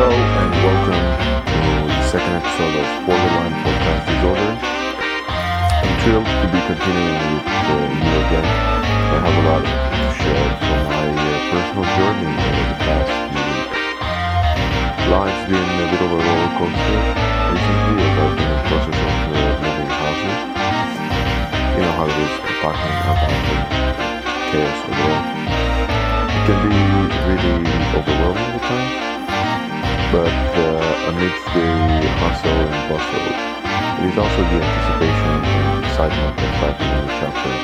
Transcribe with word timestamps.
Hello 0.00 0.16
and 0.16 0.52
welcome 0.64 0.96
to 1.44 1.60
the 1.84 2.08
second 2.08 2.40
episode 2.40 2.72
of 2.72 2.88
Borderline 3.04 3.52
Podcast 3.60 4.08
Disorder. 4.08 4.50
I'm 4.56 5.92
thrilled 6.00 6.24
to 6.24 6.46
be 6.48 6.60
continuing 6.64 7.20
with 7.20 8.00
you 8.00 8.16
again. 8.24 8.48
I 8.48 9.16
have 9.20 9.36
a 9.36 9.44
lot 9.44 9.60
to 9.60 10.08
share 10.16 10.56
from 10.56 10.80
my 10.88 11.04
uh, 11.04 11.36
personal 11.52 11.84
journey 12.00 12.32
over 12.32 12.64
the 12.64 12.80
past 12.80 13.12
few 13.28 13.44
weeks. 13.44 13.76
Life's 15.04 15.44
been 15.52 15.68
a 15.68 15.84
bit 15.92 16.00
of 16.00 16.16
a 16.16 16.20
roller 16.24 16.48
coaster 16.56 17.00
recently 17.52 18.00
as 18.00 18.16
I've 18.24 18.40
been 18.40 18.48
in 18.48 18.56
the 18.56 18.64
process 18.72 18.96
of 19.04 19.20
uh, 19.20 19.52
moving 19.60 19.92
houses. 20.00 20.40
You 21.76 21.82
know 21.84 21.92
how 21.92 22.08
it 22.08 22.16
is, 22.24 22.32
packing, 22.64 22.96
unpacking, 23.04 23.68
chaos 24.48 24.80
overall. 24.80 25.28
It 26.24 26.40
can 26.48 26.56
be 26.64 26.88
really 27.28 27.68
overwhelming 28.00 28.48
at 28.48 28.64
times 28.64 29.09
but 30.10 30.26
uh, 30.26 31.10
amidst 31.10 31.46
the 31.54 31.70
hustle 32.18 32.50
and 32.50 32.82
bustle, 32.90 33.30
it 34.02 34.10
is 34.10 34.18
also 34.18 34.42
the 34.50 34.58
anticipation 34.58 35.34
and 35.46 35.86
excitement 35.86 36.34
of 36.34 36.50
starting 36.58 36.90
a 36.90 36.98
new 36.98 37.14
chapter, 37.22 37.54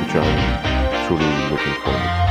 which 0.00 0.14
I'm 0.16 0.40
truly 1.04 1.28
looking 1.52 1.76
forward. 1.84 2.00
to. 2.00 2.24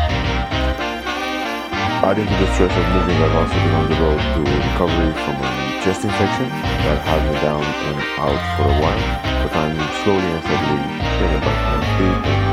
Adding 2.10 2.26
to 2.26 2.36
the 2.42 2.50
stress 2.58 2.74
of 2.74 2.86
moving, 2.90 3.18
I've 3.22 3.38
also 3.38 3.54
been 3.54 3.76
on 3.78 3.86
the 3.86 3.98
road 4.02 4.18
to 4.18 4.42
recovery 4.42 5.14
from 5.14 5.38
a 5.38 5.50
chest 5.86 6.02
infection 6.02 6.50
that 6.50 6.98
had 7.06 7.22
me 7.30 7.38
down 7.46 7.62
and 7.62 8.02
out 8.18 8.42
for 8.58 8.66
a 8.66 8.78
while, 8.82 9.04
but 9.46 9.54
I'm 9.54 9.78
slowly 10.02 10.26
and 10.26 10.42
steadily 10.42 10.82
getting 11.22 11.42
back 11.46 11.60
on 11.70 11.78
my 11.78 11.90
feet 12.02 12.46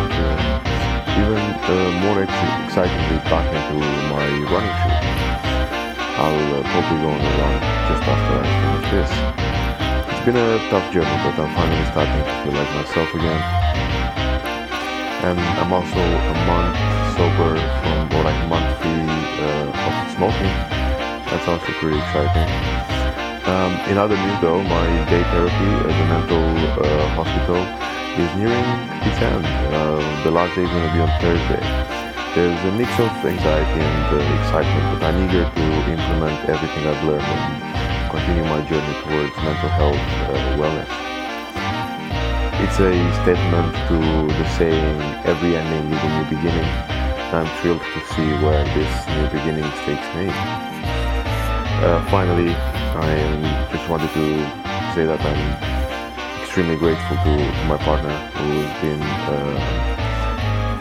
even 1.13 1.37
uh, 1.37 2.01
more 2.05 2.23
ex- 2.23 2.65
excitingly 2.67 3.19
back 3.29 3.49
into 3.49 3.81
my 4.13 4.27
running 4.53 4.77
shoes. 4.81 5.32
I'll 6.23 6.55
uh, 6.55 6.63
probably 6.63 7.03
go 7.03 7.11
on 7.11 7.19
a 7.19 7.33
run 7.35 7.57
just 7.91 8.07
after 8.07 8.35
I 8.39 8.47
finish 8.63 8.87
this. 8.95 9.11
It's 10.07 10.23
been 10.23 10.39
a 10.39 10.55
tough 10.71 10.87
journey, 10.95 11.19
but 11.19 11.35
I'm 11.35 11.51
finally 11.51 11.83
starting 11.91 12.15
to 12.23 12.35
feel 12.47 12.55
like 12.55 12.71
myself 12.79 13.11
again. 13.11 13.43
And 15.27 15.41
I'm 15.59 15.73
also 15.75 15.99
a 15.99 16.37
month 16.47 16.79
sober 17.19 17.59
from, 17.59 18.07
or 18.15 18.23
like 18.23 18.39
month 18.47 18.71
free 18.79 19.03
uh, 19.03 19.67
of 19.67 19.95
smoking. 20.15 20.55
That's 21.27 21.49
also 21.51 21.75
pretty 21.83 21.99
exciting. 21.99 22.47
Um, 23.43 23.75
in 23.91 23.99
other 23.99 24.15
news 24.15 24.39
though, 24.39 24.63
my 24.63 24.87
day 25.11 25.27
therapy 25.35 25.71
at 25.75 25.91
the 25.91 26.07
mental 26.07 26.47
uh, 26.87 27.19
hospital 27.19 27.59
is 28.15 28.31
nearing 28.39 28.71
its 29.11 29.19
end. 29.19 29.43
Uh, 29.75 30.23
the 30.23 30.31
last 30.31 30.55
day 30.55 30.63
is 30.63 30.71
going 30.71 30.87
to 30.87 30.95
be 30.95 31.01
on 31.03 31.11
Thursday. 31.19 31.92
There's 32.35 32.65
a 32.65 32.73
mix 32.73 32.89
of 32.99 33.13
anxiety 33.29 33.81
and 33.85 34.09
uh, 34.09 34.41
excitement, 34.41 34.85
but 34.97 35.05
I'm 35.05 35.29
eager 35.29 35.45
to 35.45 35.65
implement 35.93 36.49
everything 36.49 36.89
I've 36.89 37.05
learned 37.05 37.29
and 37.29 38.11
continue 38.11 38.45
my 38.45 38.65
journey 38.65 38.95
towards 39.05 39.37
mental 39.37 39.69
health 39.77 40.01
uh, 40.33 40.57
wellness. 40.57 40.89
It's 42.65 42.81
a 42.81 42.89
statement 43.21 43.77
to 43.89 44.33
the 44.33 44.49
saying, 44.57 44.97
every 45.29 45.57
ending 45.57 45.93
is 45.93 46.03
a 46.03 46.09
new 46.09 46.25
beginning. 46.33 46.65
I'm 47.37 47.45
thrilled 47.61 47.83
to 47.83 48.01
see 48.17 48.29
where 48.41 48.65
this 48.65 48.93
new 49.13 49.29
beginning 49.29 49.69
takes 49.85 50.09
me. 50.17 50.33
Uh, 51.85 52.01
finally, 52.09 52.55
I 52.57 53.69
just 53.71 53.91
wanted 53.91 54.09
to 54.09 54.27
say 54.97 55.05
that 55.05 55.21
I'm 55.21 56.43
extremely 56.43 56.77
grateful 56.77 57.15
to, 57.15 57.37
to 57.37 57.65
my 57.69 57.77
partner 57.77 58.17
who's 58.41 58.81
been 58.81 59.03
uh, 59.03 59.92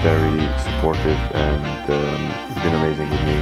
very 0.01 0.41
supportive 0.57 1.19
and 1.37 1.63
um, 1.93 2.21
it's 2.49 2.61
been 2.61 2.73
amazing 2.73 3.07
with 3.07 3.21
me. 3.21 3.37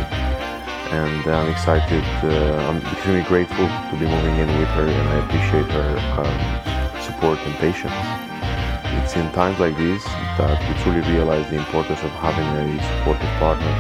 And 0.92 1.26
I'm 1.26 1.50
excited, 1.50 2.04
uh, 2.22 2.68
I'm 2.68 2.82
extremely 2.86 3.24
grateful 3.24 3.66
to 3.66 3.96
be 3.98 4.06
moving 4.06 4.36
in 4.36 4.48
with 4.60 4.68
her 4.76 4.88
and 4.88 5.08
I 5.08 5.24
appreciate 5.24 5.72
her 5.72 5.92
um, 6.20 7.02
support 7.02 7.40
and 7.48 7.56
patience. 7.56 7.94
It's 9.00 9.16
in 9.16 9.32
times 9.32 9.58
like 9.60 9.78
these 9.78 10.04
that 10.36 10.60
we 10.68 10.84
truly 10.84 11.00
realize 11.10 11.50
the 11.50 11.56
importance 11.56 12.04
of 12.04 12.12
having 12.20 12.44
a 12.44 12.84
supportive 12.84 13.32
partner. 13.40 13.72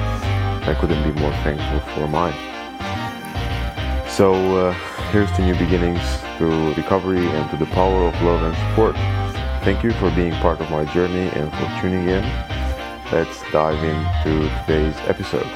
I 0.64 0.74
couldn't 0.80 1.04
be 1.04 1.20
more 1.20 1.34
thankful 1.44 1.82
for 1.94 2.08
mine. 2.08 2.38
So 4.08 4.32
uh, 4.68 4.74
here's 5.12 5.32
to 5.34 5.42
new 5.42 5.56
beginnings, 5.56 6.00
to 6.38 6.74
recovery, 6.76 7.28
and 7.28 7.50
to 7.52 7.58
the 7.58 7.70
power 7.74 8.08
of 8.08 8.22
love 8.22 8.42
and 8.42 8.56
support. 8.70 8.96
Thank 9.66 9.84
you 9.84 9.92
for 10.00 10.10
being 10.12 10.32
part 10.36 10.62
of 10.62 10.72
my 10.72 10.86
journey 10.94 11.28
and 11.28 11.52
for 11.52 11.82
tuning 11.82 12.08
in 12.08 12.24
let's 13.12 13.42
dive 13.52 13.84
into 13.84 14.48
today's 14.62 14.96
episode. 15.08 15.48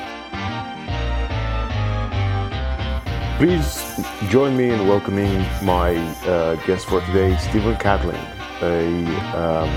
Please 3.37 3.83
join 4.29 4.57
me 4.57 4.69
in 4.71 4.87
welcoming 4.87 5.45
my 5.61 5.95
uh, 6.25 6.55
guest 6.65 6.87
for 6.87 7.01
today, 7.01 7.37
Stephen 7.37 7.75
Catling, 7.75 8.15
a, 8.61 9.05
um, 9.37 9.69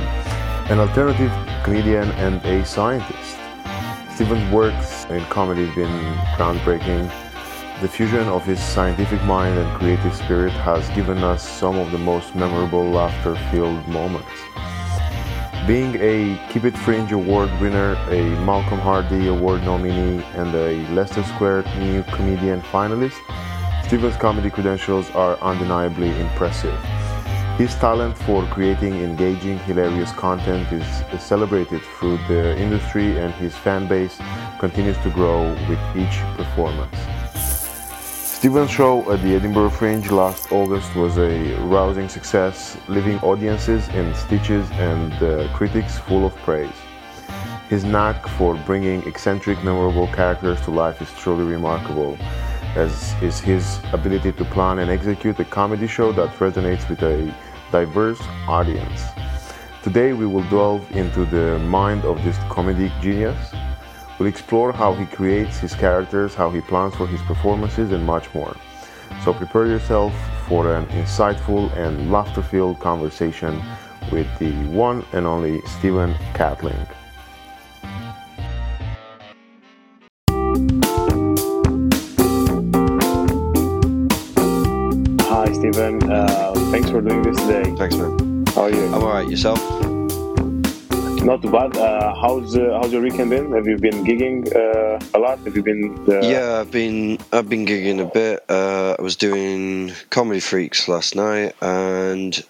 an 0.70 0.78
alternative 0.78 1.31
comedian 1.65 2.10
and 2.12 2.42
a 2.47 2.65
scientist. 2.65 3.36
Stephen's 4.15 4.50
works 4.50 5.04
in 5.10 5.22
comedy 5.26 5.66
have 5.66 5.75
been 5.75 6.15
groundbreaking. 6.36 7.10
The 7.82 7.88
fusion 7.88 8.26
of 8.28 8.42
his 8.47 8.62
scientific 8.62 9.22
mind 9.25 9.59
and 9.59 9.78
creative 9.78 10.15
spirit 10.15 10.53
has 10.53 10.88
given 10.91 11.19
us 11.19 11.47
some 11.47 11.76
of 11.76 11.92
the 11.92 11.98
most 11.98 12.34
memorable 12.34 12.88
laughter 12.88 13.36
filled 13.50 13.86
moments. 13.86 14.31
Being 15.66 15.97
a 15.97 16.41
Keep 16.53 16.62
It 16.62 16.78
Fringe 16.78 17.10
Award 17.10 17.50
winner, 17.60 17.94
a 18.09 18.22
Malcolm 18.44 18.78
Hardee 18.78 19.27
Award 19.27 19.65
nominee, 19.65 20.22
and 20.34 20.54
a 20.54 20.87
Leicester 20.94 21.25
Square 21.25 21.65
New 21.81 22.04
Comedian 22.04 22.62
finalist, 22.62 23.19
Stephen's 23.84 24.16
comedy 24.16 24.49
credentials 24.49 25.10
are 25.10 25.37
undeniably 25.38 26.16
impressive. 26.21 26.78
His 27.59 27.75
talent 27.75 28.16
for 28.16 28.44
creating 28.44 28.94
engaging, 29.03 29.59
hilarious 29.59 30.12
content 30.12 30.71
is 30.71 30.87
celebrated 31.21 31.83
through 31.98 32.19
the 32.28 32.56
industry, 32.56 33.19
and 33.19 33.34
his 33.34 33.56
fan 33.56 33.88
base 33.88 34.16
continues 34.60 34.98
to 34.98 35.10
grow 35.10 35.53
with 35.69 35.81
each 35.97 36.21
performance. 36.37 36.94
Stephen's 38.36 38.70
show 38.70 39.10
at 39.10 39.22
the 39.22 39.34
Edinburgh 39.34 39.70
Fringe 39.70 40.10
last 40.10 40.52
August 40.52 40.94
was 40.94 41.16
a 41.16 41.54
rousing 41.60 42.06
success, 42.06 42.76
leaving 42.86 43.19
audiences 43.20 43.88
in 43.88 44.14
stitches 44.14 44.70
and 44.72 45.10
uh, 45.14 45.48
critics 45.54 45.98
full 45.98 46.26
of 46.26 46.36
praise. 46.44 46.76
His 47.70 47.82
knack 47.82 48.28
for 48.28 48.54
bringing 48.66 49.02
eccentric, 49.08 49.64
memorable 49.64 50.06
characters 50.08 50.60
to 50.66 50.70
life 50.70 51.00
is 51.00 51.10
truly 51.14 51.44
remarkable, 51.44 52.19
as 52.74 53.14
is 53.22 53.41
his 53.41 53.80
ability 53.94 54.32
to 54.32 54.44
plan 54.44 54.80
and 54.80 54.91
execute 54.91 55.41
a 55.41 55.44
comedy 55.47 55.86
show 55.86 56.12
that 56.12 56.28
resonates 56.34 56.86
with 56.91 57.03
a 57.04 57.34
diverse 57.72 58.20
audience. 58.47 59.00
Today, 59.82 60.12
we 60.12 60.26
will 60.26 60.44
delve 60.50 60.84
into 60.94 61.24
the 61.24 61.58
mind 61.60 62.04
of 62.04 62.22
this 62.22 62.36
comedic 62.50 62.92
genius 63.00 63.54
We'll 64.19 64.28
explore 64.28 64.72
how 64.72 64.94
he 64.94 65.04
creates 65.04 65.59
his 65.59 65.75
characters, 65.75 66.34
how 66.34 66.49
he 66.50 66.62
plans 66.62 66.94
for 66.94 67.06
his 67.06 67.21
performances, 67.22 67.93
and 67.93 68.04
much 68.04 68.32
more. 68.32 68.56
So 69.25 69.34
prepare 69.34 69.66
yourself 69.66 70.15
for 70.49 70.75
an 70.75 70.87
insightful 70.87 71.71
and 71.77 72.10
laughter 72.10 72.43
filled 72.43 72.81
conversation 72.81 73.62
with 74.10 74.27
the 74.38 74.53
one 74.69 75.04
and 75.12 75.27
only 75.27 75.60
Stephen 75.66 76.15
Catling. 76.34 76.87
Hi, 85.28 85.53
Stephen. 85.53 86.10
Uh, 86.10 86.54
thanks 86.71 86.88
for 86.88 87.03
doing 87.03 87.22
this 87.22 87.37
today. 87.43 87.75
Thanks, 87.77 87.97
man. 87.97 88.47
How 88.54 88.62
are 88.62 88.71
you? 88.71 88.87
I'm 88.87 89.03
alright. 89.03 89.28
Yourself? 89.28 89.96
Not 91.25 91.43
bad. 91.43 91.77
Uh, 91.77 92.15
how's 92.15 92.57
uh, 92.57 92.78
how's 92.80 92.92
your 92.92 93.03
weekend 93.03 93.30
been? 93.30 93.53
Have 93.53 93.66
you 93.66 93.77
been 93.78 94.04
gigging 94.04 94.47
uh, 94.54 95.01
a 95.15 95.18
lot? 95.18 95.39
Have 95.41 95.57
you 95.57 95.63
been? 95.63 95.98
Uh, 96.09 96.21
Yeah, 96.21 96.60
I've 96.60 96.71
been 96.71 97.18
I've 97.33 97.48
been 97.48 97.66
gigging 97.66 98.01
a 98.01 98.04
bit. 98.04 98.45
Uh, 98.48 98.95
I 98.98 99.03
was 99.03 99.16
doing 99.16 99.92
Comedy 100.10 100.41
Freaks 100.41 100.89
last 100.89 101.16
night, 101.16 101.54
and 101.60 102.41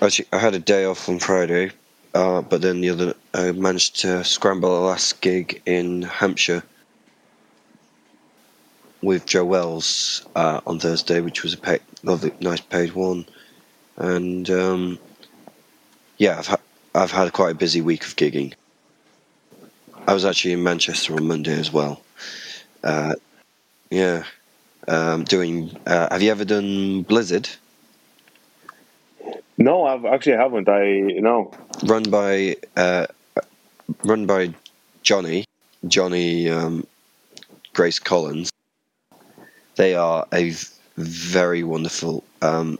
actually 0.00 0.26
I 0.32 0.38
had 0.38 0.54
a 0.54 0.58
day 0.58 0.84
off 0.84 1.08
on 1.08 1.18
Friday, 1.18 1.72
uh, 2.14 2.40
but 2.42 2.62
then 2.62 2.80
the 2.80 2.90
other 2.90 3.14
I 3.34 3.52
managed 3.52 4.00
to 4.00 4.24
scramble 4.24 4.78
a 4.78 4.82
last 4.86 5.20
gig 5.20 5.60
in 5.66 6.02
Hampshire 6.02 6.62
with 9.02 9.26
Joe 9.26 9.44
Wells 9.44 10.26
on 10.34 10.78
Thursday, 10.78 11.20
which 11.20 11.42
was 11.42 11.52
a 11.54 11.58
pay, 11.58 11.78
lovely, 12.02 12.32
nice 12.40 12.60
paid 12.60 12.92
one, 12.92 13.26
and 13.96 14.48
um, 14.50 14.98
yeah, 16.16 16.38
I've 16.38 16.46
had 16.46 16.60
I've 16.94 17.10
had 17.10 17.32
quite 17.32 17.52
a 17.52 17.58
busy 17.58 17.80
week 17.80 18.04
of 18.04 18.16
gigging. 18.16 18.54
I 20.06 20.14
was 20.14 20.24
actually 20.24 20.52
in 20.52 20.62
Manchester 20.62 21.14
on 21.14 21.26
Monday 21.26 21.58
as 21.58 21.72
well. 21.72 22.02
Uh, 22.82 23.14
yeah, 23.90 24.24
um, 24.86 25.24
doing. 25.24 25.76
Uh, 25.86 26.08
have 26.10 26.22
you 26.22 26.30
ever 26.30 26.44
done 26.44 27.02
Blizzard? 27.02 27.48
No, 29.56 29.84
I've 29.84 30.04
actually 30.04 30.36
haven't. 30.36 30.68
I 30.68 31.00
no. 31.20 31.52
Run 31.84 32.02
by 32.04 32.56
uh, 32.76 33.06
run 34.04 34.26
by 34.26 34.54
Johnny, 35.02 35.44
Johnny 35.86 36.48
um, 36.48 36.86
Grace 37.72 37.98
Collins, 37.98 38.50
they 39.76 39.94
are 39.94 40.26
a 40.32 40.52
very 40.96 41.64
wonderful 41.64 42.24
um, 42.42 42.78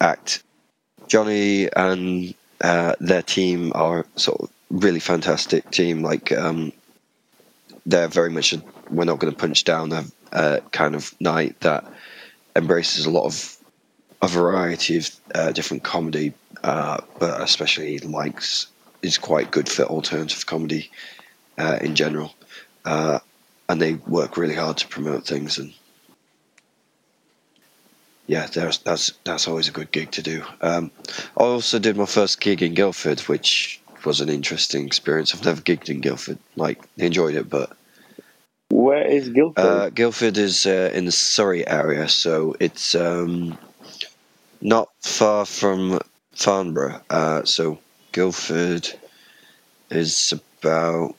act. 0.00 0.42
Johnny 1.06 1.68
and 1.74 2.34
uh, 2.62 2.94
their 3.00 3.22
team 3.22 3.72
are 3.74 4.06
sort 4.16 4.40
of 4.40 4.50
really 4.70 5.00
fantastic 5.00 5.70
team. 5.70 6.02
Like 6.02 6.32
um, 6.32 6.72
they're 7.84 8.08
very 8.08 8.30
much 8.30 8.52
a, 8.52 8.62
we're 8.90 9.04
not 9.04 9.18
going 9.18 9.32
to 9.32 9.38
punch 9.38 9.64
down 9.64 9.92
a, 9.92 10.04
a 10.32 10.60
kind 10.70 10.94
of 10.94 11.14
night 11.20 11.58
that 11.60 11.84
embraces 12.56 13.06
a 13.06 13.10
lot 13.10 13.24
of 13.24 13.56
a 14.22 14.28
variety 14.28 14.98
of 14.98 15.10
uh, 15.34 15.52
different 15.52 15.82
comedy, 15.82 16.32
uh, 16.62 17.00
but 17.18 17.40
especially 17.40 17.98
likes 17.98 18.68
is 19.02 19.18
quite 19.18 19.50
good 19.50 19.68
for 19.68 19.82
alternative 19.84 20.46
comedy 20.46 20.88
uh, 21.58 21.78
in 21.80 21.96
general, 21.96 22.32
uh, 22.84 23.18
and 23.68 23.82
they 23.82 23.94
work 23.94 24.36
really 24.36 24.54
hard 24.54 24.76
to 24.78 24.88
promote 24.88 25.26
things 25.26 25.58
and. 25.58 25.72
Yeah, 28.26 28.46
that's 28.46 29.12
that's 29.24 29.48
always 29.48 29.68
a 29.68 29.72
good 29.72 29.90
gig 29.90 30.12
to 30.12 30.22
do. 30.22 30.44
Um, 30.60 30.90
I 31.36 31.42
also 31.42 31.78
did 31.78 31.96
my 31.96 32.06
first 32.06 32.40
gig 32.40 32.62
in 32.62 32.74
Guildford, 32.74 33.20
which 33.22 33.80
was 34.04 34.20
an 34.20 34.28
interesting 34.28 34.86
experience. 34.86 35.34
I've 35.34 35.44
never 35.44 35.60
gigged 35.60 35.88
in 35.90 36.00
Guildford. 36.00 36.38
Like, 36.56 36.80
enjoyed 36.96 37.34
it, 37.34 37.50
but 37.50 37.76
Where 38.70 39.06
is 39.06 39.28
Guildford? 39.28 39.64
uh, 39.64 39.90
Guildford 39.90 40.38
is 40.38 40.66
uh, 40.66 40.90
in 40.94 41.04
the 41.04 41.12
Surrey 41.12 41.66
area, 41.66 42.08
so 42.08 42.54
it's 42.60 42.94
um, 42.94 43.58
not 44.60 44.88
far 45.00 45.44
from 45.44 46.00
Farnborough. 46.32 47.00
Uh, 47.10 47.44
so 47.44 47.78
Guildford 48.12 48.88
is 49.90 50.32
about. 50.62 51.16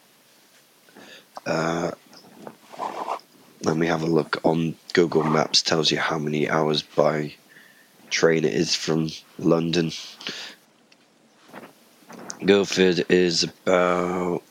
Uh, 3.65 3.73
we 3.75 3.87
have 3.87 4.03
a 4.03 4.07
look 4.07 4.41
on 4.43 4.75
Google 4.93 5.23
Maps. 5.23 5.61
Tells 5.61 5.89
you 5.89 5.97
how 5.97 6.17
many 6.17 6.49
hours 6.49 6.81
by 6.81 7.33
train 8.09 8.43
it 8.43 8.53
is 8.53 8.75
from 8.75 9.09
London. 9.39 9.91
Guildford 12.45 13.05
is 13.09 13.43
about 13.43 14.43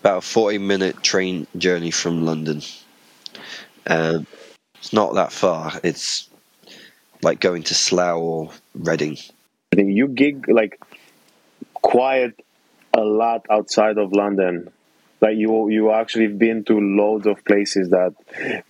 about 0.00 0.18
a 0.18 0.20
forty-minute 0.20 1.02
train 1.02 1.46
journey 1.56 1.90
from 1.90 2.26
London. 2.26 2.62
Um, 3.86 4.26
it's 4.76 4.92
not 4.92 5.14
that 5.14 5.32
far. 5.32 5.80
It's 5.82 6.28
like 7.22 7.40
going 7.40 7.62
to 7.64 7.74
Slough 7.74 8.18
or 8.18 8.50
Reading. 8.74 9.16
you 9.76 10.08
gig 10.08 10.48
like 10.48 10.78
quite 11.74 12.34
a 12.92 13.00
lot 13.00 13.46
outside 13.50 13.98
of 13.98 14.12
London. 14.12 14.70
Like 15.20 15.36
you, 15.36 15.68
you 15.68 15.92
actually 15.92 16.28
been 16.28 16.64
to 16.64 16.80
loads 16.80 17.26
of 17.26 17.44
places 17.44 17.90
that 17.90 18.14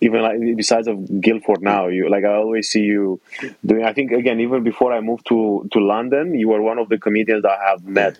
even 0.01 0.21
like 0.21 0.37
besides 0.55 0.87
of 0.87 1.21
Guildford 1.21 1.61
now. 1.61 1.87
You 1.87 2.09
like 2.09 2.25
I 2.25 2.35
always 2.35 2.69
see 2.69 2.81
you 2.81 3.21
doing. 3.65 3.85
I 3.85 3.93
think 3.93 4.11
again 4.11 4.39
even 4.41 4.63
before 4.63 4.93
I 4.93 5.01
moved 5.01 5.27
to 5.27 5.67
to 5.71 5.79
London, 5.79 6.35
you 6.35 6.49
were 6.49 6.61
one 6.61 6.77
of 6.77 6.89
the 6.89 6.97
comedians 6.97 7.43
that 7.43 7.51
I 7.51 7.69
have 7.69 7.85
met 7.85 8.19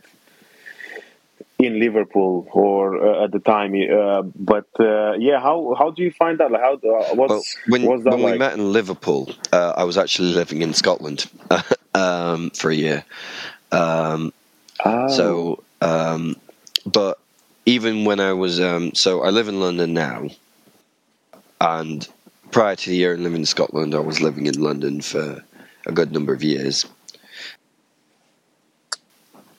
in 1.60 1.80
Liverpool 1.80 2.48
or 2.52 3.06
uh, 3.06 3.26
at 3.26 3.32
the 3.32 3.40
time. 3.40 3.74
Uh, 3.76 4.22
but 4.36 4.68
uh, 4.80 5.14
yeah, 5.14 5.40
how 5.40 5.76
how 5.78 5.92
do 5.92 6.02
you 6.02 6.12
find 6.12 6.40
that? 6.40 6.52
Like 6.52 6.62
how 6.62 6.76
uh, 6.76 7.16
what's 7.16 7.30
Well, 7.30 7.44
when 7.68 8.04
when 8.04 8.24
we 8.24 8.38
met 8.38 8.54
in 8.54 8.72
Liverpool, 8.72 9.30
uh, 9.52 9.74
I 9.76 9.84
was 9.84 9.98
actually 9.98 10.34
living 10.34 10.62
in 10.62 10.74
Scotland 10.74 11.30
um, 11.94 12.50
for 12.52 12.72
a 12.72 12.76
year. 12.76 13.04
Um, 13.74 14.34
Oh. 14.84 15.08
So, 15.08 15.64
um, 15.82 16.36
but 16.86 17.20
even 17.66 18.06
when 18.06 18.20
I 18.20 18.34
was, 18.34 18.60
um, 18.60 18.94
so 18.94 19.24
I 19.24 19.30
live 19.30 19.48
in 19.48 19.60
London 19.60 19.94
now, 19.94 20.30
and 21.60 22.08
prior 22.52 22.76
to 22.76 22.90
the 22.90 22.96
year 22.96 23.14
in 23.14 23.24
living 23.24 23.42
in 23.42 23.46
Scotland, 23.46 23.94
I 23.96 24.00
was 24.00 24.22
living 24.22 24.48
in 24.48 24.62
London 24.62 25.02
for 25.02 25.44
a 25.86 25.92
good 25.92 26.12
number 26.12 26.34
of 26.34 26.44
years. 26.44 26.86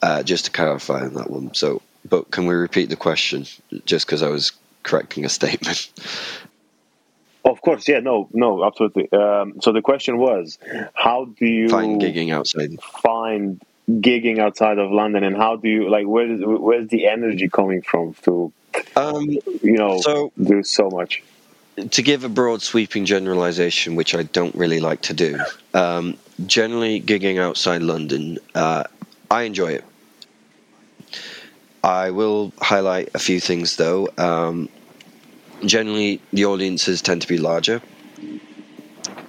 Uh, 0.02 0.22
just 0.22 0.46
to 0.46 0.50
clarify 0.50 1.02
on 1.02 1.14
that 1.14 1.31
one. 1.31 1.54
So, 1.54 1.81
but 2.08 2.28
can 2.32 2.46
we 2.46 2.54
repeat 2.54 2.88
the 2.88 2.96
question? 2.96 3.46
Just 3.87 4.04
because 4.04 4.20
I 4.20 4.28
was 4.28 4.50
correcting 4.82 5.25
a 5.25 5.28
statement. 5.28 5.90
Of 7.44 7.60
course, 7.60 7.88
yeah, 7.88 7.99
no, 7.99 8.28
no, 8.32 8.64
absolutely. 8.64 9.10
Um, 9.10 9.60
so 9.60 9.72
the 9.72 9.82
question 9.82 10.19
was, 10.19 10.58
how 10.94 11.25
do 11.25 11.44
you 11.44 11.69
Find 11.69 12.00
gigging 12.00 12.32
outside. 12.32 12.81
find 12.81 13.60
gigging 14.00 14.38
outside 14.38 14.78
of 14.78 14.90
London, 14.90 15.24
and 15.24 15.36
how 15.36 15.56
do 15.56 15.68
you 15.68 15.90
like 15.90 16.06
where 16.06 16.30
is, 16.30 16.40
where's 16.42 16.88
the 16.88 17.06
energy 17.06 17.48
coming 17.48 17.82
from 17.82 18.14
to 18.22 18.52
Um, 18.96 19.28
you 19.28 19.76
know 19.76 20.00
so 20.00 20.32
do 20.42 20.62
so 20.62 20.90
much? 20.90 21.22
to 21.90 22.02
give 22.02 22.22
a 22.22 22.28
broad 22.28 22.60
sweeping 22.60 23.04
generalization, 23.06 23.96
which 23.96 24.14
I 24.14 24.24
don't 24.24 24.54
really 24.54 24.80
like 24.80 25.00
to 25.02 25.14
do, 25.14 25.40
um, 25.72 26.18
generally 26.46 27.00
gigging 27.00 27.38
outside 27.38 27.82
London, 27.82 28.38
uh, 28.54 28.84
I 29.30 29.42
enjoy 29.44 29.72
it. 29.72 29.84
I 31.82 32.10
will 32.10 32.52
highlight 32.60 33.08
a 33.14 33.18
few 33.18 33.40
things 33.40 33.76
though. 33.76 34.08
Um, 34.18 34.68
generally, 35.64 36.20
the 36.32 36.44
audiences 36.44 37.02
tend 37.02 37.22
to 37.22 37.28
be 37.28 37.38
larger. 37.38 37.80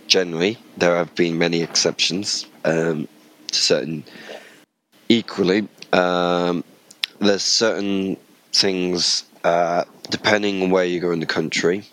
Generally, 0.07 0.57
there 0.77 0.95
have 0.97 1.15
been 1.15 1.37
many 1.37 1.61
exceptions 1.61 2.45
um, 2.65 3.07
to 3.47 3.55
certain. 3.55 4.03
Equally, 5.13 5.67
um, 5.91 6.63
there's 7.19 7.43
certain 7.43 8.17
things 8.51 9.25
uh, 9.43 9.83
depending 10.09 10.63
on 10.63 10.71
where 10.71 10.85
you 10.85 10.99
go 10.99 11.11
in 11.11 11.19
the 11.19 11.27
country 11.27 11.83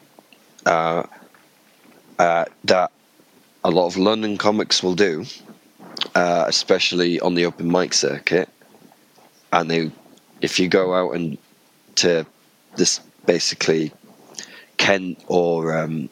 uh, 0.64 1.02
uh, 2.18 2.46
that 2.64 2.90
a 3.62 3.70
lot 3.70 3.88
of 3.88 3.98
London 3.98 4.38
comics 4.38 4.82
will 4.82 4.94
do, 4.94 5.26
uh, 6.14 6.44
especially 6.48 7.20
on 7.20 7.34
the 7.34 7.44
open 7.44 7.70
mic 7.70 7.92
circuit. 7.92 8.48
And 9.52 9.70
they, 9.70 9.90
if 10.40 10.58
you 10.58 10.68
go 10.68 10.94
out 10.94 11.14
and 11.14 11.36
to 11.96 12.24
this 12.76 13.00
basically 13.26 13.92
Kent 14.78 15.22
or 15.26 15.76
um, 15.76 16.08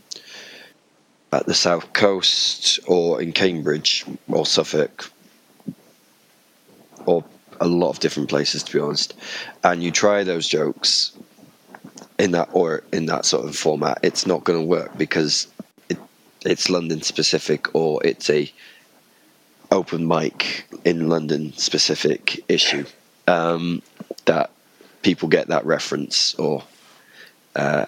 at 1.32 1.46
the 1.46 1.54
south 1.54 1.90
coast 1.94 2.80
or 2.86 3.22
in 3.22 3.32
Cambridge 3.32 4.04
or 4.28 4.44
Suffolk 4.44 5.10
or 7.08 7.24
a 7.60 7.66
lot 7.66 7.88
of 7.88 7.98
different 8.00 8.28
places 8.28 8.62
to 8.62 8.72
be 8.72 8.78
honest, 8.78 9.14
and 9.64 9.82
you 9.82 9.90
try 9.90 10.22
those 10.22 10.46
jokes 10.46 11.12
in 12.18 12.32
that 12.32 12.48
or 12.52 12.82
in 12.92 13.06
that 13.06 13.24
sort 13.24 13.46
of 13.46 13.56
format, 13.56 13.98
it's 14.02 14.26
not 14.26 14.44
going 14.44 14.58
to 14.58 14.64
work 14.64 14.96
because 14.98 15.46
it, 15.88 15.98
it's 16.44 16.68
London 16.68 17.02
specific 17.02 17.74
or 17.74 18.04
it's 18.04 18.28
a 18.28 18.50
open 19.70 20.06
mic 20.06 20.66
in 20.84 21.08
London 21.08 21.52
specific 21.56 22.44
issue 22.48 22.84
um, 23.26 23.82
that 24.24 24.50
people 25.02 25.28
get 25.28 25.48
that 25.48 25.64
reference 25.64 26.34
or. 26.34 26.62
Uh, 27.56 27.86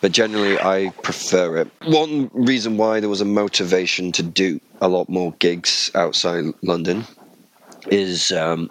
but 0.00 0.12
generally, 0.12 0.58
I 0.58 0.92
prefer 1.02 1.58
it. 1.58 1.70
One 1.84 2.30
reason 2.32 2.76
why 2.76 3.00
there 3.00 3.08
was 3.08 3.20
a 3.20 3.26
motivation 3.26 4.12
to 4.12 4.22
do 4.22 4.60
a 4.80 4.88
lot 4.88 5.08
more 5.08 5.32
gigs 5.38 5.90
outside 5.94 6.44
London 6.62 7.06
is 7.88 8.32
um, 8.32 8.70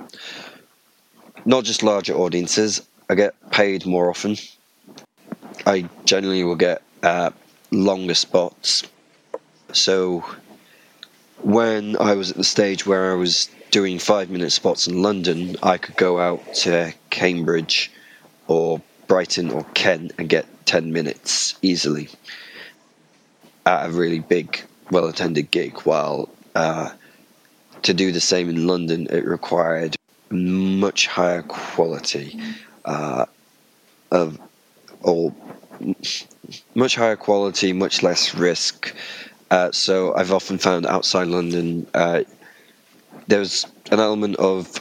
not 1.46 1.63
just 1.63 1.84
larger 1.84 2.13
audiences. 2.13 2.82
I 3.10 3.16
get 3.16 3.34
paid 3.51 3.86
more 3.86 4.10
often. 4.10 4.38
I 5.66 5.89
generally 6.06 6.44
will 6.44 6.56
get 6.56 6.82
uh, 7.04 7.32
longer 7.72 8.13
spots. 8.13 8.84
So 9.74 10.24
when 11.42 11.98
I 12.00 12.13
was 12.13 12.32
at 12.32 12.38
the 12.38 12.44
stage 12.44 12.86
where 12.86 13.12
I 13.12 13.16
was 13.16 13.50
doing 13.72 14.00
five 14.00 14.30
minute 14.30 14.51
spots 14.51 14.88
in 14.88 15.01
London, 15.01 15.56
I 15.62 15.78
could 15.78 15.96
go 15.96 16.20
out 16.20 16.54
to 16.56 16.94
Cambridge 17.10 17.92
or 18.48 18.82
Brighton 19.08 19.51
or 19.51 19.63
Kent 19.74 20.13
and 20.18 20.30
get 20.30 20.46
10 20.66 20.92
minutes 20.92 21.56
easily 21.62 22.10
at 23.66 23.89
a 23.89 23.92
really 23.92 24.20
big, 24.20 24.62
well 24.92 25.08
attended 25.08 25.51
gig. 25.51 25.80
While 25.82 26.30
uh, 26.56 26.89
to 27.84 27.94
do 27.94 28.12
the 28.12 28.20
same 28.20 28.50
in 28.50 28.68
London, 28.68 29.08
it 29.10 29.26
required 29.26 29.96
much 30.30 31.08
higher 31.08 31.42
quality 31.44 32.40
uh, 32.86 33.26
of 34.12 34.40
or 35.02 35.34
much 36.76 36.96
higher 36.96 37.16
quality, 37.16 37.74
much 37.74 38.04
less 38.04 38.36
risk. 38.36 38.94
Uh, 39.52 39.72
so 39.72 40.14
I've 40.16 40.32
often 40.32 40.58
found 40.58 40.86
outside 40.86 41.28
London, 41.28 41.88
uh, 41.94 42.24
there's 43.28 43.66
an 43.92 44.00
element 44.00 44.36
of 44.38 44.80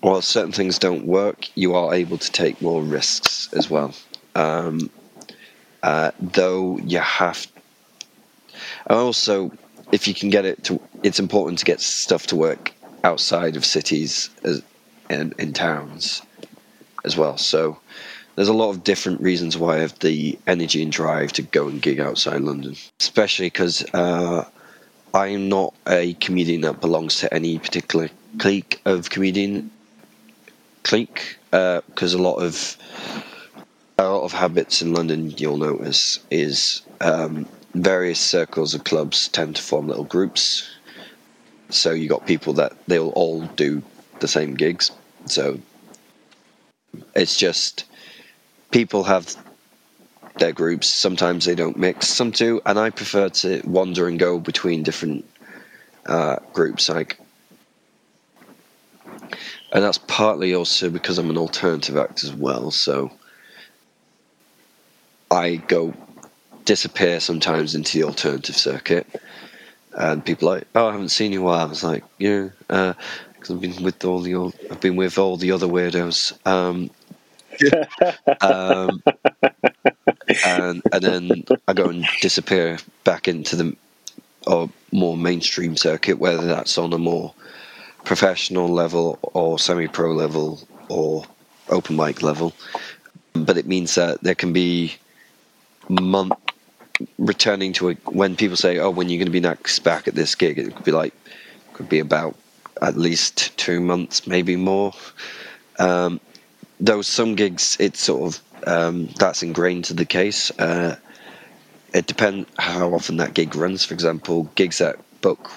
while 0.00 0.22
certain 0.22 0.52
things 0.52 0.78
don't 0.78 1.06
work, 1.06 1.48
you 1.56 1.74
are 1.74 1.94
able 1.94 2.18
to 2.18 2.32
take 2.32 2.60
more 2.62 2.82
risks 2.82 3.52
as 3.52 3.68
well. 3.70 3.94
Um, 4.34 4.90
uh, 5.82 6.10
though 6.20 6.78
you 6.78 6.98
have, 6.98 7.46
also 8.88 9.52
if 9.92 10.06
you 10.06 10.14
can 10.14 10.30
get 10.30 10.44
it 10.44 10.62
to, 10.64 10.80
it's 11.02 11.18
important 11.18 11.58
to 11.58 11.64
get 11.64 11.80
stuff 11.80 12.26
to 12.28 12.36
work 12.36 12.72
outside 13.04 13.56
of 13.56 13.64
cities 13.64 14.30
as, 14.44 14.62
and 15.08 15.34
in 15.38 15.52
towns 15.52 16.22
as 17.04 17.16
well. 17.16 17.36
So 17.36 17.78
there's 18.36 18.48
a 18.48 18.54
lot 18.54 18.70
of 18.70 18.84
different 18.84 19.20
reasons 19.20 19.56
why 19.58 19.76
I 19.76 19.80
have 19.80 19.98
the 19.98 20.38
energy 20.46 20.82
and 20.82 20.92
drive 20.92 21.32
to 21.34 21.42
go 21.42 21.68
and 21.68 21.82
gig 21.82 22.00
outside 22.00 22.40
London, 22.40 22.76
especially 23.00 23.46
because 23.46 23.84
uh, 23.92 24.48
I'm 25.12 25.48
not 25.48 25.74
a 25.86 26.14
comedian 26.14 26.62
that 26.62 26.80
belongs 26.80 27.16
to 27.18 27.34
any 27.34 27.58
particular 27.58 28.10
clique 28.38 28.80
of 28.84 29.10
comedian 29.10 29.70
clique 30.84 31.36
because 31.50 32.14
uh, 32.14 32.18
a 32.18 32.22
lot 32.22 32.36
of 32.36 32.76
a 33.98 34.04
lot 34.04 34.22
of 34.22 34.32
habits 34.32 34.80
in 34.80 34.94
London 34.94 35.30
you'll 35.36 35.58
notice 35.58 36.20
is 36.30 36.82
um, 37.00 37.46
various 37.74 38.20
circles 38.20 38.74
of 38.74 38.84
clubs 38.84 39.28
tend 39.28 39.56
to 39.56 39.62
form 39.62 39.88
little 39.88 40.04
groups. 40.04 40.68
So 41.68 41.92
you 41.92 42.08
got 42.08 42.26
people 42.26 42.52
that 42.54 42.72
they'll 42.86 43.10
all 43.10 43.42
do 43.56 43.82
the 44.20 44.28
same 44.28 44.54
gigs. 44.54 44.90
So 45.26 45.60
it's 47.14 47.36
just 47.36 47.84
people 48.70 49.04
have 49.04 49.36
their 50.38 50.52
groups. 50.52 50.88
Sometimes 50.88 51.44
they 51.44 51.54
don't 51.54 51.76
mix. 51.76 52.08
Some 52.08 52.30
do, 52.30 52.60
and 52.66 52.78
I 52.78 52.90
prefer 52.90 53.28
to 53.28 53.62
wander 53.64 54.08
and 54.08 54.18
go 54.18 54.40
between 54.40 54.82
different 54.82 55.24
uh, 56.06 56.36
groups. 56.52 56.88
Like, 56.88 57.18
and 59.72 59.84
that's 59.84 59.98
partly 59.98 60.54
also 60.54 60.90
because 60.90 61.18
I'm 61.18 61.30
an 61.30 61.38
alternative 61.38 61.96
act 61.96 62.24
as 62.24 62.32
well. 62.32 62.70
So 62.70 63.12
I 65.30 65.56
go 65.56 65.94
disappear 66.70 67.18
sometimes 67.18 67.74
into 67.74 67.98
the 67.98 68.04
alternative 68.04 68.54
circuit, 68.54 69.04
and 69.92 70.24
people 70.24 70.48
are 70.48 70.58
like, 70.58 70.68
"Oh, 70.76 70.86
I 70.86 70.92
haven't 70.92 71.08
seen 71.08 71.32
you 71.32 71.42
while." 71.42 71.66
I 71.66 71.68
was 71.68 71.82
like, 71.82 72.04
"Yeah," 72.18 72.50
because 72.68 73.50
uh, 73.50 73.54
I've 73.54 73.60
been 73.60 73.82
with 73.82 74.04
all 74.04 74.20
the 74.20 74.36
old, 74.36 74.54
I've 74.70 74.80
been 74.80 74.94
with 74.94 75.18
all 75.18 75.36
the 75.36 75.50
other 75.50 75.66
weirdos. 75.66 76.20
Um, 76.46 76.90
um, 78.40 79.02
and 80.46 80.80
and 80.92 81.02
then 81.02 81.44
I 81.66 81.72
go 81.72 81.86
and 81.86 82.06
disappear 82.20 82.78
back 83.02 83.26
into 83.26 83.56
the 83.56 83.76
or 84.46 84.70
more 84.92 85.16
mainstream 85.16 85.76
circuit, 85.76 86.20
whether 86.20 86.46
that's 86.46 86.78
on 86.78 86.92
a 86.92 86.98
more 86.98 87.34
professional 88.04 88.68
level 88.68 89.18
or 89.22 89.58
semi-pro 89.58 90.12
level 90.12 90.60
or 90.88 91.24
open 91.68 91.96
mic 91.96 92.22
level. 92.22 92.52
But 93.32 93.58
it 93.58 93.66
means 93.66 93.96
that 93.96 94.22
there 94.22 94.36
can 94.36 94.52
be 94.52 94.94
month 95.88 96.49
returning 97.18 97.72
to 97.74 97.90
a 97.90 97.94
when 98.04 98.36
people 98.36 98.56
say, 98.56 98.78
"Oh, 98.78 98.90
when 98.90 99.08
you're 99.08 99.18
going 99.18 99.26
to 99.26 99.32
be 99.32 99.40
next 99.40 99.80
back 99.80 100.08
at 100.08 100.14
this 100.14 100.34
gig?" 100.34 100.58
It 100.58 100.74
could 100.74 100.84
be 100.84 100.92
like 100.92 101.14
could 101.74 101.88
be 101.88 101.98
about 101.98 102.36
at 102.82 102.96
least 102.96 103.56
two 103.56 103.80
months, 103.80 104.26
maybe 104.26 104.56
more. 104.56 104.92
Um, 105.78 106.20
though 106.78 107.02
some 107.02 107.34
gigs, 107.34 107.76
it's 107.80 108.00
sort 108.00 108.34
of 108.34 108.42
um, 108.66 109.06
that's 109.18 109.42
ingrained 109.42 109.84
to 109.86 109.94
the 109.94 110.04
case. 110.04 110.50
Uh, 110.58 110.96
it 111.92 112.06
depends 112.06 112.48
how 112.58 112.92
often 112.94 113.16
that 113.16 113.34
gig 113.34 113.54
runs. 113.56 113.84
For 113.84 113.94
example, 113.94 114.44
gigs 114.54 114.78
that 114.78 114.96
book 115.20 115.50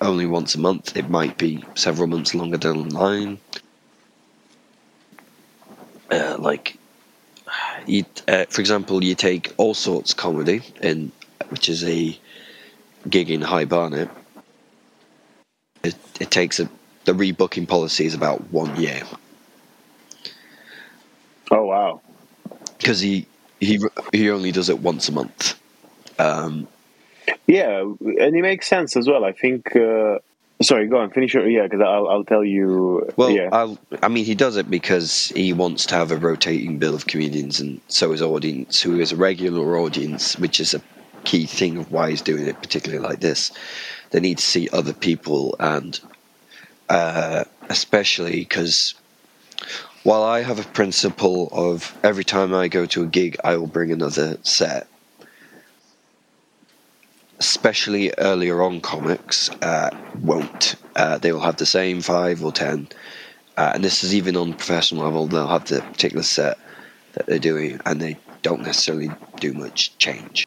only 0.00 0.26
once 0.26 0.54
a 0.54 0.58
month, 0.58 0.96
it 0.96 1.08
might 1.08 1.38
be 1.38 1.64
several 1.74 2.08
months 2.08 2.34
longer 2.34 2.56
down 2.56 2.88
the 2.88 2.94
line. 2.94 3.38
Uh, 6.10 6.36
like 6.38 6.79
you, 7.86 8.04
uh, 8.28 8.46
for 8.46 8.60
example, 8.60 9.02
you 9.02 9.14
take 9.14 9.52
All 9.56 9.74
Sorts 9.74 10.14
Comedy, 10.14 10.62
in 10.82 11.12
which 11.48 11.68
is 11.68 11.84
a 11.84 12.18
gig 13.08 13.30
in 13.30 13.40
High 13.40 13.64
Barnet. 13.64 14.10
It, 15.82 15.96
it 16.20 16.30
takes 16.30 16.60
a 16.60 16.68
the 17.04 17.12
rebooking 17.12 17.66
policy 17.66 18.04
is 18.04 18.14
about 18.14 18.50
one 18.50 18.80
year. 18.80 19.02
Oh 21.50 21.64
wow! 21.64 22.00
Because 22.78 23.00
he 23.00 23.26
he 23.58 23.80
he 24.12 24.30
only 24.30 24.52
does 24.52 24.68
it 24.68 24.80
once 24.80 25.08
a 25.08 25.12
month. 25.12 25.60
Um, 26.18 26.68
yeah, 27.46 27.80
and 27.80 28.36
it 28.36 28.42
makes 28.42 28.68
sense 28.68 28.96
as 28.96 29.08
well. 29.08 29.24
I 29.24 29.32
think 29.32 29.74
uh, 29.74 30.18
Sorry, 30.62 30.86
go 30.88 30.98
on. 30.98 31.10
Finish 31.10 31.32
your 31.32 31.48
yeah, 31.48 31.62
because 31.62 31.80
I'll 31.80 32.06
I'll 32.06 32.24
tell 32.24 32.44
you. 32.44 33.08
Well, 33.16 33.30
yeah. 33.30 33.48
I'll, 33.50 33.78
I 34.02 34.08
mean, 34.08 34.26
he 34.26 34.34
does 34.34 34.56
it 34.56 34.70
because 34.70 35.28
he 35.28 35.54
wants 35.54 35.86
to 35.86 35.94
have 35.94 36.10
a 36.12 36.16
rotating 36.16 36.78
bill 36.78 36.94
of 36.94 37.06
comedians, 37.06 37.60
and 37.60 37.80
so 37.88 38.12
his 38.12 38.20
audience, 38.20 38.82
who 38.82 39.00
is 39.00 39.12
a 39.12 39.16
regular 39.16 39.78
audience, 39.78 40.38
which 40.38 40.60
is 40.60 40.74
a 40.74 40.82
key 41.24 41.46
thing 41.46 41.78
of 41.78 41.90
why 41.90 42.10
he's 42.10 42.20
doing 42.20 42.46
it, 42.46 42.60
particularly 42.60 43.02
like 43.02 43.20
this. 43.20 43.52
They 44.10 44.20
need 44.20 44.36
to 44.38 44.44
see 44.44 44.68
other 44.70 44.92
people, 44.92 45.56
and 45.58 45.98
uh, 46.90 47.44
especially 47.70 48.40
because 48.40 48.94
while 50.02 50.22
I 50.22 50.42
have 50.42 50.58
a 50.58 50.64
principle 50.64 51.48
of 51.52 51.96
every 52.02 52.24
time 52.24 52.52
I 52.52 52.68
go 52.68 52.84
to 52.84 53.02
a 53.02 53.06
gig, 53.06 53.38
I 53.42 53.56
will 53.56 53.66
bring 53.66 53.92
another 53.92 54.36
set 54.42 54.88
especially 57.40 58.12
earlier 58.18 58.62
on 58.62 58.80
comics, 58.80 59.50
uh, 59.62 59.90
won't. 60.22 60.76
Uh, 60.94 61.18
they 61.18 61.32
will 61.32 61.40
have 61.40 61.56
the 61.56 61.66
same 61.66 62.02
five 62.02 62.44
or 62.44 62.52
ten, 62.52 62.86
uh, 63.56 63.72
and 63.74 63.82
this 63.82 64.04
is 64.04 64.14
even 64.14 64.36
on 64.36 64.52
professional 64.52 65.04
level. 65.04 65.26
They'll 65.26 65.48
have 65.48 65.64
the 65.64 65.80
particular 65.80 66.22
set 66.22 66.58
that 67.14 67.26
they're 67.26 67.38
doing, 67.38 67.80
and 67.86 68.00
they 68.00 68.18
don't 68.42 68.62
necessarily 68.62 69.10
do 69.40 69.52
much 69.54 69.96
change 69.98 70.46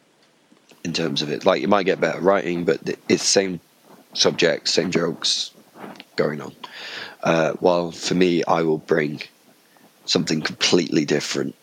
in 0.84 0.92
terms 0.92 1.20
of 1.20 1.30
it. 1.30 1.44
Like 1.44 1.60
you 1.60 1.68
might 1.68 1.84
get 1.84 2.00
better 2.00 2.20
writing, 2.20 2.64
but 2.64 2.80
it's 2.86 3.22
the 3.22 3.28
same 3.40 3.60
subject, 4.14 4.68
same 4.68 4.90
jokes 4.90 5.50
going 6.16 6.40
on. 6.40 6.54
Uh, 7.22 7.52
while 7.54 7.90
for 7.90 8.14
me, 8.14 8.44
I 8.44 8.62
will 8.62 8.78
bring 8.78 9.22
something 10.06 10.42
completely 10.42 11.04
different. 11.04 11.54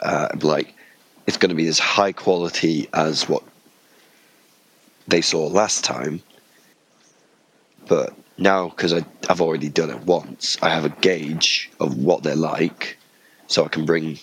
Uh, 0.00 0.28
like 0.42 0.74
it's 1.26 1.36
going 1.36 1.50
to 1.50 1.54
be 1.54 1.68
as 1.68 1.78
high 1.78 2.12
quality 2.12 2.88
as 2.92 3.28
what 3.28 3.44
they 5.08 5.20
saw 5.20 5.46
last 5.46 5.84
time. 5.84 6.22
But 7.88 8.14
now, 8.38 8.68
because 8.68 8.92
I've 8.92 9.40
already 9.40 9.68
done 9.68 9.90
it 9.90 10.00
once, 10.04 10.56
I 10.62 10.70
have 10.70 10.84
a 10.84 10.88
gauge 10.88 11.70
of 11.80 11.98
what 11.98 12.22
they're 12.22 12.36
like, 12.36 12.96
so 13.46 13.64
I 13.64 13.68
can 13.68 13.84
bring, 13.84 14.18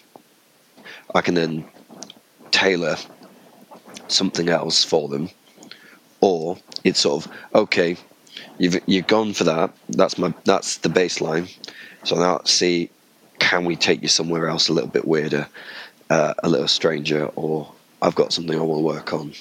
I 1.13 1.21
can 1.21 1.36
then 1.36 1.65
tailor 2.51 2.95
something 4.07 4.50
else 4.50 4.83
for 4.83 5.07
them, 5.07 5.29
or 6.21 6.57
it's 6.83 7.00
sort 7.01 7.25
of 7.25 7.31
okay, 7.53 7.98
you've 8.57 8.79
you've 8.88 9.07
gone 9.07 9.33
for 9.33 9.43
that. 9.43 9.74
That's 9.89 10.17
my 10.17 10.33
that's 10.45 10.77
the 10.77 10.89
baseline. 10.89 11.53
So 12.03 12.15
now 12.15 12.38
let's 12.38 12.51
see, 12.51 12.89
can 13.39 13.65
we 13.65 13.75
take 13.75 14.01
you 14.01 14.07
somewhere 14.07 14.48
else 14.48 14.69
a 14.69 14.74
little 14.74 14.89
bit 14.89 15.05
weirder, 15.05 15.48
uh, 16.09 16.33
a 16.43 16.50
little 16.50 16.67
stranger, 16.67 17.25
or 17.36 17.71
I've 18.01 18.15
got 18.15 18.33
something 18.33 18.57
I 18.57 18.62
want 18.63 18.79
to 18.79 18.86
work 18.86 19.13
on, 19.13 19.33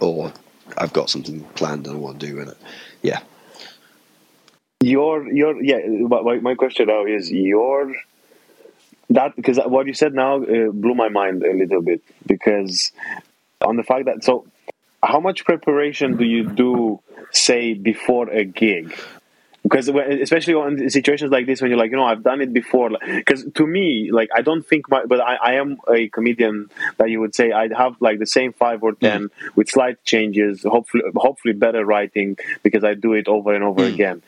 or 0.00 0.32
I've 0.76 0.92
got 0.92 1.10
something 1.10 1.44
planned 1.54 1.86
and 1.86 1.96
I 1.96 1.98
want 1.98 2.20
to 2.20 2.26
do 2.26 2.40
in 2.40 2.48
it. 2.48 2.58
Yeah. 3.02 3.20
Your 4.80 5.30
your 5.30 5.62
yeah. 5.62 5.78
My, 5.86 6.38
my 6.40 6.54
question 6.54 6.86
now 6.88 7.04
is 7.04 7.30
your 7.30 7.94
that 9.10 9.36
because 9.36 9.58
what 9.58 9.86
you 9.86 9.94
said 9.94 10.14
now 10.14 10.42
uh, 10.42 10.70
blew 10.70 10.94
my 10.94 11.08
mind 11.08 11.44
a 11.44 11.52
little 11.52 11.82
bit 11.82 12.02
because 12.26 12.92
on 13.60 13.76
the 13.76 13.82
fact 13.82 14.06
that 14.06 14.24
so 14.24 14.46
how 15.02 15.20
much 15.20 15.44
preparation 15.44 16.16
do 16.16 16.24
you 16.24 16.48
do 16.48 17.00
say 17.30 17.74
before 17.74 18.28
a 18.30 18.44
gig 18.44 18.96
because 19.62 19.88
especially 19.88 20.54
in 20.54 20.90
situations 20.90 21.30
like 21.30 21.46
this 21.46 21.60
when 21.60 21.70
you're 21.70 21.78
like 21.78 21.90
you 21.90 21.96
know 21.96 22.04
i've 22.04 22.22
done 22.22 22.40
it 22.40 22.52
before 22.52 22.90
because 23.06 23.44
to 23.54 23.66
me 23.66 24.10
like 24.10 24.28
i 24.34 24.42
don't 24.42 24.66
think 24.66 24.90
my 24.90 25.04
but 25.06 25.20
I, 25.20 25.36
I, 25.36 25.52
am 25.54 25.78
a 25.92 26.08
comedian 26.08 26.68
that 26.98 27.10
you 27.10 27.20
would 27.20 27.34
say 27.34 27.52
i'd 27.52 27.72
have 27.72 27.94
like 28.00 28.18
the 28.18 28.26
same 28.26 28.52
five 28.52 28.82
or 28.82 28.92
ten 28.92 29.28
with 29.54 29.68
slight 29.68 30.02
changes 30.04 30.62
hopefully 30.62 31.04
hopefully 31.14 31.54
better 31.54 31.84
writing 31.84 32.36
because 32.62 32.82
i 32.84 32.94
do 32.94 33.12
it 33.12 33.28
over 33.28 33.54
and 33.54 33.64
over 33.64 33.82
mm. 33.82 33.92
again. 33.92 34.22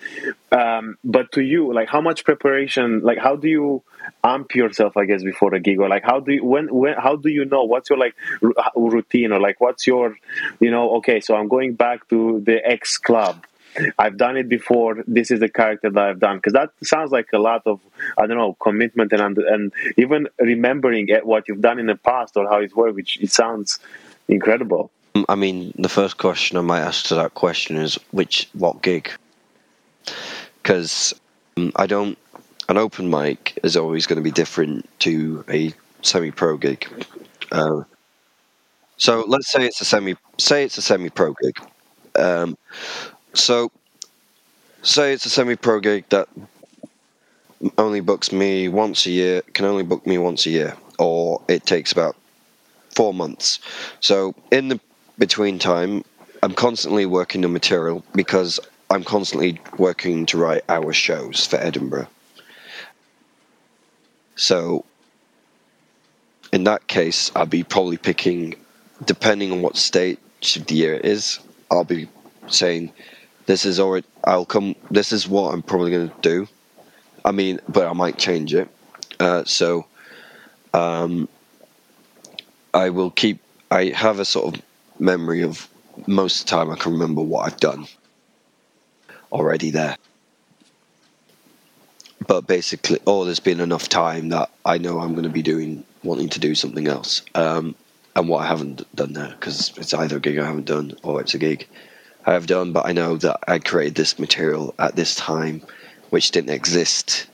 Um, 0.53 0.99
but 1.05 1.33
to 1.33 1.43
you 1.43 1.73
like 1.73 1.89
how 1.89 2.01
much 2.01 2.25
preparation 2.25 3.01
like 3.01 3.19
how 3.19 3.37
do 3.37 3.49
you 3.49 3.83
amp 4.23 4.55
yourself 4.55 4.97
i 4.97 5.05
guess 5.05 5.23
before 5.23 5.55
a 5.55 5.61
gig? 5.61 5.81
Or 5.81 5.89
like 5.89 6.05
how 6.05 6.21
do 6.21 6.33
you 6.33 6.45
when 6.45 6.73
when 6.73 6.95
how 6.95 7.17
do 7.17 7.29
you 7.29 7.45
know 7.45 7.65
what's 7.65 7.91
your 7.91 7.99
like 7.99 8.15
routine? 8.77 9.33
Or 9.33 9.41
like 9.41 9.61
what's 9.61 9.87
your 9.87 10.17
you 10.61 10.71
know 10.71 10.97
okay 10.97 11.21
so 11.21 11.35
i'm 11.35 11.49
going 11.49 11.75
back 11.75 12.09
to 12.09 12.41
the 12.45 12.65
x 12.65 12.99
club 12.99 13.45
I've 13.99 14.17
done 14.17 14.37
it 14.37 14.49
before. 14.49 15.03
This 15.07 15.31
is 15.31 15.41
the 15.41 15.49
character 15.49 15.91
that 15.91 16.05
I've 16.05 16.21
done 16.21 16.37
because 16.37 16.53
that 16.53 16.71
sounds 16.83 17.11
like 17.11 17.29
a 17.33 17.39
lot 17.39 17.63
of 17.67 17.81
I 18.19 18.27
don't 18.27 18.39
know 18.39 18.55
commitment 18.55 19.13
and 19.13 19.39
and 19.39 19.73
even 19.97 20.29
remembering 20.39 21.09
what 21.23 21.49
you've 21.49 21.61
done 21.61 21.79
in 21.79 21.87
the 21.87 21.97
past 21.97 22.37
or 22.37 22.49
how 22.49 22.59
it's 22.59 22.75
worked, 22.75 22.97
which 22.97 23.19
it 23.21 23.31
sounds 23.31 23.79
incredible. 24.29 24.91
I 25.29 25.37
mean, 25.37 25.73
the 25.79 25.89
first 25.89 26.19
question 26.19 26.57
I 26.57 26.61
might 26.61 26.81
ask 26.81 27.07
to 27.07 27.15
that 27.17 27.35
question 27.35 27.77
is 27.77 27.99
which 28.11 28.49
what 28.53 28.83
gig? 28.83 29.11
Because 30.63 31.15
um, 31.57 31.73
I 31.77 31.87
don't. 31.87 32.19
An 32.67 32.79
open 32.79 33.11
mic 33.11 33.59
is 33.63 33.77
always 33.77 34.07
going 34.07 34.17
to 34.17 34.23
be 34.23 34.31
different 34.31 34.89
to 35.01 35.45
a 35.51 35.75
semi-pro 36.01 36.57
gig. 36.57 36.89
Uh, 37.53 37.83
so 38.97 39.25
let's 39.29 39.53
say 39.53 39.67
it's 39.67 39.81
a 39.81 39.85
semi. 39.85 40.15
Say 40.39 40.65
it's 40.65 40.79
a 40.79 40.83
semi-pro 40.83 41.35
gig. 41.43 41.61
Um, 42.17 42.57
so, 43.35 43.71
say 44.83 45.13
it's 45.13 45.27
a 45.27 45.31
semi-pro 45.31 45.81
gig 45.81 46.09
that 46.11 46.29
only 47.79 48.01
books 48.01 48.33
me 48.33 48.69
once 48.69 49.07
a 49.07 49.11
year, 49.11 49.43
can 49.53 49.65
only 49.65 49.83
book 49.83 50.07
me 50.07 50.19
once 50.19 50.47
a 50.47 50.51
year, 50.51 50.77
or 50.99 51.43
it 51.49 51.67
takes 51.67 51.93
about 51.93 52.17
four 52.95 53.13
months. 53.13 53.59
So 54.01 54.35
in 54.51 54.69
the 54.69 54.81
between 55.19 55.59
time, 55.59 56.05
I'm 56.43 56.55
constantly 56.55 57.07
working 57.07 57.41
the 57.41 57.49
material 57.49 58.05
because 58.15 58.61
I'm 58.91 59.05
constantly 59.05 59.61
working 59.79 60.27
to 60.27 60.39
write 60.39 60.63
our 60.69 60.93
shows 60.93 61.47
for 61.47 61.57
Edinburgh. 61.57 62.09
So 64.37 64.85
in 66.53 66.65
that 66.65 66.87
case, 66.87 67.33
I'll 67.35 67.47
be 67.47 67.65
probably 67.65 67.97
picking, 67.97 68.55
depending 69.05 69.53
on 69.53 69.63
what 69.63 69.77
stage 69.77 70.19
of 70.57 70.67
the 70.67 70.75
year 70.75 70.95
it 70.95 71.05
is, 71.05 71.41
I'll 71.71 71.85
be 71.85 72.09
saying, 72.49 72.93
this 73.47 73.65
is 73.65 73.81
already, 73.81 74.07
I'll 74.25 74.47
come, 74.47 74.75
this 74.91 75.13
is 75.13 75.29
what 75.29 75.53
I'm 75.53 75.63
probably 75.63 75.91
going 75.91 76.09
to 76.09 76.21
do. 76.21 76.49
I 77.25 77.33
mean, 77.33 77.61
but 77.69 77.87
I 77.87 77.93
might 77.93 78.19
change 78.19 78.55
it. 78.55 78.69
Uh, 79.21 79.45
so, 79.45 79.87
um, 80.73 81.29
I 82.73 82.91
will 82.91 83.11
keep, 83.11 83.41
I 83.71 83.87
have 83.87 84.19
a 84.19 84.25
sort 84.25 84.55
of 84.55 84.63
memory 84.99 85.43
of 85.43 85.69
most 86.07 86.41
of 86.41 86.47
the 86.47 86.51
time 86.51 86.71
I 86.71 86.77
can 86.77 86.93
remember 86.93 87.23
what 87.23 87.47
I've 87.47 87.61
done 87.61 87.87
already 89.31 89.71
there. 89.71 89.97
But 92.27 92.47
basically, 92.47 92.99
oh, 93.07 93.25
there's 93.25 93.41
been 93.41 93.61
enough 93.61 93.89
time 93.89 94.31
that 94.31 94.51
I 94.65 94.79
know 94.79 94.99
I'm 94.99 95.13
going 95.13 95.25
to 95.25 95.31
be 95.31 95.43
doing, 95.43 95.85
wanting 96.03 96.31
to 96.31 96.41
do 96.41 96.55
something 96.55 96.89
else. 96.89 97.23
Um, 97.35 97.75
and 98.17 98.29
what 98.29 98.43
I 98.43 98.47
haven't 98.47 98.83
done 98.95 99.13
there, 99.13 99.35
because 99.39 99.77
it's 99.77 99.93
either 99.93 100.17
a 100.17 100.21
gig 100.21 100.39
I 100.39 100.47
haven't 100.47 100.67
done 100.67 100.95
or 101.03 101.21
it's 101.21 101.35
a 101.35 101.39
gig 101.39 101.69
I 102.27 102.33
have 102.33 102.47
done, 102.47 102.73
but 102.73 102.87
I 102.87 102.93
know 102.93 103.17
that 103.19 103.41
I 103.47 103.59
created 103.59 103.95
this 103.95 104.19
material 104.19 104.75
at 104.79 104.97
this 104.97 105.15
time, 105.15 105.63
which 106.11 106.31
didn't 106.31 106.51
exist 106.55 107.27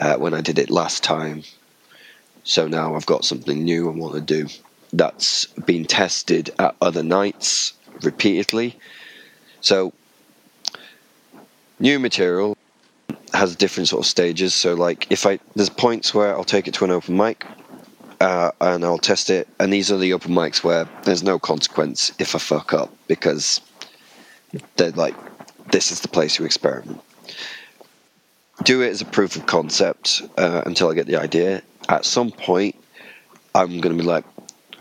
uh, 0.00 0.16
when 0.16 0.34
I 0.34 0.40
did 0.40 0.58
it 0.58 0.70
last 0.70 1.02
time. 1.02 1.42
So 2.44 2.68
now 2.68 2.94
I've 2.94 3.06
got 3.06 3.24
something 3.24 3.64
new 3.64 3.88
I 3.88 3.94
want 3.94 4.14
to 4.14 4.20
do 4.20 4.48
that's 4.92 5.46
been 5.46 5.84
tested 5.84 6.50
at 6.58 6.76
other 6.80 7.02
nights 7.02 7.72
repeatedly. 8.02 8.78
So 9.60 9.92
new 11.80 11.98
material 11.98 12.56
has 13.32 13.56
different 13.56 13.88
sort 13.88 14.04
of 14.04 14.06
stages. 14.06 14.54
So 14.54 14.74
like 14.74 15.06
if 15.10 15.26
I 15.26 15.38
there's 15.56 15.70
points 15.70 16.14
where 16.14 16.34
I'll 16.34 16.44
take 16.44 16.68
it 16.68 16.74
to 16.74 16.84
an 16.84 16.90
open 16.90 17.16
mic 17.16 17.44
uh, 18.20 18.52
and 18.60 18.84
I'll 18.84 18.98
test 18.98 19.30
it, 19.30 19.48
and 19.58 19.72
these 19.72 19.90
are 19.90 19.98
the 19.98 20.12
open 20.12 20.32
mics 20.32 20.62
where 20.62 20.88
there's 21.02 21.22
no 21.22 21.38
consequence 21.38 22.12
if 22.18 22.34
I 22.34 22.38
fuck 22.38 22.72
up 22.72 22.92
because 23.08 23.60
they're 24.76 24.90
like 24.92 25.14
this 25.70 25.90
is 25.90 26.00
the 26.00 26.08
place 26.08 26.36
to 26.36 26.44
experiment. 26.44 27.00
Do 28.62 28.82
it 28.82 28.90
as 28.90 29.00
a 29.00 29.04
proof 29.04 29.36
of 29.36 29.46
concept 29.46 30.22
uh, 30.38 30.62
until 30.66 30.90
I 30.90 30.94
get 30.94 31.06
the 31.06 31.16
idea. 31.16 31.62
At 31.88 32.04
some 32.04 32.30
point, 32.30 32.76
I'm 33.54 33.80
going 33.80 33.96
to 33.96 34.02
be 34.02 34.08
like, 34.08 34.24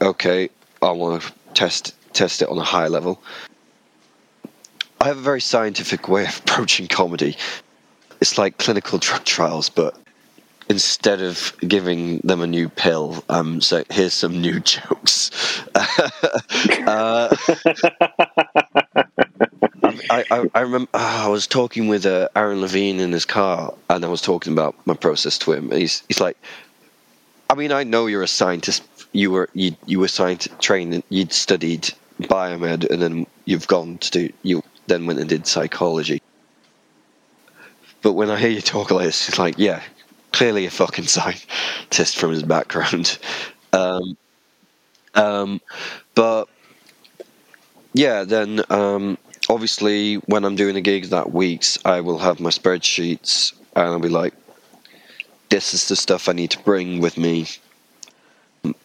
okay, 0.02 0.50
I 0.82 0.92
want 0.92 1.22
to 1.22 1.34
test 1.54 1.96
test 2.14 2.42
it 2.42 2.50
on 2.50 2.58
a 2.58 2.64
higher 2.64 2.90
level. 2.90 3.22
I 5.02 5.08
have 5.08 5.18
a 5.18 5.22
very 5.22 5.42
scientific 5.42 6.08
way 6.08 6.26
of 6.26 6.38
approaching 6.46 6.88
comedy. 6.88 7.36
It's 8.22 8.38
like 8.38 8.58
clinical 8.58 9.00
drug 9.00 9.26
trials, 9.26 9.70
but 9.70 9.98
instead 10.74 11.22
of 11.22 11.54
giving 11.60 12.18
them 12.24 12.42
a 12.42 12.48
new 12.48 12.68
pill, 12.68 13.24
um, 13.30 13.62
so 13.62 13.84
here's 13.92 14.12
some 14.14 14.42
new 14.42 14.60
jokes. 14.76 15.30
uh, 15.76 17.36
I, 20.10 20.26
I, 20.32 20.50
I 20.56 20.62
remember 20.62 20.90
oh, 20.96 21.26
I 21.26 21.28
was 21.28 21.46
talking 21.46 21.88
with 21.90 22.08
uh, 22.08 22.28
Aaron 22.36 22.60
Levine 22.60 23.00
in 23.00 23.12
his 23.12 23.24
car, 23.24 23.76
and 23.88 24.04
I 24.04 24.08
was 24.08 24.20
talking 24.20 24.52
about 24.52 24.74
my 24.88 24.96
process 24.96 25.38
to 25.40 25.54
him. 25.54 25.70
He's 25.70 26.02
he's 26.08 26.20
like, 26.20 26.38
I 27.52 27.54
mean, 27.54 27.72
I 27.72 27.84
know 27.84 28.08
you're 28.08 28.24
a 28.24 28.28
scientist. 28.28 28.82
You 29.12 29.30
were 29.30 29.50
you 29.54 29.76
you 29.86 30.00
were 30.00 30.08
science 30.08 30.48
trained. 30.60 31.04
You'd 31.10 31.34
studied 31.34 31.94
biomed, 32.20 32.90
and 32.90 33.00
then 33.00 33.28
you've 33.46 33.68
gone 33.68 34.00
to 34.00 34.10
do 34.10 34.34
you 34.42 34.64
then 34.88 35.06
went 35.06 35.20
and 35.20 35.30
did 35.30 35.46
psychology. 35.46 36.20
But 38.02 38.14
when 38.14 38.32
I 38.32 38.40
hear 38.40 38.50
you 38.50 38.62
talk 38.62 38.90
like 38.90 39.06
this, 39.06 39.30
it's 39.30 39.40
like, 39.40 39.60
yeah, 39.60 39.82
clearly 40.34 40.66
a 40.66 40.72
fucking 40.72 41.06
scientist 41.06 42.18
from 42.18 42.32
his 42.32 42.44
background. 42.44 43.18
Um, 43.76 44.18
um, 45.16 45.62
but 46.14 46.48
yeah, 47.96 48.24
then 48.24 48.62
um, 48.70 49.18
obviously 49.50 50.18
when 50.28 50.46
I'm 50.46 50.56
doing 50.56 50.76
a 50.76 50.82
gig 50.82 51.06
that 51.06 51.34
weeks, 51.34 51.80
I 51.84 52.02
will 52.02 52.20
have 52.20 52.40
my 52.40 52.52
spreadsheets 52.52 53.52
and 53.76 53.88
I'll 53.88 54.00
be 54.00 54.10
like, 54.10 54.36
this 55.50 55.74
is 55.74 55.88
the 55.88 55.96
stuff 55.96 56.30
I 56.30 56.34
need 56.34 56.52
to 56.52 56.60
bring 56.60 57.02
with 57.02 57.18
me, 57.18 57.48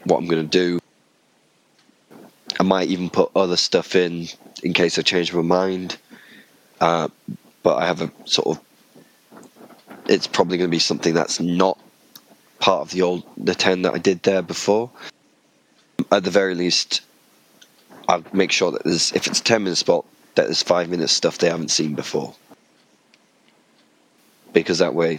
what 0.05 0.17
I'm 0.17 0.27
going 0.27 0.49
to 0.49 0.59
do. 0.59 0.81
I 2.59 2.63
might 2.63 2.89
even 2.89 3.11
put 3.11 3.31
other 3.37 3.59
stuff 3.59 3.95
in 3.95 4.29
in 4.63 4.73
case 4.73 4.99
I 4.99 5.03
change 5.03 5.33
my 5.33 5.43
mind. 5.43 5.99
Uh, 6.81 7.09
but 7.63 7.77
I 7.77 7.87
have 7.87 8.03
a 8.03 8.11
sort 8.25 8.59
of. 8.59 8.65
It's 10.09 10.27
probably 10.27 10.59
going 10.59 10.71
to 10.71 10.75
be 10.75 10.79
something 10.79 11.15
that's 11.15 11.39
not 11.39 11.79
part 12.59 12.81
of 12.81 12.91
the 12.91 13.03
old 13.03 13.25
the 13.37 13.55
ten 13.55 13.83
that 13.83 13.95
I 13.95 13.99
did 13.99 14.23
there 14.23 14.43
before. 14.43 14.91
At 16.11 16.25
the 16.25 16.31
very 16.31 16.55
least, 16.55 17.03
I'll 18.09 18.25
make 18.33 18.53
sure 18.53 18.71
that 18.73 18.85
there's 18.85 19.13
if 19.13 19.27
it's 19.27 19.41
a 19.41 19.45
ten 19.45 19.65
minute 19.65 19.77
spot 19.77 20.05
that 20.35 20.45
there's 20.47 20.63
five 20.63 20.89
minutes 20.89 21.13
stuff 21.13 21.39
they 21.39 21.51
haven't 21.51 21.71
seen 21.71 21.95
before. 21.95 22.35
Because 24.53 24.79
that 24.79 24.95
way 24.95 25.19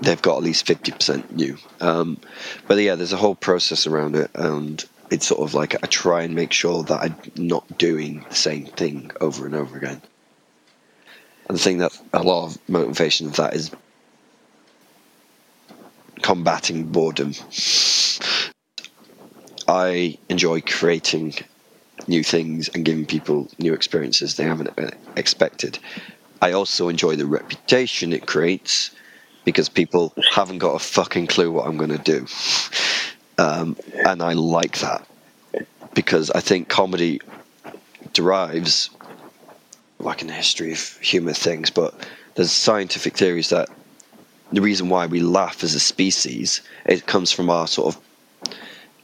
they've 0.00 0.20
got 0.20 0.36
at 0.36 0.42
least 0.42 0.66
50% 0.66 1.32
new. 1.32 1.56
Um, 1.80 2.18
but 2.66 2.76
yeah, 2.76 2.94
there's 2.94 3.12
a 3.12 3.16
whole 3.16 3.34
process 3.34 3.86
around 3.86 4.16
it, 4.16 4.30
and 4.34 4.84
it's 5.10 5.26
sort 5.26 5.40
of 5.40 5.54
like 5.54 5.74
I 5.82 5.86
try 5.86 6.22
and 6.22 6.34
make 6.34 6.52
sure 6.52 6.82
that 6.84 7.00
I'm 7.00 7.16
not 7.36 7.78
doing 7.78 8.24
the 8.28 8.34
same 8.34 8.66
thing 8.66 9.10
over 9.20 9.46
and 9.46 9.54
over 9.54 9.76
again. 9.76 10.02
And 11.48 11.56
the 11.56 11.62
thing 11.62 11.78
that 11.78 11.98
a 12.12 12.22
lot 12.22 12.46
of 12.46 12.68
motivation 12.68 13.26
of 13.26 13.36
that 13.36 13.54
is 13.54 13.70
combating 16.22 16.84
boredom. 16.86 17.34
I 19.66 20.18
enjoy 20.28 20.60
creating 20.62 21.34
new 22.06 22.22
things 22.22 22.68
and 22.68 22.84
giving 22.84 23.04
people 23.04 23.48
new 23.58 23.74
experiences 23.74 24.36
they 24.36 24.44
haven't 24.44 24.70
expected. 25.16 25.78
I 26.40 26.52
also 26.52 26.88
enjoy 26.88 27.16
the 27.16 27.26
reputation 27.26 28.12
it 28.12 28.26
creates 28.26 28.90
because 29.44 29.68
people 29.68 30.14
haven't 30.32 30.58
got 30.58 30.74
a 30.74 30.78
fucking 30.78 31.26
clue 31.26 31.50
what 31.50 31.66
I'm 31.66 31.76
going 31.76 31.90
to 31.90 31.98
do. 31.98 32.26
Um, 33.38 33.76
and 34.06 34.22
I 34.22 34.32
like 34.32 34.78
that 34.78 35.06
because 35.94 36.30
I 36.30 36.40
think 36.40 36.68
comedy 36.68 37.20
derives, 38.12 38.90
like 39.98 40.22
in 40.22 40.28
the 40.28 40.34
history 40.34 40.72
of 40.72 40.96
human 40.98 41.34
things, 41.34 41.70
but 41.70 41.94
there's 42.34 42.52
scientific 42.52 43.16
theories 43.16 43.50
that 43.50 43.68
the 44.52 44.60
reason 44.62 44.88
why 44.88 45.06
we 45.06 45.20
laugh 45.20 45.62
as 45.64 45.74
a 45.74 45.80
species 45.80 46.60
it 46.86 47.06
comes 47.06 47.32
from 47.32 47.50
our 47.50 47.66
sort 47.66 47.94
of 47.94 48.02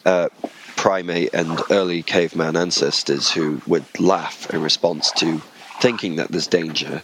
uh, 0.04 0.28
primate 0.76 1.32
and 1.34 1.60
early 1.70 2.02
caveman 2.02 2.56
ancestors 2.56 3.30
who 3.30 3.60
would 3.66 3.84
laugh 3.98 4.52
in 4.52 4.62
response 4.62 5.10
to 5.12 5.38
thinking 5.80 6.16
that 6.16 6.28
there's 6.28 6.46
danger. 6.46 7.02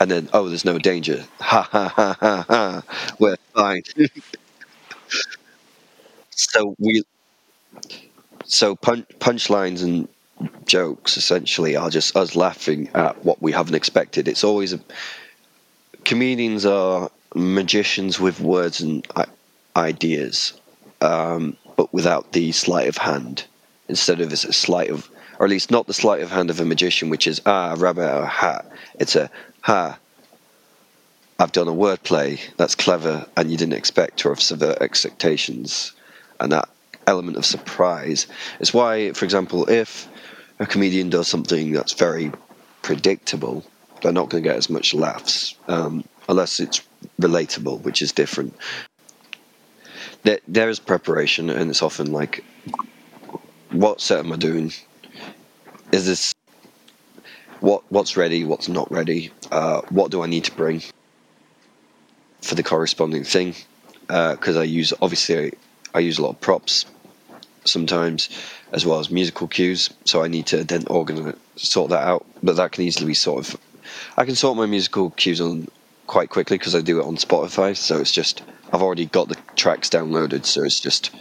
And 0.00 0.10
then 0.10 0.28
oh 0.34 0.48
there's 0.48 0.64
no 0.64 0.78
danger. 0.78 1.24
Ha 1.40 1.62
ha 1.70 1.88
ha 1.88 2.16
ha 2.20 2.44
ha. 2.48 2.82
We're 3.18 3.36
fine. 3.54 3.82
So 6.30 6.74
we 6.78 7.02
so 8.44 8.74
punch 8.76 9.06
punchlines 9.18 9.82
and 9.82 10.08
jokes 10.66 11.16
essentially 11.16 11.76
are 11.76 11.90
just 11.90 12.16
us 12.16 12.36
laughing 12.36 12.88
at 12.94 13.24
what 13.24 13.42
we 13.42 13.52
haven't 13.52 13.74
expected. 13.74 14.28
It's 14.28 14.44
always 14.44 14.72
a, 14.72 14.80
comedians 16.04 16.64
are 16.66 17.10
magicians 17.34 18.18
with 18.18 18.40
words 18.40 18.80
and 18.80 19.06
ideas 19.76 20.58
um, 21.00 21.56
but 21.76 21.92
without 21.92 22.32
the 22.32 22.52
sleight 22.52 22.88
of 22.88 22.96
hand. 22.96 23.44
Instead 23.88 24.20
of 24.20 24.32
it's 24.32 24.44
a 24.44 24.52
sleight 24.52 24.90
of, 24.90 25.08
or 25.38 25.46
at 25.46 25.50
least 25.50 25.70
not 25.70 25.86
the 25.86 25.94
sleight 25.94 26.22
of 26.22 26.30
hand 26.30 26.50
of 26.50 26.60
a 26.60 26.64
magician, 26.64 27.08
which 27.08 27.26
is 27.26 27.40
ah 27.46 27.74
rabbit 27.78 28.08
out 28.08 28.24
of 28.24 28.28
hat. 28.28 28.70
It's 28.98 29.16
a 29.16 29.30
ha. 29.60 29.98
I've 31.38 31.52
done 31.52 31.68
a 31.68 31.72
wordplay 31.72 32.40
that's 32.56 32.74
clever 32.74 33.24
and 33.36 33.50
you 33.50 33.56
didn't 33.56 33.74
expect 33.74 34.26
or 34.26 34.30
have 34.30 34.42
subvert 34.42 34.82
expectations, 34.82 35.92
and 36.40 36.52
that 36.52 36.68
element 37.06 37.36
of 37.36 37.46
surprise 37.46 38.26
is 38.60 38.74
why, 38.74 39.12
for 39.12 39.24
example, 39.24 39.68
if 39.70 40.08
a 40.58 40.66
comedian 40.66 41.08
does 41.08 41.28
something 41.28 41.72
that's 41.72 41.92
very 41.92 42.32
predictable, 42.82 43.64
they're 44.02 44.12
not 44.12 44.28
going 44.28 44.42
to 44.42 44.48
get 44.48 44.56
as 44.56 44.68
much 44.68 44.92
laughs 44.92 45.54
um, 45.68 46.04
unless 46.28 46.60
it's 46.60 46.82
relatable, 47.20 47.80
which 47.82 48.02
is 48.02 48.12
different 48.12 48.54
there, 50.22 50.40
there 50.48 50.68
is 50.68 50.78
preparation, 50.78 51.50
and 51.50 51.70
it's 51.70 51.82
often 51.82 52.12
like, 52.12 52.44
what 53.70 54.00
set 54.00 54.20
am 54.20 54.32
I 54.32 54.36
doing? 54.36 54.72
Is 55.92 56.06
this 56.06 56.34
what 57.60 57.82
what's 57.90 58.16
ready? 58.16 58.44
What's 58.44 58.68
not 58.68 58.90
ready? 58.90 59.30
Uh, 59.50 59.80
what 59.90 60.10
do 60.10 60.22
I 60.22 60.26
need 60.26 60.44
to 60.44 60.52
bring? 60.52 60.82
for 62.40 62.54
the 62.54 62.62
corresponding 62.62 63.24
thing 63.24 63.52
because 64.06 64.56
I 64.56 64.62
use 64.62 64.92
obviously 65.02 65.38
I, 65.38 65.52
I 65.92 65.98
use 65.98 66.18
a 66.18 66.22
lot 66.22 66.30
of 66.30 66.40
props 66.40 66.86
sometimes 67.64 68.28
as 68.72 68.86
well 68.86 69.00
as 69.00 69.10
musical 69.10 69.48
cues 69.48 69.90
so 70.04 70.22
I 70.22 70.28
need 70.28 70.46
to 70.46 70.62
then 70.62 70.86
organize 70.86 71.34
sort 71.56 71.90
that 71.90 72.06
out 72.06 72.24
but 72.40 72.54
that 72.54 72.70
can 72.70 72.84
easily 72.84 73.06
be 73.06 73.14
sort 73.14 73.40
of 73.40 73.60
I 74.16 74.24
can 74.24 74.36
sort 74.36 74.56
my 74.56 74.66
musical 74.66 75.10
cues 75.10 75.40
on 75.40 75.66
quite 76.08 76.30
quickly 76.30 76.58
because 76.58 76.74
I 76.74 76.80
do 76.80 77.00
it 77.00 77.06
on 77.06 77.16
Spotify 77.16 77.76
so 77.76 78.00
it's 78.00 78.10
just 78.10 78.42
I've 78.72 78.82
already 78.82 79.06
got 79.06 79.28
the 79.28 79.36
tracks 79.54 79.88
downloaded 79.88 80.44
so 80.44 80.64
it's 80.64 80.80
just 80.80 81.14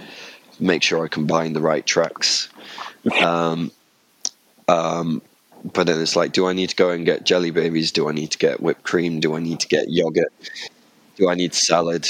make 0.60 0.82
sure 0.82 1.06
I 1.06 1.08
combine 1.08 1.54
the 1.54 1.62
right 1.62 1.86
tracks 1.86 2.50
um, 3.22 3.72
um, 4.68 5.22
but 5.64 5.86
then 5.86 6.02
it's 6.02 6.16
like 6.16 6.32
do 6.32 6.48
I 6.48 6.54
need 6.54 6.72
to 6.72 6.76
go 6.76 6.90
and 6.90 7.06
get 7.06 7.24
jelly 7.24 7.52
babies 7.52 7.92
do 7.92 8.10
I 8.10 8.14
need 8.14 8.32
to 8.32 8.40
get 8.40 8.62
whipped 8.62 8.84
cream 8.84 9.20
do 9.20 9.36
I 9.36 9.40
need 9.40 9.60
to 9.60 9.68
get 9.68 9.90
yogurt 9.90 10.34
do 11.16 11.30
I 11.30 11.36
need 11.36 11.54
salad 11.54 12.08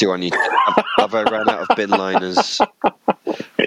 do 0.00 0.12
I 0.12 0.16
need? 0.16 0.34
Have, 0.34 0.84
have 0.98 1.14
I 1.14 1.22
ran 1.24 1.48
out 1.48 1.70
of 1.70 1.76
bin 1.76 1.90
liners? 1.90 2.60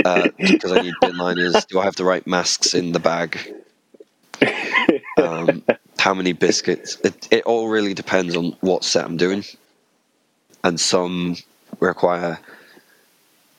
Uh, 0.06 0.28
because 0.38 0.74
I 0.74 0.82
need 0.82 0.96
bin 1.00 1.16
liners. 1.16 1.64
Do 1.70 1.80
I 1.80 1.86
have 1.86 1.96
the 1.96 2.04
right 2.04 2.28
masks 2.28 2.74
in 2.74 2.92
the 2.92 3.00
bag? 3.00 3.40
Um, 5.18 5.64
how 6.00 6.14
many 6.14 6.34
biscuits? 6.34 6.98
It, 7.04 7.28
it 7.32 7.44
all 7.46 7.68
really 7.68 7.94
depends 7.94 8.36
on 8.36 8.56
what 8.62 8.84
set 8.84 9.06
I'm 9.06 9.18
doing, 9.18 9.44
and 10.64 10.80
some 10.80 11.38
require 11.80 12.40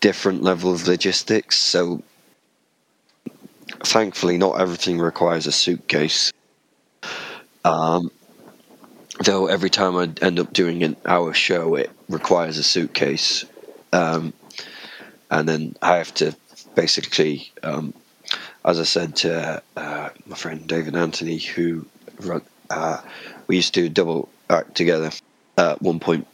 different 0.00 0.42
level 0.42 0.72
of 0.72 0.86
logistics. 0.86 1.58
So, 1.58 2.02
thankfully, 3.84 4.36
not 4.36 4.60
everything 4.60 4.98
requires 4.98 5.46
a 5.46 5.52
suitcase. 5.52 6.32
Um, 7.64 8.10
though 9.24 9.46
every 9.46 9.70
time 9.70 9.96
I 9.96 10.10
end 10.24 10.38
up 10.38 10.52
doing 10.52 10.82
an 10.82 10.96
hour 11.06 11.32
show, 11.32 11.76
it 11.76 11.90
requires 12.08 12.58
a 12.58 12.62
suitcase, 12.62 13.44
um, 13.92 14.34
and 15.30 15.48
then 15.48 15.76
I 15.80 15.96
have 15.96 16.12
to 16.14 16.36
basically, 16.74 17.50
um, 17.62 17.94
as 18.64 18.80
I 18.80 18.84
said 18.84 19.16
to 19.16 19.62
uh, 19.76 20.10
my 20.26 20.36
friend 20.36 20.66
David 20.66 20.96
Anthony, 20.96 21.38
who 21.38 21.86
uh, 22.70 23.00
we 23.46 23.56
used 23.56 23.74
to 23.74 23.88
double 23.88 24.28
act 24.48 24.74
together 24.74 25.10
at 25.58 25.80
one 25.82 26.00
point 26.00 26.26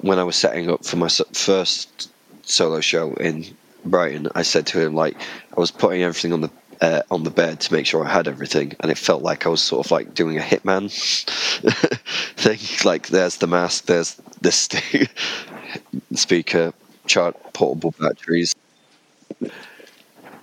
when 0.00 0.18
I 0.18 0.24
was 0.24 0.36
setting 0.36 0.70
up 0.70 0.84
for 0.84 0.96
my 0.96 1.08
first 1.08 2.10
solo 2.42 2.80
show 2.80 3.14
in 3.14 3.46
Brighton. 3.84 4.28
I 4.34 4.42
said 4.42 4.66
to 4.68 4.80
him 4.80 4.94
like 4.94 5.16
I 5.56 5.60
was 5.60 5.70
putting 5.70 6.02
everything 6.02 6.32
on 6.32 6.42
the 6.42 6.50
uh, 6.80 7.02
on 7.10 7.24
the 7.24 7.30
bed 7.30 7.60
to 7.60 7.72
make 7.72 7.86
sure 7.86 8.04
I 8.04 8.08
had 8.12 8.28
everything, 8.28 8.76
and 8.80 8.90
it 8.90 8.98
felt 8.98 9.22
like 9.22 9.46
I 9.46 9.48
was 9.48 9.62
sort 9.62 9.86
of 9.86 9.90
like 9.90 10.14
doing 10.14 10.38
a 10.38 10.42
hitman 10.42 10.90
thing. 12.36 12.58
Like, 12.88 13.08
there's 13.08 13.38
the 13.38 13.48
mask, 13.48 13.86
there's 13.86 14.14
this 14.40 14.68
speaker, 16.14 16.72
chart, 17.06 17.36
portable 17.52 17.94
batteries. 17.98 18.54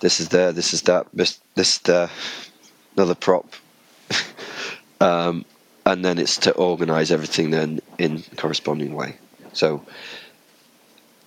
This 0.06 0.20
is 0.20 0.30
there, 0.30 0.52
this 0.52 0.72
is 0.72 0.84
that, 0.84 1.08
this, 1.16 1.40
this 1.56 1.80
there, 1.80 2.12
another 2.96 3.16
prop. 3.16 3.52
um, 5.02 5.46
and 5.84 6.06
then 6.06 6.20
it's 6.20 6.38
to 6.46 6.54
organize 6.54 7.12
everything 7.12 7.50
then 7.50 7.80
in 7.98 8.22
corresponding 8.38 8.94
way. 8.94 9.18
So 9.54 9.84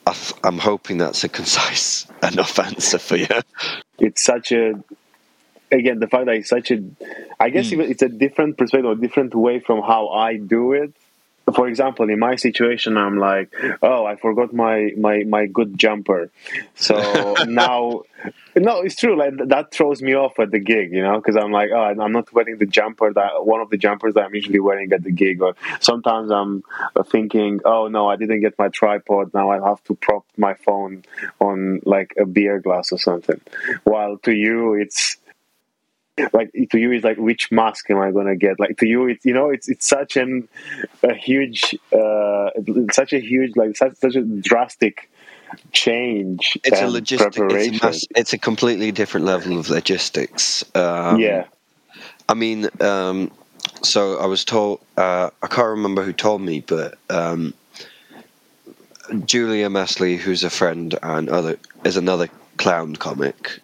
I 0.06 0.14
am 0.44 0.58
hoping 0.58 0.98
that's 0.98 1.24
a 1.24 1.28
concise 1.40 2.06
enough 2.22 2.56
answer 2.60 3.00
for 3.00 3.16
you. 3.16 3.26
It's 3.98 4.22
such 4.22 4.52
a 4.52 4.74
again 5.72 5.98
the 5.98 6.06
fact 6.06 6.26
that 6.26 6.36
it's 6.36 6.48
such 6.48 6.70
a 6.70 6.80
i 7.40 7.50
guess 7.50 7.70
mm. 7.70 7.80
it's 7.80 8.00
a 8.00 8.08
different 8.08 8.56
perspective 8.56 8.90
a 8.90 8.94
different 8.94 9.34
way 9.34 9.60
from 9.60 9.82
how 9.82 10.08
i 10.08 10.38
do 10.38 10.72
it 10.72 10.94
for 11.54 11.68
example 11.68 12.08
in 12.10 12.18
my 12.18 12.36
situation 12.36 12.96
i'm 12.96 13.18
like 13.18 13.52
oh 13.82 14.04
i 14.06 14.16
forgot 14.16 14.52
my 14.52 14.92
my 14.96 15.24
my 15.24 15.46
good 15.46 15.78
jumper. 15.78 16.30
So 16.74 17.34
now 17.46 18.02
no 18.56 18.80
it's 18.80 18.96
true 18.96 19.16
like 19.16 19.34
that 19.48 19.70
throws 19.70 20.02
me 20.02 20.14
off 20.14 20.38
at 20.40 20.50
the 20.50 20.58
gig 20.58 20.92
you 20.92 21.02
know 21.02 21.16
because 21.16 21.36
i'm 21.36 21.52
like 21.52 21.70
oh 21.72 21.82
i'm 21.82 22.12
not 22.12 22.32
wearing 22.32 22.58
the 22.58 22.66
jumper 22.66 23.12
that 23.12 23.46
one 23.46 23.60
of 23.60 23.70
the 23.70 23.76
jumpers 23.76 24.14
that 24.14 24.24
i'm 24.24 24.34
usually 24.34 24.58
wearing 24.58 24.92
at 24.92 25.04
the 25.04 25.12
gig. 25.12 25.40
Or 25.40 25.54
sometimes 25.80 26.30
i'm 26.30 26.64
thinking 27.06 27.60
oh 27.64 27.88
no 27.88 28.08
i 28.08 28.16
didn't 28.16 28.40
get 28.40 28.58
my 28.58 28.68
tripod. 28.68 29.32
Now 29.34 29.50
i 29.50 29.60
have 29.68 29.82
to 29.84 29.94
prop 29.94 30.24
my 30.36 30.54
phone 30.54 31.04
on 31.40 31.80
like 31.84 32.14
a 32.18 32.26
beer 32.26 32.58
glass 32.60 32.92
or 32.92 32.98
something. 32.98 33.40
While 33.84 34.18
to 34.18 34.32
you 34.32 34.74
it's 34.74 35.17
like 36.32 36.50
to 36.70 36.78
you 36.78 36.92
it's 36.92 37.04
like 37.04 37.18
which 37.18 37.50
mask 37.50 37.90
am 37.90 37.98
i 37.98 38.10
going 38.10 38.26
to 38.26 38.36
get? 38.36 38.58
Like 38.58 38.78
to 38.78 38.86
you 38.86 39.06
it's 39.06 39.24
you 39.24 39.34
know 39.34 39.50
it's 39.50 39.68
it's 39.68 39.86
such 39.86 40.16
an 40.16 40.48
a 41.02 41.14
huge 41.14 41.74
uh 41.92 42.50
such 42.92 43.12
a 43.12 43.20
huge 43.20 43.56
like 43.56 43.76
such, 43.76 43.96
such 43.96 44.16
a 44.16 44.22
drastic 44.22 45.10
change 45.72 46.58
it's 46.64 46.80
a 46.80 46.84
logistic 46.84 47.50
it's 47.50 47.82
a, 47.82 47.86
mass, 47.86 48.04
it's 48.14 48.32
a, 48.34 48.38
completely 48.38 48.92
different 48.92 49.24
level 49.24 49.58
of 49.58 49.70
logistics 49.70 50.62
um, 50.74 51.18
yeah. 51.18 51.46
I 52.28 52.34
mean 52.34 52.68
um 52.80 53.30
so 53.82 54.18
i 54.18 54.26
was 54.26 54.44
told 54.44 54.80
uh 54.96 55.30
i 55.42 55.46
can't 55.46 55.68
remember 55.68 56.02
who 56.02 56.12
told 56.12 56.42
me 56.42 56.60
but 56.60 56.98
um 57.08 57.54
julia 59.24 59.68
masli 59.68 60.18
who's 60.18 60.44
a 60.44 60.50
friend 60.50 60.98
and 61.02 61.28
other 61.30 61.58
is 61.84 61.96
another 61.96 62.28
clown 62.58 62.94
comic 62.96 63.60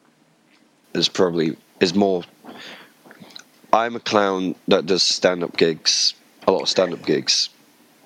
is 0.94 1.08
probably 1.08 1.56
is 1.80 1.94
more 1.94 2.22
I'm 3.74 3.96
a 3.96 4.00
clown 4.00 4.54
that 4.68 4.86
does 4.86 5.02
stand 5.02 5.42
up 5.42 5.56
gigs, 5.56 6.14
a 6.46 6.52
lot 6.52 6.62
of 6.62 6.68
stand 6.68 6.92
up 6.92 7.04
gigs. 7.04 7.48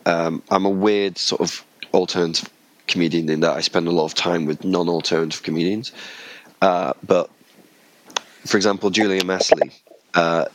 Um, 0.06 0.42
I'm 0.50 0.64
a 0.64 0.70
weird 0.70 1.18
sort 1.18 1.42
of 1.42 1.62
alternative 1.92 2.48
comedian 2.86 3.28
in 3.28 3.40
that 3.40 3.54
I 3.54 3.60
spend 3.60 3.86
a 3.86 3.90
lot 3.90 4.06
of 4.06 4.14
time 4.14 4.46
with 4.46 4.64
non 4.64 4.88
alternative 4.88 5.42
comedians. 5.42 5.92
Uh, 6.62 6.94
but 7.06 7.28
for 8.46 8.56
example, 8.56 8.88
Julia 8.88 9.20
Masli, 9.24 9.70
uh, 10.14 10.46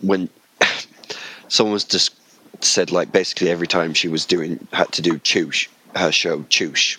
when 0.00 0.28
someone 1.48 1.72
was 1.72 1.82
just 1.82 2.14
said 2.60 2.92
like 2.92 3.10
basically 3.10 3.50
every 3.50 3.66
time 3.66 3.94
she 3.94 4.06
was 4.06 4.24
doing 4.24 4.64
had 4.72 4.90
to 4.92 5.02
do 5.02 5.18
chush 5.18 5.68
her 5.94 6.10
show 6.10 6.38
chush 6.44 6.98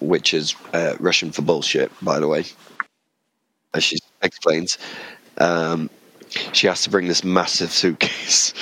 which 0.00 0.34
is 0.34 0.54
uh, 0.74 0.94
russian 1.00 1.32
for 1.32 1.40
bullshit 1.40 1.90
by 2.02 2.20
the 2.20 2.28
way 2.28 2.44
as 3.72 3.82
she 3.82 3.96
explains 4.20 4.76
um, 5.38 5.90
she 6.52 6.66
has 6.66 6.82
to 6.82 6.90
bring 6.90 7.08
this 7.08 7.24
massive 7.24 7.70
suitcase 7.70 8.52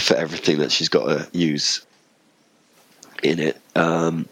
for 0.00 0.16
everything 0.16 0.58
that 0.58 0.72
she's 0.72 0.88
got 0.88 1.06
to 1.06 1.38
use 1.38 1.84
in 3.22 3.38
it. 3.38 3.60
Um, 3.74 4.28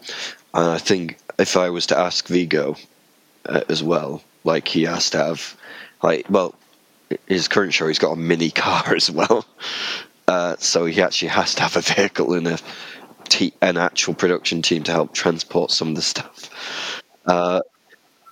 and 0.53 0.71
I 0.71 0.77
think 0.77 1.17
if 1.39 1.55
I 1.55 1.69
was 1.69 1.87
to 1.87 1.97
ask 1.97 2.27
Viggo 2.27 2.75
uh, 3.45 3.61
as 3.69 3.81
well, 3.81 4.21
like 4.43 4.67
he 4.67 4.83
has 4.83 5.09
to 5.11 5.17
have, 5.17 5.55
like, 6.03 6.25
well, 6.29 6.55
his 7.27 7.47
current 7.47 7.73
show, 7.73 7.87
he's 7.87 7.99
got 7.99 8.11
a 8.11 8.17
mini 8.17 8.49
car 8.51 8.83
as 8.95 9.09
well. 9.09 9.45
Uh, 10.27 10.55
so 10.59 10.85
he 10.85 11.01
actually 11.01 11.29
has 11.29 11.55
to 11.55 11.61
have 11.61 11.75
a 11.75 11.81
vehicle 11.81 12.33
and 12.33 12.61
an 13.61 13.77
actual 13.77 14.13
production 14.13 14.61
team 14.61 14.83
to 14.83 14.91
help 14.91 15.13
transport 15.13 15.71
some 15.71 15.89
of 15.89 15.95
the 15.95 16.01
stuff. 16.01 17.01
Uh, 17.25 17.61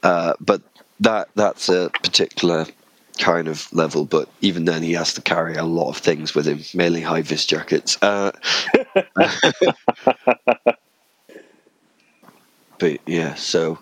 uh, 0.03 0.33
but 0.39 0.61
that 0.99 1.29
that's 1.35 1.69
a 1.69 1.89
particular 2.03 2.65
kind 3.19 3.47
of 3.47 3.71
level, 3.73 4.05
but 4.05 4.29
even 4.41 4.65
then 4.65 4.81
he 4.81 4.93
has 4.93 5.13
to 5.13 5.21
carry 5.21 5.55
a 5.55 5.63
lot 5.63 5.89
of 5.89 5.97
things 5.97 6.33
with 6.33 6.47
him, 6.47 6.61
mainly 6.73 7.01
high 7.01 7.21
vis 7.21 7.45
jackets. 7.45 7.97
Uh, 8.01 8.31
but 12.79 12.99
yeah, 13.05 13.35
so 13.35 13.77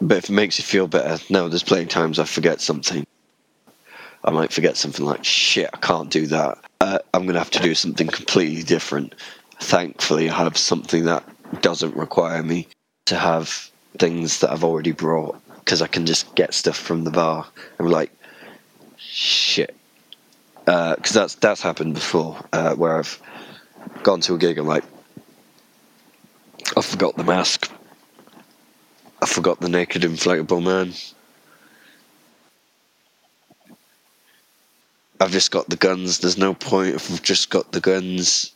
but 0.00 0.18
if 0.18 0.24
it 0.24 0.32
makes 0.32 0.58
you 0.58 0.64
feel 0.64 0.86
better, 0.86 1.22
no, 1.30 1.48
there's 1.48 1.62
plenty 1.62 1.84
of 1.84 1.88
times 1.88 2.18
I 2.18 2.24
forget 2.24 2.60
something. 2.60 3.06
I 4.24 4.30
might 4.30 4.52
forget 4.52 4.76
something 4.76 5.04
like 5.04 5.24
shit, 5.24 5.70
I 5.72 5.78
can't 5.78 6.10
do 6.10 6.26
that. 6.26 6.58
Uh, 6.80 6.98
I'm 7.14 7.26
gonna 7.26 7.38
have 7.38 7.50
to 7.52 7.62
do 7.62 7.74
something 7.74 8.08
completely 8.08 8.62
different. 8.62 9.14
Thankfully, 9.60 10.28
I 10.28 10.34
have 10.44 10.58
something 10.58 11.04
that 11.04 11.24
doesn't 11.62 11.96
require 11.96 12.42
me 12.42 12.66
to 13.06 13.16
have 13.16 13.70
things 13.98 14.40
that 14.40 14.50
I've 14.50 14.64
already 14.64 14.92
brought 14.92 15.40
because 15.66 15.82
I 15.82 15.88
can 15.88 16.06
just 16.06 16.32
get 16.36 16.54
stuff 16.54 16.76
from 16.76 17.02
the 17.02 17.10
bar. 17.10 17.44
I'm 17.80 17.88
like, 17.88 18.12
shit, 18.96 19.74
because 20.60 21.16
uh, 21.16 21.20
that's 21.20 21.34
that's 21.34 21.60
happened 21.60 21.94
before 21.94 22.38
uh, 22.52 22.76
where 22.76 22.98
I've 22.98 23.20
gone 24.04 24.20
to 24.22 24.34
a 24.34 24.38
gig. 24.38 24.58
I'm 24.58 24.68
like, 24.68 24.84
I 26.76 26.82
forgot 26.82 27.16
the 27.16 27.24
mask. 27.24 27.68
I 29.20 29.26
forgot 29.26 29.58
the 29.58 29.68
naked 29.68 30.02
inflatable 30.02 30.62
man. 30.62 30.92
I've 35.20 35.32
just 35.32 35.50
got 35.50 35.68
the 35.68 35.76
guns. 35.76 36.20
There's 36.20 36.38
no 36.38 36.54
point 36.54 36.94
if 36.94 37.10
I've 37.10 37.22
just 37.22 37.50
got 37.50 37.72
the 37.72 37.80
guns. 37.80 38.52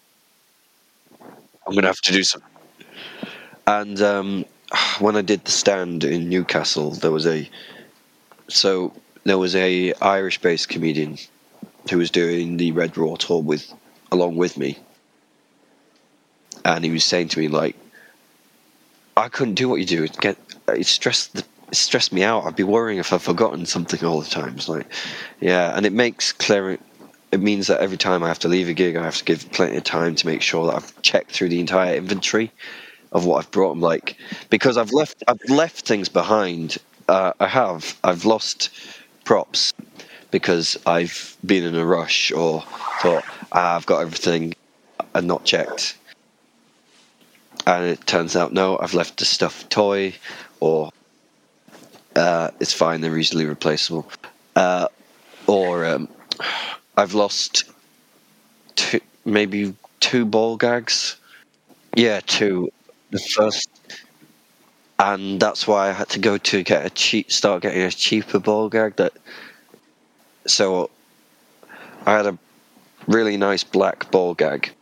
I'm 1.66 1.74
gonna 1.74 1.88
have 1.88 2.02
to 2.02 2.12
do 2.12 2.22
some. 2.22 2.42
And 3.66 4.00
um, 4.00 4.44
when 4.98 5.16
I 5.16 5.22
did 5.22 5.44
the 5.44 5.50
stand 5.50 6.04
in 6.04 6.28
Newcastle, 6.28 6.92
there 6.92 7.10
was 7.10 7.26
a 7.26 7.48
so 8.48 8.92
there 9.24 9.38
was 9.38 9.54
a 9.54 9.92
Irish-based 9.94 10.68
comedian 10.68 11.18
who 11.90 11.98
was 11.98 12.10
doing 12.10 12.56
the 12.56 12.72
Red 12.72 12.96
Raw 12.96 13.16
tour 13.16 13.42
with 13.42 13.72
along 14.12 14.36
with 14.36 14.56
me, 14.56 14.78
and 16.64 16.84
he 16.84 16.90
was 16.90 17.04
saying 17.04 17.28
to 17.28 17.38
me 17.38 17.48
like, 17.48 17.76
"I 19.16 19.28
couldn't 19.28 19.54
do 19.54 19.68
what 19.68 19.80
you 19.80 19.86
do. 19.86 20.04
It 20.04 20.16
get 20.20 20.36
it 20.68 20.86
stressed 20.86 21.34
the, 21.34 21.44
it 21.68 21.76
stressed 21.76 22.12
me 22.12 22.22
out. 22.22 22.44
I'd 22.44 22.56
be 22.56 22.62
worrying 22.62 22.98
if 22.98 23.12
I've 23.12 23.22
forgotten 23.22 23.66
something 23.66 24.04
all 24.04 24.20
the 24.20 24.30
time." 24.30 24.54
It's 24.56 24.68
like, 24.68 24.86
yeah, 25.40 25.76
and 25.76 25.86
it 25.86 25.92
makes 25.92 26.32
clear. 26.32 26.78
It 27.32 27.40
means 27.40 27.68
that 27.68 27.80
every 27.80 27.96
time 27.96 28.24
I 28.24 28.28
have 28.28 28.40
to 28.40 28.48
leave 28.48 28.68
a 28.68 28.72
gig, 28.72 28.96
I 28.96 29.04
have 29.04 29.18
to 29.18 29.24
give 29.24 29.52
plenty 29.52 29.76
of 29.76 29.84
time 29.84 30.16
to 30.16 30.26
make 30.26 30.42
sure 30.42 30.66
that 30.66 30.74
I've 30.74 31.02
checked 31.02 31.30
through 31.30 31.50
the 31.50 31.60
entire 31.60 31.94
inventory 31.94 32.50
of 33.12 33.24
what 33.24 33.38
I've 33.38 33.50
brought. 33.50 33.70
them. 33.70 33.80
like 33.80 34.16
because 34.50 34.76
I've 34.76 34.92
left 34.92 35.22
I've 35.28 35.40
left 35.48 35.86
things 35.86 36.08
behind. 36.08 36.78
Uh, 37.08 37.32
I 37.40 37.46
have. 37.48 37.98
I've 38.04 38.24
lost 38.24 38.70
props 39.24 39.72
because 40.30 40.78
I've 40.86 41.36
been 41.44 41.64
in 41.64 41.74
a 41.74 41.84
rush 41.84 42.30
or 42.32 42.62
thought 43.00 43.24
ah, 43.52 43.76
I've 43.76 43.86
got 43.86 44.00
everything 44.00 44.54
and 45.14 45.26
not 45.26 45.44
checked. 45.44 45.96
And 47.66 47.84
it 47.84 48.06
turns 48.06 48.36
out 48.36 48.52
no, 48.52 48.78
I've 48.78 48.94
left 48.94 49.20
a 49.22 49.24
stuffed 49.24 49.70
toy 49.70 50.14
or 50.60 50.90
uh, 52.16 52.50
it's 52.60 52.72
fine, 52.72 53.00
they're 53.00 53.16
easily 53.18 53.44
replaceable. 53.46 54.10
Uh, 54.56 54.88
or 55.46 55.84
um, 55.86 56.08
I've 56.96 57.14
lost 57.14 57.64
two, 58.76 59.00
maybe 59.24 59.74
two 60.00 60.24
ball 60.24 60.56
gags. 60.56 61.16
Yeah, 61.96 62.20
two. 62.26 62.70
The 63.10 63.18
first, 63.18 63.68
and 64.98 65.40
that's 65.40 65.66
why 65.66 65.88
I 65.88 65.92
had 65.92 66.08
to 66.10 66.18
go 66.18 66.38
to 66.38 66.62
get 66.62 66.86
a 66.86 66.90
cheap, 66.90 67.32
start 67.32 67.62
getting 67.62 67.82
a 67.82 67.90
cheaper 67.90 68.38
ball 68.38 68.68
gag. 68.68 68.96
That 68.96 69.12
so 70.46 70.90
I 72.06 72.16
had 72.16 72.26
a 72.26 72.38
really 73.06 73.36
nice 73.36 73.64
black 73.64 74.10
ball 74.10 74.34
gag, 74.34 74.72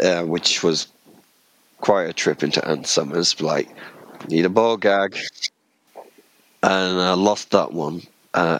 uh, 0.00 0.22
which 0.24 0.62
was 0.62 0.88
quite 1.80 2.08
a 2.08 2.12
trip 2.12 2.42
into 2.42 2.66
Ann 2.66 2.84
Summers. 2.84 3.40
Like, 3.40 3.68
need 4.28 4.44
a 4.44 4.50
ball 4.50 4.76
gag, 4.76 5.16
and 6.62 7.00
I 7.00 7.14
lost 7.14 7.50
that 7.50 7.72
one. 7.72 8.02
Uh, 8.34 8.58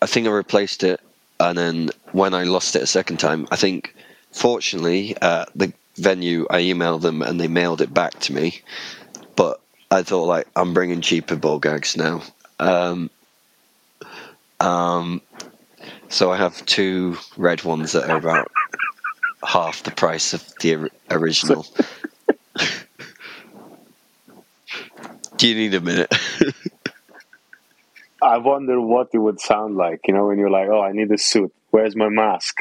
I 0.00 0.06
think 0.06 0.26
I 0.26 0.30
replaced 0.30 0.82
it, 0.84 1.00
and 1.40 1.56
then 1.58 1.90
when 2.12 2.34
I 2.34 2.44
lost 2.44 2.76
it 2.76 2.82
a 2.82 2.86
second 2.86 3.18
time, 3.18 3.48
I 3.50 3.56
think 3.56 3.94
fortunately 4.30 5.16
uh, 5.20 5.46
the 5.54 5.72
venue 5.96 6.46
I 6.50 6.62
emailed 6.62 7.02
them 7.02 7.22
and 7.22 7.40
they 7.40 7.48
mailed 7.48 7.80
it 7.80 7.92
back 7.92 8.18
to 8.20 8.32
me. 8.32 8.60
But 9.36 9.60
I 9.90 10.02
thought 10.02 10.24
like 10.24 10.48
I'm 10.56 10.74
bringing 10.74 11.00
cheaper 11.00 11.36
ball 11.36 11.58
gags 11.58 11.96
now. 11.96 12.22
Um, 12.58 13.10
um, 14.60 15.22
so 16.08 16.30
I 16.30 16.36
have 16.36 16.64
two 16.66 17.16
red 17.36 17.64
ones 17.64 17.92
that 17.92 18.08
are 18.08 18.16
about 18.16 18.50
half 19.44 19.82
the 19.82 19.90
price 19.90 20.34
of 20.34 20.44
the 20.60 20.90
original. 21.10 21.66
Do 25.36 25.48
you 25.48 25.54
need 25.56 25.74
a 25.74 25.80
minute? 25.80 26.14
I 28.22 28.38
wonder 28.38 28.80
what 28.80 29.08
it 29.12 29.18
would 29.18 29.40
sound 29.40 29.76
like, 29.76 30.02
you 30.06 30.14
know, 30.14 30.28
when 30.28 30.38
you're 30.38 30.48
like, 30.48 30.68
"Oh, 30.68 30.80
I 30.80 30.92
need 30.92 31.10
a 31.10 31.18
suit. 31.18 31.52
Where's 31.72 31.96
my 31.96 32.08
mask? 32.08 32.58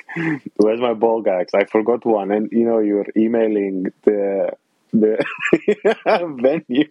Where's 0.56 0.82
my 0.82 0.94
ball 0.94 1.22
gags? 1.22 1.54
I 1.54 1.66
forgot 1.66 2.06
one." 2.06 2.32
And 2.32 2.50
you 2.52 2.66
know, 2.66 2.80
you're 2.80 3.06
emailing 3.16 3.92
the 4.04 4.52
the 4.94 5.24
venue. 6.42 6.90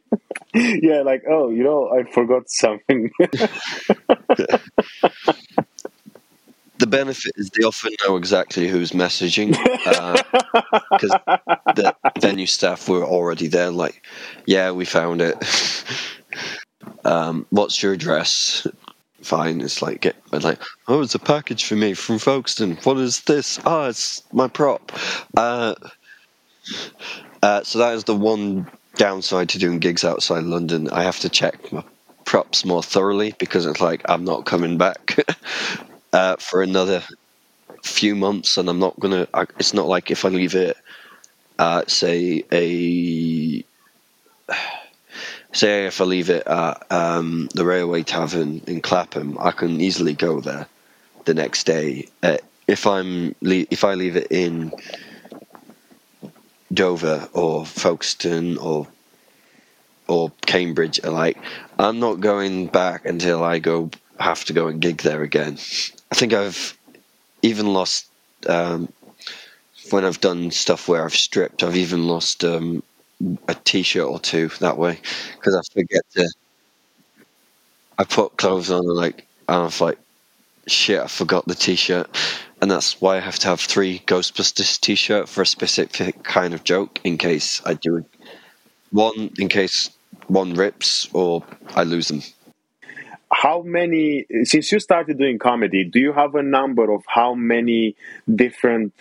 yeah, 0.54 1.02
like, 1.02 1.22
"Oh, 1.28 1.50
you 1.50 1.64
know, 1.64 1.90
I 1.90 2.04
forgot 2.10 2.48
something." 2.50 3.10
the 6.78 6.86
benefit 6.86 7.32
is 7.36 7.50
they 7.50 7.64
often 7.64 7.92
know 8.06 8.16
exactly 8.16 8.68
who's 8.68 8.92
messaging 8.92 9.50
because 10.90 11.10
uh, 11.26 11.36
the 11.76 11.94
venue 12.20 12.46
staff 12.46 12.88
were 12.88 13.04
already 13.04 13.48
there. 13.48 13.70
Like, 13.70 14.04
yeah, 14.46 14.72
we 14.72 14.84
found 14.84 15.20
it. 15.22 15.36
um, 17.04 17.46
what's 17.50 17.82
your 17.82 17.92
address? 17.92 18.66
Fine. 19.22 19.60
It's 19.60 19.82
like 19.82 20.00
get 20.00 20.16
like, 20.32 20.60
oh, 20.88 21.02
it's 21.02 21.14
a 21.14 21.18
package 21.18 21.64
for 21.64 21.76
me 21.76 21.94
from 21.94 22.18
Folkestone. 22.18 22.76
What 22.84 22.96
is 22.98 23.20
this? 23.22 23.58
Ah, 23.64 23.84
oh, 23.84 23.88
it's 23.88 24.22
my 24.32 24.48
prop. 24.48 24.92
Uh, 25.36 25.74
uh, 27.42 27.62
so 27.62 27.78
that 27.78 27.94
is 27.94 28.04
the 28.04 28.16
one 28.16 28.70
downside 28.96 29.48
to 29.50 29.58
doing 29.58 29.78
gigs 29.78 30.04
outside 30.04 30.44
London. 30.44 30.88
I 30.90 31.02
have 31.02 31.20
to 31.20 31.28
check 31.28 31.72
my 31.72 31.84
props 32.24 32.64
more 32.64 32.82
thoroughly 32.82 33.34
because 33.38 33.66
it's 33.66 33.80
like 33.80 34.02
I'm 34.08 34.24
not 34.24 34.46
coming 34.46 34.78
back. 34.78 35.16
uh, 36.12 36.36
for 36.36 36.62
another 36.62 37.02
few 37.84 38.14
months, 38.14 38.56
and 38.56 38.68
I'm 38.68 38.78
not 38.78 38.98
gonna. 38.98 39.28
I, 39.34 39.42
it's 39.58 39.74
not 39.74 39.86
like 39.86 40.10
if 40.10 40.24
I 40.24 40.28
leave 40.28 40.54
it 40.54 40.76
say 41.90 42.42
a 42.52 43.64
say 45.52 45.86
if 45.86 46.00
I 46.00 46.04
leave 46.04 46.30
it 46.30 46.46
at 46.46 46.86
um, 46.90 47.48
the 47.54 47.64
Railway 47.64 48.02
Tavern 48.02 48.62
in 48.66 48.80
Clapham, 48.80 49.36
I 49.40 49.50
can 49.50 49.80
easily 49.80 50.14
go 50.14 50.40
there 50.40 50.66
the 51.24 51.34
next 51.34 51.64
day. 51.64 52.08
Uh, 52.22 52.38
if 52.66 52.86
I'm 52.86 53.34
if 53.42 53.84
I 53.84 53.94
leave 53.94 54.16
it 54.16 54.28
in 54.30 54.72
Dover 56.72 57.28
or 57.32 57.66
Folkestone 57.66 58.58
or 58.58 58.86
or 60.06 60.32
Cambridge, 60.42 61.02
like 61.04 61.36
I'm 61.78 61.98
not 61.98 62.20
going 62.20 62.66
back 62.66 63.04
until 63.04 63.42
I 63.42 63.58
go 63.58 63.90
have 64.18 64.44
to 64.44 64.52
go 64.52 64.68
and 64.68 64.80
gig 64.80 64.98
there 64.98 65.22
again. 65.22 65.58
I 66.12 66.14
think 66.14 66.32
I've 66.32 66.76
even 67.42 67.72
lost 67.72 68.06
um, 68.48 68.92
when 69.90 70.04
I've 70.04 70.20
done 70.20 70.50
stuff 70.50 70.88
where 70.88 71.04
I've 71.04 71.14
stripped. 71.14 71.62
I've 71.62 71.76
even 71.76 72.06
lost 72.06 72.44
um, 72.44 72.82
a 73.48 73.54
T-shirt 73.54 74.06
or 74.06 74.18
two 74.18 74.48
that 74.60 74.76
way 74.78 74.98
because 75.36 75.54
I 75.54 75.60
forget 75.72 76.02
to. 76.12 76.28
I 77.98 78.04
put 78.04 78.36
clothes 78.36 78.70
on 78.70 78.78
and 78.78 78.96
like 78.96 79.26
and 79.48 79.64
I'm 79.64 79.72
like, 79.80 79.98
shit, 80.66 81.00
I 81.00 81.06
forgot 81.06 81.46
the 81.46 81.54
T-shirt, 81.54 82.08
and 82.62 82.70
that's 82.70 83.00
why 83.00 83.16
I 83.16 83.20
have 83.20 83.38
to 83.40 83.48
have 83.48 83.60
three 83.60 83.98
Ghostbusters 84.06 84.80
T-shirt 84.80 85.28
for 85.28 85.42
a 85.42 85.46
specific 85.46 86.22
kind 86.22 86.54
of 86.54 86.64
joke 86.64 87.00
in 87.04 87.18
case 87.18 87.60
I 87.66 87.74
do 87.74 88.04
one 88.90 89.30
in 89.38 89.48
case 89.48 89.90
one 90.28 90.54
rips 90.54 91.08
or 91.12 91.44
I 91.74 91.84
lose 91.84 92.08
them 92.08 92.22
how 93.32 93.62
many 93.62 94.26
since 94.42 94.72
you 94.72 94.80
started 94.80 95.18
doing 95.18 95.38
comedy 95.38 95.84
do 95.84 96.00
you 96.00 96.12
have 96.12 96.34
a 96.34 96.42
number 96.42 96.90
of 96.90 97.02
how 97.06 97.34
many 97.34 97.94
different 98.32 98.92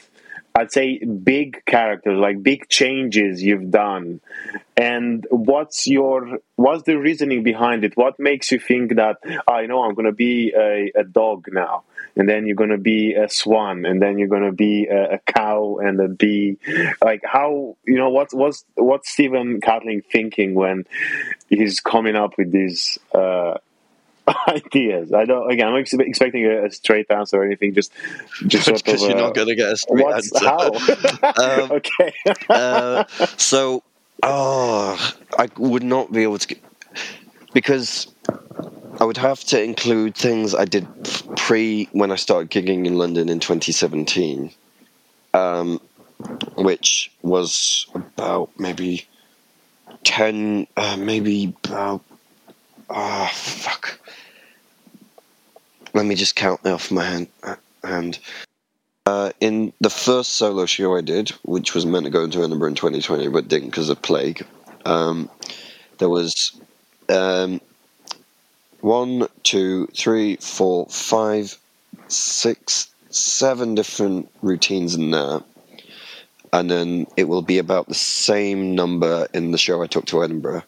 i'd 0.60 0.72
say 0.72 1.00
big 1.00 1.64
characters 1.66 2.18
like 2.18 2.42
big 2.44 2.68
changes 2.70 3.42
you've 3.42 3.72
done. 3.72 4.22
And 4.76 5.26
what's 5.30 5.88
your 5.88 6.40
what's 6.56 6.84
the 6.84 6.98
reasoning 6.98 7.44
behind 7.44 7.84
it? 7.84 7.96
What 7.96 8.20
makes 8.20 8.52
you 8.52 8.60
think 8.60 8.96
that 8.96 9.18
i 9.48 9.64
oh, 9.64 9.66
know 9.66 9.84
i'm 9.84 9.96
to 10.06 10.12
be 10.12 10.54
a, 10.56 10.92
a, 10.96 11.04
dog 11.04 11.48
now 11.52 11.84
and 12.16 12.28
then 12.28 12.46
you're 12.46 12.56
to 12.70 12.78
be 12.78 13.14
a 13.14 13.30
swan 13.30 13.86
and 13.86 14.02
then 14.02 14.18
you're 14.18 14.28
to 14.44 14.52
be 14.52 14.88
a, 14.88 15.16
a, 15.16 15.20
cow 15.20 15.78
and 15.82 16.00
a 16.00 16.08
bee? 16.08 16.58
Like 17.02 17.22
how 17.24 17.78
you 17.86 17.98
know 17.98 18.10
what's 18.10 18.34
what's 18.34 18.64
what's 18.76 19.10
stephen 19.10 19.62
catling 19.62 20.02
thinking 20.02 20.56
when 20.56 20.86
he's 21.50 21.80
coming 21.80 22.16
up 22.16 22.38
with 22.38 22.52
these 22.52 22.98
uh, 23.14 23.56
ideas. 24.48 25.14
I 25.14 25.26
don't. 25.26 25.52
Again, 25.52 25.68
I'm 25.68 25.76
ex- 25.76 25.94
expecting 25.94 26.46
a, 26.46 26.66
a, 26.66 26.72
straight 26.72 27.10
answer 27.10 27.42
or 27.42 27.46
anything. 27.46 27.74
Just, 27.74 27.92
just 28.48 28.68
because 28.68 29.02
you're 29.08 29.16
not 29.16 29.34
going 29.34 29.48
to 29.48 29.56
get 29.56 29.72
a 29.72 29.78
straight 29.78 30.06
answer. 30.06 30.40
How? 30.40 30.72
um, 31.64 31.72
okay. 31.72 32.14
uh, 32.50 33.06
so, 33.38 33.84
oh, 34.24 35.14
I 35.38 35.48
would 35.58 35.84
not 35.84 36.12
be 36.12 36.24
able 36.24 36.38
to 36.38 36.48
get, 36.48 36.64
because 37.54 38.14
I 39.00 39.06
would 39.06 39.18
have 39.18 39.44
to 39.46 39.62
include 39.62 40.16
things 40.16 40.54
I 40.54 40.66
did 40.66 40.88
pre 41.36 41.88
when 41.92 42.12
I 42.12 42.16
started 42.16 42.50
gigging 42.52 42.86
in 42.86 42.96
London 42.96 43.30
in 43.30 43.40
2017, 43.40 44.52
um, 45.34 45.80
which 46.56 47.12
was 47.22 47.88
about 47.94 48.52
maybe 48.60 49.08
ten, 50.04 50.68
uh, 50.78 50.98
maybe 50.98 51.56
about. 51.66 52.04
Ah, 52.92 53.30
oh, 53.30 53.36
fuck 53.36 54.00
let 55.94 56.06
me 56.06 56.16
just 56.16 56.36
count 56.36 56.66
off 56.66 56.92
my 56.92 57.04
hand. 57.04 57.28
hand. 57.84 58.20
Uh, 59.06 59.32
in 59.40 59.74
the 59.82 59.90
first 59.90 60.34
solo 60.34 60.66
show 60.66 60.96
I 60.96 61.02
did, 61.02 61.30
which 61.44 61.74
was 61.74 61.86
meant 61.86 62.06
to 62.06 62.12
go 62.12 62.24
into 62.24 62.44
Edinburgh 62.44 62.70
in 62.70 62.76
2020 62.76 63.28
but 63.30 63.48
didn't 63.48 63.70
because 63.70 63.90
of 63.90 64.02
plague, 64.02 64.46
um, 64.86 65.30
there 65.98 66.10
was 66.10 66.60
um, 67.10 67.60
one, 68.82 69.28
two, 69.44 69.88
three, 69.96 70.36
four, 70.38 70.86
five, 70.88 71.58
six, 72.08 72.92
seven 73.10 73.76
different 73.76 74.30
routines 74.42 74.96
in 74.96 75.12
there. 75.12 75.42
And 76.52 76.70
then 76.70 77.08
it 77.16 77.26
will 77.28 77.42
be 77.42 77.58
about 77.58 77.88
the 77.88 77.96
same 77.96 78.76
number 78.76 79.28
in 79.34 79.52
the 79.52 79.58
show 79.58 79.82
I 79.84 79.88
took 79.88 80.06
to 80.08 80.24
Edinburgh. 80.24 80.64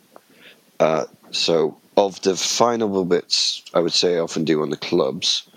Uh, 0.79 1.05
so 1.31 1.77
of 1.97 2.21
the 2.21 2.35
final 2.35 3.05
bits, 3.05 3.63
I 3.73 3.79
would 3.79 3.93
say 3.93 4.15
I 4.15 4.19
often 4.19 4.45
do 4.45 4.61
on 4.61 4.69
the 4.69 4.77
clubs. 4.77 5.49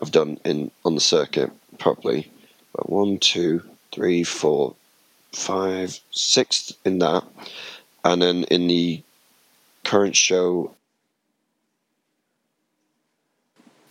I've 0.00 0.12
done 0.12 0.38
in 0.44 0.70
on 0.84 0.94
the 0.94 1.00
circuit 1.00 1.50
properly. 1.78 2.30
But 2.74 2.90
one, 2.90 3.18
two, 3.18 3.62
three, 3.92 4.22
four, 4.22 4.74
five, 5.32 5.98
six 6.10 6.72
in 6.84 6.98
that, 7.00 7.24
and 8.04 8.22
then 8.22 8.44
in 8.44 8.68
the 8.68 9.02
current 9.84 10.14
show. 10.14 10.74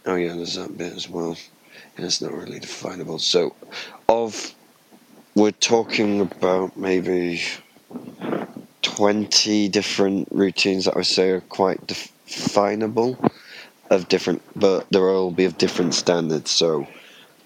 Oh 0.05 0.15
yeah, 0.15 0.36
there's 0.36 0.55
that 0.55 0.77
bit 0.77 0.93
as 0.93 1.10
well, 1.10 1.36
and 1.97 2.05
it's 2.05 2.21
not 2.21 2.31
really 2.31 2.60
definable. 2.60 3.19
So, 3.19 3.55
of 4.07 4.53
we're 5.36 5.51
talking 5.51 6.21
about 6.21 6.77
maybe 6.77 7.41
twenty 8.95 9.69
different 9.69 10.28
routines 10.32 10.86
that 10.86 10.95
I 10.95 11.00
would 11.00 11.06
say 11.06 11.30
are 11.30 11.41
quite 11.41 11.80
definable, 11.88 13.17
of 13.89 14.08
different, 14.08 14.41
but 14.56 14.88
they'll 14.89 15.04
all 15.04 15.32
be 15.32 15.45
of 15.45 15.58
different 15.58 15.93
standards. 15.93 16.52
So 16.52 16.88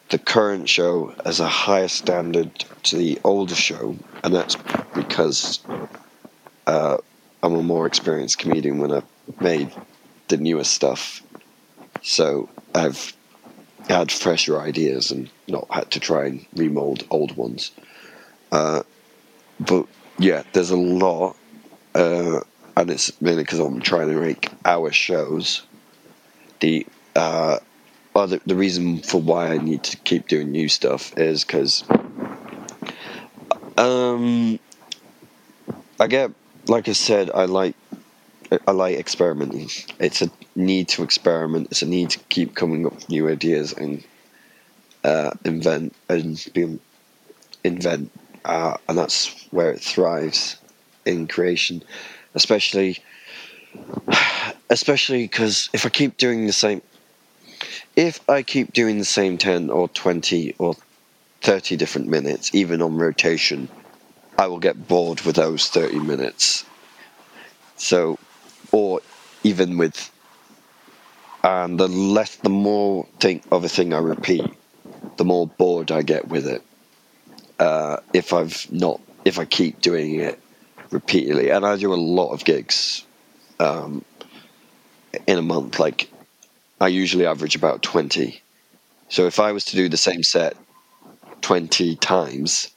the 0.09 0.19
current 0.19 0.69
show 0.69 1.13
has 1.25 1.39
a 1.39 1.47
higher 1.47 1.87
standard 1.87 2.49
to 2.83 2.97
the 2.97 3.19
older 3.23 3.55
show, 3.55 3.95
and 4.23 4.33
that's 4.35 4.55
because 4.93 5.59
uh, 6.67 6.97
I'm 7.43 7.55
a 7.55 7.63
more 7.63 7.87
experienced 7.87 8.37
comedian 8.39 8.77
when 8.79 8.91
I've 8.91 9.11
made 9.39 9.71
the 10.27 10.37
newer 10.37 10.63
stuff. 10.63 11.21
So 12.01 12.49
I've 12.73 13.13
had 13.87 14.11
fresher 14.11 14.59
ideas 14.59 15.11
and 15.11 15.29
not 15.47 15.67
had 15.69 15.89
to 15.91 15.99
try 15.99 16.25
and 16.27 16.45
remold 16.55 17.03
old 17.09 17.35
ones. 17.35 17.71
Uh, 18.51 18.83
but 19.59 19.85
yeah, 20.21 20.43
there's 20.53 20.69
a 20.69 20.77
lot, 20.77 21.35
uh, 21.95 22.41
and 22.77 22.89
it's 22.91 23.19
mainly 23.21 23.43
because 23.43 23.59
I'm 23.59 23.81
trying 23.81 24.07
to 24.09 24.19
make 24.19 24.49
our 24.63 24.91
shows. 24.91 25.63
The 26.59 26.85
uh, 27.15 27.57
well, 28.13 28.27
the, 28.27 28.39
the 28.45 28.55
reason 28.55 28.99
for 28.99 29.19
why 29.19 29.47
I 29.47 29.57
need 29.57 29.83
to 29.83 29.97
keep 29.97 30.27
doing 30.27 30.51
new 30.51 30.69
stuff 30.69 31.17
is 31.17 31.43
because 31.43 31.83
um, 33.77 34.59
I 35.99 36.07
get, 36.07 36.31
like 36.67 36.87
I 36.87 36.93
said, 36.93 37.31
I 37.31 37.45
like 37.45 37.75
I 38.67 38.71
like 38.71 38.97
experimenting. 38.97 39.69
It's 39.99 40.21
a 40.21 40.29
need 40.55 40.89
to 40.89 41.03
experiment. 41.03 41.69
It's 41.71 41.81
a 41.81 41.87
need 41.87 42.11
to 42.11 42.19
keep 42.29 42.53
coming 42.53 42.85
up 42.85 42.93
with 42.93 43.09
new 43.09 43.27
ideas 43.27 43.73
and 43.73 44.03
uh, 45.03 45.31
invent 45.45 45.95
and 46.09 46.47
be, 46.53 46.79
invent, 47.63 48.11
uh, 48.45 48.77
and 48.87 48.97
that's 48.97 49.47
where 49.51 49.71
it 49.71 49.81
thrives 49.81 50.57
in 51.05 51.27
creation, 51.27 51.83
especially 52.35 52.99
especially 54.69 55.23
because 55.23 55.69
if 55.73 55.85
I 55.85 55.89
keep 55.89 56.17
doing 56.17 56.45
the 56.45 56.53
same 56.53 56.81
if 57.95 58.19
I 58.29 58.43
keep 58.43 58.73
doing 58.73 58.97
the 58.97 59.05
same 59.05 59.37
10 59.37 59.69
or 59.69 59.87
20 59.89 60.55
or 60.57 60.75
30 61.41 61.75
different 61.75 62.07
minutes, 62.07 62.53
even 62.53 62.81
on 62.81 62.97
rotation, 62.97 63.67
I 64.37 64.47
will 64.47 64.59
get 64.59 64.87
bored 64.87 65.21
with 65.21 65.35
those 65.35 65.67
30 65.67 65.99
minutes. 65.99 66.65
So, 67.77 68.17
or 68.71 69.01
even 69.43 69.77
with, 69.77 70.11
and 71.43 71.79
the 71.79 71.87
less, 71.87 72.35
the 72.37 72.49
more 72.49 73.07
thing 73.19 73.41
of 73.51 73.63
a 73.63 73.69
thing 73.69 73.93
I 73.93 73.99
repeat, 73.99 74.45
the 75.17 75.25
more 75.25 75.47
bored 75.47 75.91
I 75.91 76.01
get 76.01 76.27
with 76.27 76.47
it. 76.47 76.63
Uh, 77.61 77.99
if 78.11 78.33
I've 78.33 78.65
not, 78.71 78.99
if 79.23 79.37
I 79.37 79.45
keep 79.45 79.81
doing 79.81 80.15
it 80.15 80.39
repeatedly, 80.89 81.51
and 81.51 81.63
I 81.63 81.77
do 81.77 81.93
a 81.93 82.05
lot 82.17 82.31
of 82.31 82.43
gigs 82.43 83.05
um, 83.59 84.03
in 85.27 85.37
a 85.37 85.43
month, 85.43 85.77
like 85.77 86.09
I 86.79 86.87
usually 86.87 87.27
average 87.27 87.55
about 87.55 87.83
20. 87.83 88.41
So 89.09 89.27
if 89.27 89.39
I 89.39 89.51
was 89.51 89.63
to 89.65 89.75
do 89.75 89.89
the 89.89 89.97
same 89.97 90.23
set 90.23 90.57
20 91.41 91.97
times, 91.97 92.71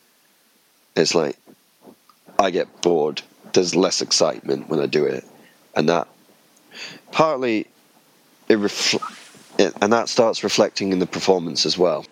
it's 0.94 1.14
like 1.14 1.38
I 2.38 2.50
get 2.50 2.82
bored. 2.82 3.22
There's 3.54 3.74
less 3.74 4.02
excitement 4.02 4.68
when 4.68 4.80
I 4.80 4.86
do 4.86 5.06
it. 5.06 5.24
And 5.74 5.88
that 5.88 6.08
partly 7.10 7.68
it, 8.50 8.58
refl- 8.58 9.00
it 9.58 9.72
and 9.80 9.90
that 9.94 10.10
starts 10.10 10.44
reflecting 10.44 10.92
in 10.92 10.98
the 10.98 11.06
performance 11.06 11.64
as 11.64 11.78
well. 11.78 12.04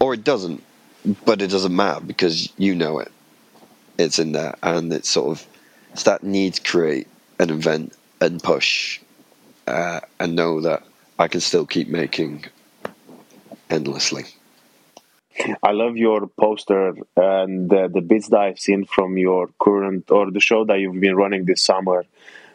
Or 0.00 0.14
it 0.14 0.24
doesn't, 0.24 0.62
but 1.24 1.42
it 1.42 1.48
doesn't 1.48 1.74
matter 1.74 2.04
because 2.04 2.52
you 2.58 2.74
know 2.74 2.98
it. 2.98 3.10
It's 3.96 4.18
in 4.18 4.32
there 4.32 4.56
and 4.62 4.92
it's 4.92 5.08
sort 5.08 5.30
of 5.30 5.46
it's 5.92 6.02
that 6.02 6.24
need 6.24 6.54
to 6.54 6.62
create 6.62 7.06
an 7.38 7.50
event 7.50 7.94
and 8.20 8.42
push 8.42 9.00
uh, 9.66 10.00
and 10.18 10.34
know 10.34 10.60
that 10.60 10.82
I 11.18 11.28
can 11.28 11.40
still 11.40 11.66
keep 11.66 11.88
making 11.88 12.44
endlessly. 13.70 14.24
I 15.62 15.72
love 15.72 15.96
your 15.96 16.26
poster 16.26 16.94
and 17.16 17.70
the, 17.70 17.88
the 17.92 18.00
bits 18.00 18.28
that 18.28 18.40
I've 18.40 18.58
seen 18.58 18.84
from 18.84 19.18
your 19.18 19.50
current 19.60 20.10
or 20.10 20.30
the 20.30 20.40
show 20.40 20.64
that 20.64 20.78
you've 20.78 21.00
been 21.00 21.16
running 21.16 21.44
this 21.44 21.62
summer, 21.62 22.04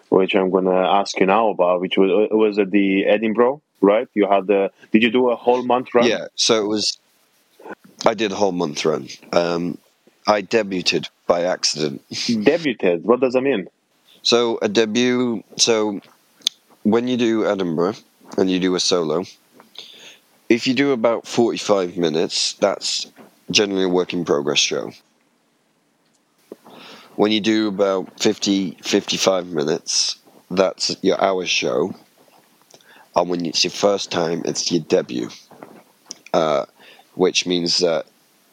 which 0.09 0.33
I'm 0.33 0.49
going 0.49 0.65
to 0.65 0.71
ask 0.71 1.19
you 1.19 1.25
now 1.25 1.49
about. 1.49 1.81
Which 1.81 1.97
was 1.97 2.29
was 2.31 2.57
at 2.57 2.71
the 2.71 3.05
Edinburgh, 3.05 3.61
right? 3.81 4.07
You 4.13 4.29
had 4.29 4.47
the. 4.47 4.71
Did 4.91 5.03
you 5.03 5.11
do 5.11 5.29
a 5.29 5.35
whole 5.35 5.63
month 5.63 5.93
run? 5.93 6.07
Yeah, 6.07 6.27
so 6.35 6.61
it 6.61 6.67
was. 6.67 6.97
I 8.05 8.13
did 8.13 8.31
a 8.31 8.35
whole 8.35 8.51
month 8.51 8.85
run. 8.85 9.07
Um, 9.33 9.77
I 10.27 10.41
debuted 10.41 11.09
by 11.27 11.43
accident. 11.43 12.07
Debuted. 12.11 13.01
What 13.01 13.19
does 13.19 13.33
that 13.33 13.41
mean? 13.41 13.67
So 14.21 14.59
a 14.61 14.69
debut. 14.69 15.43
So 15.57 16.01
when 16.83 17.07
you 17.07 17.17
do 17.17 17.45
Edinburgh 17.45 17.95
and 18.37 18.49
you 18.49 18.59
do 18.59 18.75
a 18.75 18.79
solo, 18.79 19.25
if 20.49 20.65
you 20.67 20.73
do 20.73 20.91
about 20.91 21.27
45 21.27 21.97
minutes, 21.97 22.53
that's 22.53 23.05
generally 23.51 23.83
a 23.83 23.89
work 23.89 24.13
in 24.13 24.25
progress 24.25 24.59
show. 24.59 24.91
When 27.15 27.31
you 27.31 27.41
do 27.41 27.67
about 27.67 28.19
50, 28.19 28.77
55 28.81 29.47
minutes, 29.47 30.17
that's 30.49 30.95
your 31.01 31.21
hour 31.21 31.45
show. 31.45 31.93
And 33.15 33.29
when 33.29 33.45
it's 33.45 33.63
your 33.63 33.71
first 33.71 34.11
time, 34.11 34.41
it's 34.45 34.71
your 34.71 34.81
debut, 34.81 35.29
uh, 36.33 36.65
which 37.19 37.45
means 37.45 37.79
that 37.79 38.05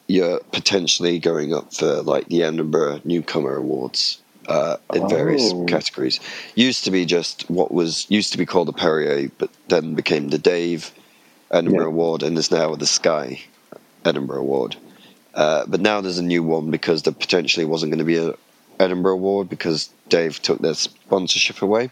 you're 0.07 0.39
potentially 0.51 1.19
going 1.19 1.53
up 1.53 1.73
for 1.73 2.01
like 2.01 2.27
the 2.27 2.43
Edinburgh 2.43 3.01
Newcomer 3.05 3.55
Awards 3.55 4.21
uh, 4.47 4.75
in 4.93 5.07
various 5.07 5.53
oh. 5.53 5.65
categories. 5.65 6.19
Used 6.55 6.83
to 6.83 6.91
be 6.91 7.05
just 7.05 7.49
what 7.49 7.73
was 7.73 8.05
used 8.09 8.33
to 8.33 8.37
be 8.37 8.45
called 8.45 8.67
the 8.67 8.73
Perrier, 8.73 9.31
but 9.37 9.49
then 9.69 9.95
became 9.95 10.27
the 10.27 10.37
Dave 10.37 10.91
Edinburgh 11.49 11.87
yeah. 11.87 11.93
Award, 11.93 12.23
and 12.23 12.37
is 12.37 12.51
now 12.51 12.75
the 12.75 12.85
Sky 12.85 13.41
Edinburgh 14.03 14.41
Award. 14.41 14.75
Uh, 15.33 15.65
but 15.65 15.79
now 15.79 16.01
there's 16.01 16.17
a 16.17 16.23
new 16.23 16.43
one 16.43 16.69
because 16.69 17.03
there 17.03 17.13
potentially 17.13 17.65
wasn't 17.65 17.91
going 17.91 17.99
to 17.99 18.05
be 18.05 18.17
a 18.17 18.33
Edinburgh 18.81 19.13
Award 19.13 19.47
because 19.47 19.89
Dave 20.09 20.41
took 20.41 20.59
their 20.59 20.73
sponsorship 20.73 21.61
away. 21.61 21.89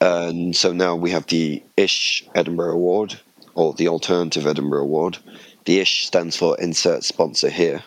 And 0.00 0.54
so 0.54 0.72
now 0.72 0.94
we 0.94 1.10
have 1.10 1.26
the 1.26 1.62
Ish 1.76 2.24
Edinburgh 2.36 2.72
Award, 2.72 3.18
or 3.56 3.72
the 3.72 3.88
Alternative 3.88 4.46
Edinburgh 4.46 4.82
Award. 4.82 5.18
The 5.66 5.80
Ish 5.80 6.06
stands 6.06 6.36
for 6.36 6.58
Insert 6.58 7.04
Sponsor 7.04 7.50
Here. 7.50 7.82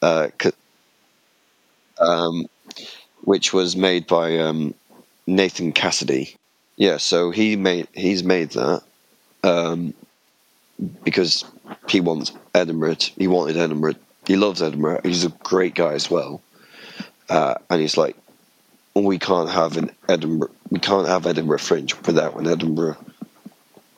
Uh, 0.00 0.28
um, 2.00 2.46
which 3.22 3.52
was 3.52 3.76
made 3.76 4.06
by 4.06 4.38
um, 4.38 4.74
Nathan 5.26 5.72
Cassidy. 5.72 6.34
Yeah, 6.76 6.96
so 6.96 7.30
he 7.30 7.56
made 7.56 7.88
he's 7.92 8.24
made 8.24 8.50
that 8.52 8.82
um, 9.44 9.92
because 11.04 11.44
he 11.88 12.00
wants 12.00 12.32
Edinburgh. 12.54 12.96
He 13.18 13.28
wanted 13.28 13.58
Edinburgh. 13.58 13.96
He 14.26 14.36
loves 14.36 14.62
Edinburgh. 14.62 15.00
He's 15.04 15.26
a 15.26 15.30
great 15.42 15.74
guy 15.74 15.92
as 15.92 16.10
well, 16.10 16.40
uh, 17.28 17.56
and 17.68 17.80
he's 17.80 17.98
like, 17.98 18.16
we 18.94 19.18
can't 19.18 19.50
have 19.50 19.76
an 19.76 19.90
Edinburgh. 20.08 20.52
We 20.70 20.78
can't 20.78 21.08
have 21.08 21.26
Edinburgh 21.26 21.58
Fringe 21.58 21.94
without 22.06 22.36
an 22.36 22.46
Edinburgh 22.46 22.96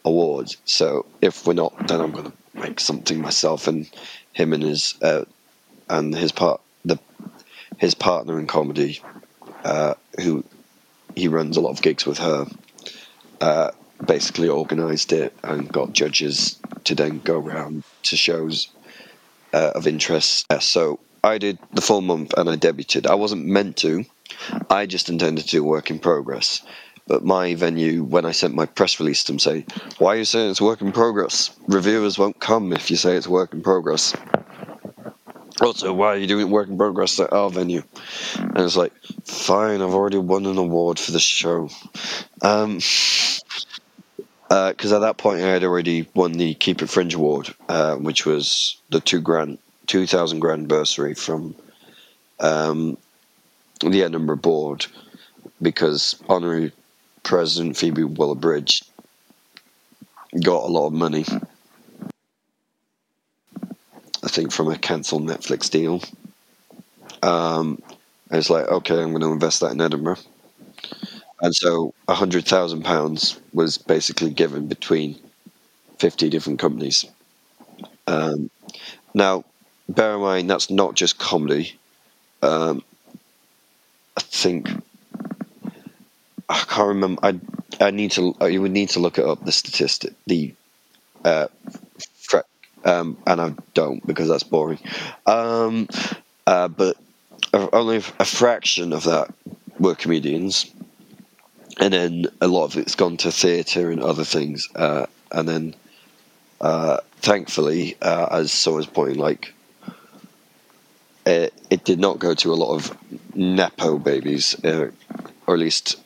Award. 0.04 0.56
So 0.64 1.06
if 1.20 1.46
we're 1.46 1.52
not, 1.52 1.86
then 1.86 2.00
I'm 2.00 2.10
going 2.10 2.24
to 2.24 2.32
make 2.54 2.80
something 2.80 3.20
myself. 3.20 3.66
And 3.68 3.88
him 4.32 4.52
and 4.52 4.62
his 4.62 4.94
uh, 5.02 5.24
and 5.88 6.14
his 6.14 6.32
part 6.32 6.60
the 6.84 6.98
his 7.78 7.94
partner 7.94 8.38
in 8.38 8.46
comedy, 8.46 9.00
uh, 9.64 9.94
who 10.20 10.44
he 11.14 11.28
runs 11.28 11.56
a 11.56 11.60
lot 11.60 11.70
of 11.70 11.82
gigs 11.82 12.06
with 12.06 12.18
her, 12.18 12.46
uh, 13.40 13.70
basically 14.06 14.48
organised 14.48 15.12
it 15.12 15.34
and 15.42 15.70
got 15.70 15.92
judges 15.92 16.58
to 16.84 16.94
then 16.94 17.18
go 17.20 17.38
around 17.38 17.84
to 18.04 18.16
shows 18.16 18.68
uh, 19.52 19.72
of 19.74 19.86
interest. 19.86 20.46
Uh, 20.50 20.58
so 20.58 20.98
I 21.22 21.38
did 21.38 21.58
the 21.72 21.82
full 21.82 22.00
month 22.00 22.32
and 22.36 22.48
I 22.48 22.56
debuted. 22.56 23.06
I 23.06 23.14
wasn't 23.14 23.46
meant 23.46 23.76
to. 23.78 24.04
I 24.70 24.86
just 24.86 25.08
intended 25.08 25.48
to 25.48 25.60
work 25.60 25.90
in 25.90 25.98
progress. 25.98 26.62
But 27.12 27.26
my 27.26 27.54
venue, 27.54 28.04
when 28.04 28.24
I 28.24 28.32
sent 28.32 28.54
my 28.54 28.64
press 28.64 28.98
release 28.98 29.22
to 29.24 29.32
them, 29.32 29.38
say, 29.38 29.66
"Why 29.98 30.14
are 30.14 30.20
you 30.20 30.24
saying 30.24 30.50
it's 30.50 30.62
work 30.62 30.80
in 30.80 30.92
progress? 30.92 31.50
Reviewers 31.68 32.16
won't 32.18 32.40
come 32.40 32.72
if 32.72 32.90
you 32.90 32.96
say 32.96 33.16
it's 33.16 33.28
work 33.28 33.52
in 33.52 33.60
progress." 33.60 34.14
Also, 35.60 35.92
why 35.92 36.14
are 36.14 36.16
you 36.16 36.26
doing 36.26 36.48
work 36.48 36.68
in 36.68 36.78
progress 36.78 37.20
at 37.20 37.30
our 37.30 37.50
venue? 37.50 37.82
And 38.38 38.60
it's 38.60 38.76
like, 38.76 38.94
fine, 39.24 39.82
I've 39.82 39.92
already 39.92 40.16
won 40.16 40.46
an 40.46 40.56
award 40.56 40.98
for 40.98 41.12
this 41.12 41.20
show. 41.20 41.68
Um, 42.40 42.76
because 44.48 44.92
at 44.92 45.00
that 45.00 45.18
point 45.18 45.42
I 45.42 45.48
had 45.48 45.64
already 45.64 46.08
won 46.14 46.32
the 46.32 46.54
Keep 46.54 46.80
It 46.80 46.88
Fringe 46.88 47.12
Award, 47.12 47.54
uh, 47.68 47.96
which 47.96 48.24
was 48.24 48.78
the 48.88 49.00
two 49.00 49.20
grand, 49.20 49.58
two 49.86 50.06
thousand 50.06 50.40
grand 50.40 50.66
bursary 50.66 51.12
from 51.12 51.54
um, 52.40 52.96
the 53.80 54.02
Edinburgh 54.02 54.36
board, 54.36 54.86
because 55.60 56.16
honorary 56.26 56.72
president 57.22 57.76
Phoebe 57.76 58.04
Waller-Bridge 58.04 58.82
got 60.42 60.64
a 60.64 60.66
lot 60.66 60.86
of 60.86 60.92
money. 60.92 61.24
I 64.24 64.28
think 64.28 64.52
from 64.52 64.68
a 64.70 64.78
cancelled 64.78 65.24
Netflix 65.24 65.70
deal. 65.70 66.00
Um, 67.22 67.82
I 68.30 68.36
was 68.36 68.50
like, 68.50 68.66
okay, 68.66 69.00
I'm 69.00 69.10
going 69.10 69.22
to 69.22 69.32
invest 69.32 69.60
that 69.60 69.72
in 69.72 69.80
Edinburgh. 69.80 70.18
And 71.40 71.54
so 71.54 71.92
a 72.06 72.14
hundred 72.14 72.46
thousand 72.46 72.84
pounds 72.84 73.40
was 73.52 73.76
basically 73.76 74.30
given 74.30 74.68
between 74.68 75.18
fifty 75.98 76.30
different 76.30 76.60
companies. 76.60 77.04
Um, 78.06 78.48
now, 79.12 79.44
bear 79.88 80.14
in 80.14 80.20
mind 80.20 80.48
that's 80.50 80.70
not 80.70 80.94
just 80.94 81.18
comedy. 81.18 81.78
Um, 82.42 82.84
I 84.16 84.20
think 84.20 84.68
I 86.52 86.64
can't 86.68 86.88
remember. 86.88 87.20
I 87.22 87.40
I 87.80 87.90
need 87.90 88.12
to. 88.12 88.34
You 88.42 88.62
would 88.62 88.72
need 88.72 88.90
to 88.90 89.00
look 89.00 89.18
it 89.18 89.24
up 89.24 89.44
the 89.44 89.52
statistic. 89.52 90.14
The 90.26 90.54
uh, 91.24 91.48
um, 92.84 93.16
and 93.26 93.40
I 93.40 93.54
don't 93.74 94.04
because 94.06 94.28
that's 94.28 94.42
boring. 94.42 94.78
Um, 95.26 95.88
uh, 96.46 96.68
but 96.68 96.96
only 97.54 97.96
a 97.96 98.24
fraction 98.24 98.92
of 98.92 99.04
that 99.04 99.32
were 99.78 99.94
comedians 99.94 100.72
and 101.78 101.92
then 101.92 102.26
a 102.40 102.48
lot 102.48 102.64
of 102.64 102.76
it's 102.76 102.94
gone 102.94 103.16
to 103.18 103.32
theatre 103.32 103.90
and 103.90 104.02
other 104.02 104.24
things. 104.24 104.68
Uh, 104.74 105.06
and 105.30 105.48
then, 105.48 105.74
uh, 106.60 106.98
thankfully, 107.16 107.96
uh, 108.02 108.28
as 108.30 108.52
so 108.52 108.74
was 108.74 108.86
pointing, 108.86 109.18
like 109.18 109.52
it, 111.24 111.54
it, 111.70 111.84
did 111.84 111.98
not 111.98 112.18
go 112.18 112.34
to 112.34 112.52
a 112.52 112.54
lot 112.54 112.74
of 112.74 112.96
nepo 113.34 113.98
babies, 113.98 114.62
uh, 114.64 114.90
or 115.46 115.54
at 115.54 115.60
least 115.60 116.01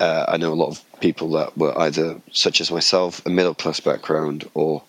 uh, 0.00 0.24
I 0.28 0.36
know 0.36 0.52
a 0.52 0.54
lot 0.54 0.68
of 0.68 1.00
people 1.00 1.30
that 1.30 1.56
were 1.56 1.76
either, 1.78 2.20
such 2.32 2.60
as 2.60 2.70
myself, 2.70 3.24
a 3.26 3.30
middle 3.30 3.54
class 3.54 3.80
background, 3.80 4.48
or 4.54 4.82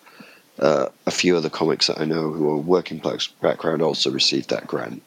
uh, 0.58 0.86
a 1.06 1.10
few 1.10 1.36
other 1.36 1.50
comics 1.50 1.86
that 1.86 2.00
I 2.00 2.04
know 2.04 2.30
who 2.30 2.50
are 2.50 2.58
working 2.58 3.00
class 3.00 3.26
background 3.26 3.82
also 3.82 4.10
received 4.10 4.50
that 4.50 4.66
grant, 4.66 5.02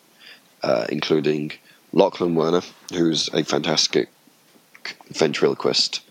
including 0.89 1.51
Lachlan 1.93 2.35
Werner, 2.35 2.61
who's 2.91 3.29
a 3.33 3.43
fantastic 3.43 4.09
ventriloquist 5.09 6.01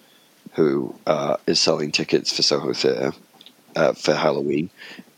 who 0.55 0.95
uh, 1.07 1.37
is 1.47 1.61
selling 1.61 1.91
tickets 1.91 2.35
for 2.35 2.43
Soho 2.43 2.73
Theatre 2.73 3.13
uh, 3.77 3.93
for 3.93 4.15
Halloween. 4.15 4.71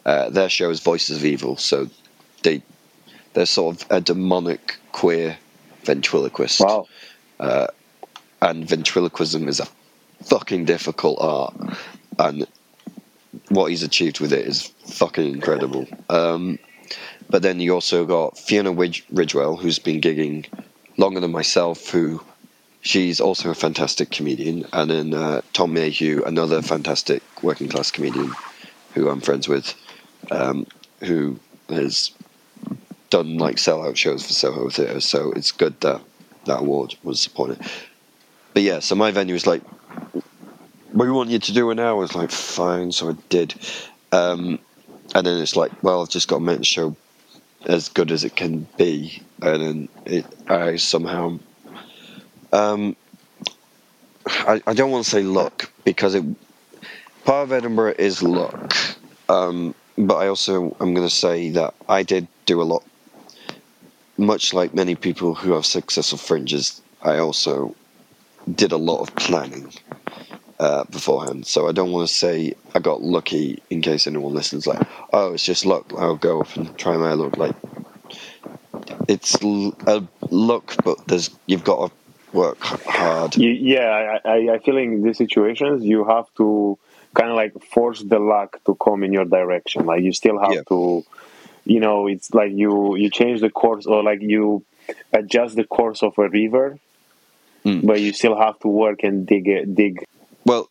Uh, 0.04 0.30
their 0.30 0.48
show 0.48 0.70
is 0.70 0.80
Voices 0.80 1.18
of 1.18 1.24
Evil, 1.24 1.56
so 1.56 1.88
they 2.42 2.62
they're 3.32 3.46
sort 3.46 3.76
of 3.76 3.86
a 3.90 4.00
demonic 4.00 4.76
queer 4.92 5.36
ventriloquist. 5.82 6.60
Wow. 6.60 6.86
Uh, 7.40 7.66
and 8.44 8.68
ventriloquism 8.68 9.48
is 9.48 9.60
a 9.60 9.66
fucking 10.24 10.64
difficult 10.66 11.18
art, 11.20 11.54
and 12.18 12.46
what 13.48 13.70
he's 13.70 13.82
achieved 13.82 14.20
with 14.20 14.32
it 14.32 14.46
is 14.46 14.72
fucking 14.86 15.32
incredible. 15.34 15.86
Um, 16.08 16.58
but 17.28 17.42
then 17.42 17.58
you 17.58 17.74
also 17.74 18.04
got 18.04 18.38
Fiona 18.38 18.70
Ridge- 18.70 19.06
Ridgewell, 19.12 19.58
who's 19.58 19.78
been 19.78 20.00
gigging 20.00 20.46
longer 20.96 21.20
than 21.20 21.32
myself, 21.32 21.88
who 21.88 22.20
She's 22.84 23.18
also 23.18 23.48
a 23.48 23.54
fantastic 23.54 24.10
comedian, 24.10 24.66
and 24.74 24.90
then 24.90 25.14
uh, 25.14 25.40
Tom 25.54 25.72
Mayhew, 25.72 26.22
another 26.26 26.60
fantastic 26.60 27.22
working 27.42 27.66
class 27.66 27.90
comedian 27.90 28.30
who 28.92 29.08
I'm 29.08 29.22
friends 29.22 29.48
with, 29.48 29.74
um, 30.30 30.66
who 31.00 31.40
has 31.70 32.10
done 33.08 33.38
like 33.38 33.56
sellout 33.56 33.96
shows 33.96 34.26
for 34.26 34.34
Soho 34.34 34.68
Theatre. 34.68 35.00
So 35.00 35.32
it's 35.32 35.50
good 35.50 35.80
that 35.80 36.02
that 36.44 36.60
award 36.60 36.94
was 37.02 37.22
supported. 37.22 37.58
But 38.54 38.62
yeah, 38.62 38.78
so 38.78 38.94
my 38.94 39.10
venue 39.10 39.34
was 39.34 39.46
like, 39.46 39.62
"We 40.92 41.10
want 41.10 41.30
you 41.30 41.40
to 41.40 41.52
do 41.52 41.70
an 41.70 41.80
hour. 41.80 41.90
I 41.90 41.92
was 41.92 42.14
like, 42.14 42.30
"Fine," 42.30 42.92
so 42.92 43.10
I 43.10 43.16
did. 43.28 43.54
Um, 44.12 44.60
and 45.14 45.26
then 45.26 45.42
it's 45.42 45.56
like, 45.56 45.72
"Well, 45.82 46.00
I've 46.00 46.08
just 46.08 46.28
got 46.28 46.36
to 46.36 46.44
make 46.44 46.58
the 46.58 46.64
show 46.64 46.96
as 47.66 47.88
good 47.88 48.12
as 48.12 48.22
it 48.22 48.36
can 48.36 48.66
be," 48.78 49.22
and 49.42 49.62
then 49.62 49.88
it, 50.06 50.26
I 50.48 50.76
somehow 50.76 51.40
um, 52.54 52.94
I, 54.26 54.62
I, 54.68 54.74
don't 54.74 54.92
want 54.92 55.04
to 55.04 55.10
say 55.10 55.22
luck 55.22 55.72
because 55.82 56.14
it 56.14 56.24
part 57.24 57.42
of 57.42 57.52
Edinburgh 57.52 57.96
is 57.98 58.22
luck, 58.22 58.76
um, 59.28 59.74
but 59.98 60.14
I 60.14 60.28
also 60.28 60.76
am 60.80 60.94
going 60.94 61.06
to 61.06 61.14
say 61.14 61.50
that 61.50 61.74
I 61.88 62.04
did 62.04 62.28
do 62.46 62.62
a 62.62 62.64
lot. 62.64 62.84
Much 64.16 64.54
like 64.54 64.72
many 64.72 64.94
people 64.94 65.34
who 65.34 65.52
have 65.52 65.66
successful 65.66 66.18
fringes, 66.18 66.80
I 67.02 67.18
also 67.18 67.74
did 68.52 68.72
a 68.72 68.76
lot 68.76 69.00
of 69.00 69.14
planning 69.16 69.72
uh, 70.58 70.84
beforehand. 70.84 71.46
So 71.46 71.68
I 71.68 71.72
don't 71.72 71.92
want 71.92 72.08
to 72.08 72.14
say 72.14 72.54
I 72.74 72.78
got 72.78 73.02
lucky 73.02 73.62
in 73.70 73.82
case 73.82 74.06
anyone 74.06 74.34
listens. 74.34 74.66
Like, 74.66 74.86
oh, 75.12 75.34
it's 75.34 75.44
just 75.44 75.64
luck. 75.66 75.92
I'll 75.96 76.16
go 76.16 76.40
up 76.40 76.56
and 76.56 76.76
try 76.78 76.96
my 76.96 77.12
luck. 77.12 77.36
Like, 77.36 77.56
it's 79.08 79.36
a 79.42 80.06
luck, 80.30 80.76
but 80.84 81.06
there's 81.06 81.30
you've 81.46 81.64
got 81.64 81.88
to 81.88 81.94
work 82.34 82.60
hard. 82.60 83.36
Yeah, 83.36 84.20
I, 84.24 84.28
I, 84.28 84.54
I 84.54 84.58
feel 84.58 84.76
in 84.76 85.02
these 85.02 85.18
situations 85.18 85.84
you 85.84 86.04
have 86.04 86.26
to 86.36 86.78
kind 87.14 87.30
of 87.30 87.36
like 87.36 87.62
force 87.64 88.02
the 88.02 88.18
luck 88.18 88.60
to 88.66 88.74
come 88.74 89.04
in 89.04 89.12
your 89.12 89.24
direction. 89.24 89.86
Like 89.86 90.02
you 90.02 90.12
still 90.12 90.38
have 90.38 90.52
yeah. 90.52 90.62
to, 90.68 91.04
you 91.64 91.80
know, 91.80 92.06
it's 92.08 92.34
like 92.34 92.52
you 92.52 92.96
you 92.96 93.08
change 93.10 93.40
the 93.40 93.50
course 93.50 93.86
or 93.86 94.02
like 94.02 94.20
you 94.20 94.64
adjust 95.12 95.56
the 95.56 95.64
course 95.64 96.02
of 96.02 96.18
a 96.18 96.28
river, 96.28 96.78
mm. 97.64 97.86
but 97.86 98.00
you 98.00 98.12
still 98.12 98.36
have 98.36 98.58
to 98.60 98.68
work 98.68 99.02
and 99.02 99.26
dig 99.26 99.48
it, 99.48 99.74
dig. 99.74 100.04
Well, 100.44 100.68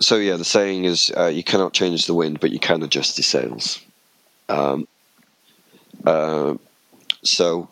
so 0.00 0.16
yeah, 0.16 0.36
the 0.36 0.44
saying 0.44 0.84
is 0.84 1.12
uh, 1.16 1.26
you 1.26 1.42
cannot 1.42 1.72
change 1.72 2.06
the 2.06 2.14
wind, 2.14 2.40
but 2.40 2.50
you 2.50 2.58
can 2.58 2.82
adjust 2.82 3.16
the 3.16 3.22
sails. 3.22 3.80
Um, 4.48 4.86
uh, 6.04 6.54
so 7.22 7.68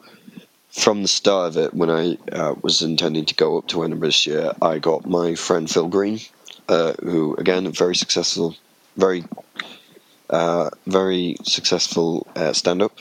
from 0.70 1.02
the 1.02 1.08
start 1.08 1.48
of 1.48 1.56
it, 1.56 1.74
when 1.74 1.90
I 1.90 2.18
uh, 2.30 2.54
was 2.60 2.82
intending 2.82 3.24
to 3.26 3.34
go 3.34 3.58
up 3.58 3.68
to 3.68 3.82
Edinburgh 3.84 4.08
this 4.08 4.26
year, 4.26 4.52
I 4.60 4.78
got 4.78 5.06
my 5.06 5.34
friend 5.34 5.70
Phil 5.70 5.88
Green, 5.88 6.20
uh, 6.68 6.92
who 7.02 7.34
again 7.36 7.66
a 7.66 7.70
very 7.70 7.96
successful, 7.96 8.56
very, 8.96 9.24
uh, 10.28 10.70
very 10.86 11.36
successful 11.44 12.26
uh, 12.36 12.52
stand-up. 12.52 12.98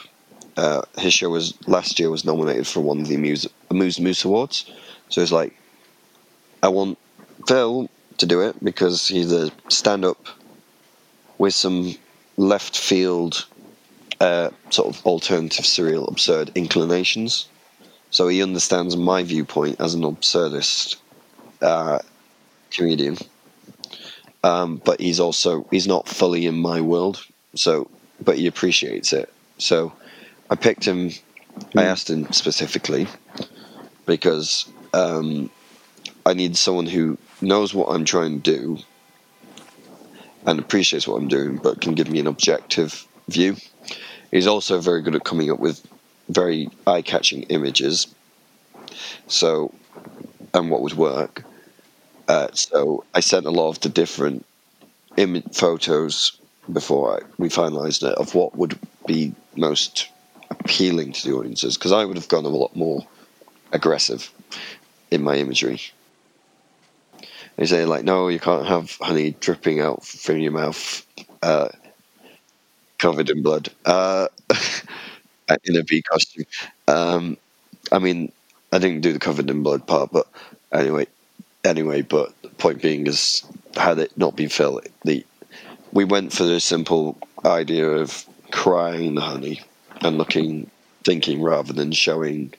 Uh, 0.56 0.82
his 0.98 1.12
show 1.12 1.28
was 1.28 1.54
last 1.66 1.98
year 1.98 2.10
was 2.10 2.24
nominated 2.24 2.66
for 2.66 2.80
one 2.80 3.00
of 3.00 3.08
the 3.08 3.14
Amuse 3.14 3.46
Amuse 3.70 4.00
Moose 4.00 4.24
Awards, 4.24 4.70
so 5.08 5.20
it's 5.20 5.32
like, 5.32 5.54
I 6.62 6.68
want 6.68 6.98
Phil 7.46 7.88
to 8.18 8.26
do 8.26 8.40
it 8.40 8.62
because 8.64 9.08
he's 9.08 9.32
a 9.32 9.50
stand-up 9.68 10.26
with 11.36 11.52
some 11.52 11.94
left 12.38 12.78
field, 12.78 13.46
uh, 14.20 14.48
sort 14.70 14.88
of 14.88 15.04
alternative, 15.04 15.66
surreal, 15.66 16.10
absurd 16.10 16.50
inclinations 16.54 17.48
so 18.10 18.28
he 18.28 18.42
understands 18.42 18.96
my 18.96 19.22
viewpoint 19.22 19.80
as 19.80 19.94
an 19.94 20.02
absurdist 20.02 20.96
uh, 21.60 21.98
comedian. 22.70 23.16
Um, 24.44 24.80
but 24.84 25.00
he's 25.00 25.20
also 25.20 25.66
he's 25.70 25.86
not 25.86 26.08
fully 26.08 26.46
in 26.46 26.56
my 26.56 26.80
world. 26.80 27.24
So, 27.54 27.90
but 28.22 28.38
he 28.38 28.46
appreciates 28.46 29.12
it. 29.12 29.32
So, 29.58 29.92
I 30.50 30.54
picked 30.54 30.84
him. 30.84 31.10
I 31.76 31.82
hmm. 31.82 31.88
asked 31.88 32.10
him 32.10 32.32
specifically 32.32 33.06
because 34.04 34.68
um, 34.92 35.50
I 36.24 36.34
need 36.34 36.56
someone 36.56 36.86
who 36.86 37.18
knows 37.40 37.74
what 37.74 37.88
I'm 37.88 38.04
trying 38.04 38.40
to 38.40 38.52
do 38.58 38.78
and 40.46 40.60
appreciates 40.60 41.08
what 41.08 41.16
I'm 41.16 41.28
doing, 41.28 41.56
but 41.56 41.80
can 41.80 41.94
give 41.94 42.10
me 42.10 42.20
an 42.20 42.26
objective 42.26 43.06
view. 43.28 43.56
He's 44.30 44.46
also 44.46 44.80
very 44.80 45.02
good 45.02 45.16
at 45.16 45.24
coming 45.24 45.50
up 45.50 45.58
with 45.58 45.84
very 46.28 46.68
eye 46.86 47.02
catching 47.02 47.42
images. 47.44 48.14
So, 49.26 49.74
and 50.54 50.70
what 50.70 50.82
would 50.82 50.94
work. 50.94 51.44
Uh, 52.28 52.48
so 52.52 53.04
I 53.14 53.20
sent 53.20 53.46
a 53.46 53.50
lot 53.50 53.70
of 53.70 53.80
the 53.80 53.88
different 53.88 54.44
Im- 55.16 55.42
photos 55.42 56.38
before 56.72 57.16
I, 57.16 57.24
we 57.38 57.48
finalised 57.48 58.02
it 58.02 58.16
of 58.18 58.34
what 58.34 58.56
would 58.56 58.78
be 59.06 59.34
most 59.56 60.08
appealing 60.50 61.12
to 61.12 61.28
the 61.28 61.36
audiences 61.36 61.76
because 61.76 61.92
I 61.92 62.04
would 62.04 62.16
have 62.16 62.28
gone 62.28 62.44
a 62.44 62.48
lot 62.48 62.74
more 62.76 63.06
aggressive 63.72 64.30
in 65.10 65.22
my 65.22 65.36
imagery. 65.36 65.80
They 67.56 67.66
say 67.66 67.84
like, 67.84 68.04
no, 68.04 68.28
you 68.28 68.38
can't 68.38 68.66
have 68.66 68.96
honey 69.00 69.34
dripping 69.40 69.80
out 69.80 70.04
from 70.04 70.38
your 70.38 70.52
mouth, 70.52 71.06
uh, 71.42 71.68
covered 72.98 73.30
in 73.30 73.42
blood. 73.42 73.70
Uh, 73.84 74.28
in 75.64 75.76
a 75.76 75.82
V 75.82 76.02
costume. 76.02 76.44
Um, 76.88 77.36
I 77.92 77.98
mean, 77.98 78.32
I 78.72 78.78
didn't 78.78 79.00
do 79.02 79.12
the 79.12 79.18
covered 79.18 79.50
in 79.50 79.62
blood 79.62 79.86
part, 79.86 80.10
but 80.12 80.26
anyway, 80.72 81.06
anyway. 81.64 82.02
But 82.02 82.32
the 82.42 82.48
point 82.48 82.82
being 82.82 83.06
is, 83.06 83.44
had 83.76 83.98
it 83.98 84.16
not 84.16 84.36
been 84.36 84.48
Phil, 84.48 84.80
the 85.04 85.24
we 85.92 86.04
went 86.04 86.32
for 86.32 86.44
the 86.44 86.60
simple 86.60 87.16
idea 87.44 87.88
of 87.88 88.26
crying 88.50 89.14
the 89.14 89.20
honey 89.20 89.60
and 90.00 90.18
looking, 90.18 90.70
thinking 91.04 91.42
rather 91.42 91.72
than 91.72 91.92
showing 91.92 92.52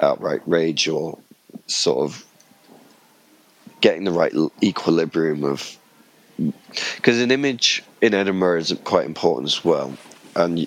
outright 0.00 0.42
rage 0.46 0.88
or 0.88 1.18
sort 1.66 1.98
of 1.98 2.24
getting 3.80 4.04
the 4.04 4.10
right 4.10 4.32
equilibrium 4.62 5.44
of 5.44 5.78
because 6.96 7.20
an 7.20 7.30
image 7.30 7.82
in 8.02 8.12
Edinburgh 8.12 8.58
is 8.58 8.76
quite 8.84 9.06
important 9.06 9.46
as 9.46 9.64
well, 9.64 9.96
and 10.34 10.66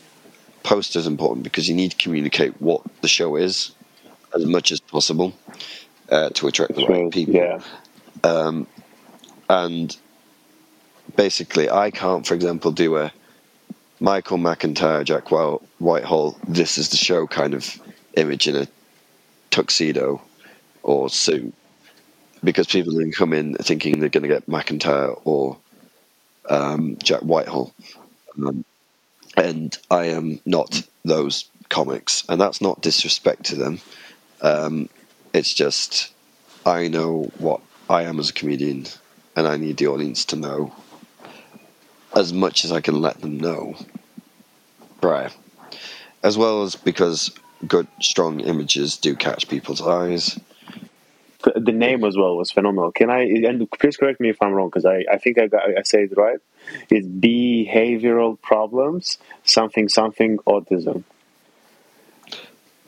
poster 0.63 0.99
is 0.99 1.07
important 1.07 1.43
because 1.43 1.69
you 1.69 1.75
need 1.75 1.91
to 1.91 1.97
communicate 1.97 2.59
what 2.61 2.81
the 3.01 3.07
show 3.07 3.35
is 3.35 3.71
as 4.33 4.45
much 4.45 4.71
as 4.71 4.79
possible 4.79 5.33
uh, 6.09 6.29
to 6.29 6.47
attract 6.47 6.75
the 6.75 6.85
right 6.87 7.11
people. 7.11 7.35
Yeah. 7.35 7.59
Um, 8.23 8.67
and 9.49 9.95
basically, 11.15 11.69
I 11.69 11.91
can't, 11.91 12.25
for 12.25 12.33
example, 12.33 12.71
do 12.71 12.97
a 12.97 13.11
Michael 13.99 14.37
McIntyre, 14.37 15.03
Jack 15.03 15.29
Whitehall, 15.29 16.37
this 16.47 16.77
is 16.77 16.89
the 16.89 16.97
show 16.97 17.27
kind 17.27 17.53
of 17.53 17.79
image 18.15 18.47
in 18.47 18.55
a 18.55 18.67
tuxedo 19.51 20.21
or 20.83 21.09
suit 21.09 21.53
because 22.43 22.67
people 22.67 22.93
then 22.93 23.11
come 23.11 23.33
in 23.33 23.55
thinking 23.55 23.99
they're 23.99 24.09
going 24.09 24.23
to 24.23 24.29
get 24.29 24.47
McIntyre 24.47 25.19
or 25.25 25.57
um, 26.49 26.97
Jack 27.03 27.21
Whitehall. 27.21 27.73
Um, 28.37 28.63
and 29.35 29.77
I 29.91 30.05
am 30.05 30.39
not 30.45 30.81
those 31.03 31.49
comics, 31.69 32.23
and 32.29 32.39
that's 32.39 32.61
not 32.61 32.81
disrespect 32.81 33.45
to 33.45 33.55
them. 33.55 33.79
Um, 34.41 34.89
it's 35.33 35.53
just 35.53 36.13
I 36.65 36.87
know 36.87 37.31
what 37.37 37.61
I 37.89 38.03
am 38.03 38.19
as 38.19 38.29
a 38.29 38.33
comedian, 38.33 38.85
and 39.35 39.47
I 39.47 39.57
need 39.57 39.77
the 39.77 39.87
audience 39.87 40.25
to 40.25 40.35
know 40.35 40.73
as 42.15 42.33
much 42.33 42.65
as 42.65 42.71
I 42.71 42.81
can 42.81 43.01
let 43.01 43.21
them 43.21 43.39
know 43.39 43.75
prior, 45.01 45.29
as 46.23 46.37
well 46.37 46.63
as 46.63 46.75
because 46.75 47.31
good, 47.67 47.87
strong 48.01 48.39
images 48.41 48.97
do 48.97 49.15
catch 49.15 49.47
people's 49.47 49.81
eyes. 49.81 50.39
The 51.55 51.71
name 51.71 52.03
as 52.03 52.17
well 52.17 52.35
was 52.35 52.51
phenomenal. 52.51 52.91
Can 52.91 53.09
I 53.09 53.21
and 53.21 53.69
please 53.71 53.95
correct 53.95 54.19
me 54.19 54.29
if 54.29 54.41
I'm 54.41 54.51
wrong 54.51 54.67
because 54.67 54.85
I, 54.85 55.05
I 55.09 55.17
think 55.17 55.39
I 55.39 55.47
got 55.47 55.63
I 55.77 55.83
say 55.83 56.03
it 56.03 56.17
right. 56.17 56.39
It's 56.89 57.07
behavioral 57.07 58.39
problems, 58.41 59.17
something 59.45 59.87
something 59.87 60.37
autism. 60.39 61.03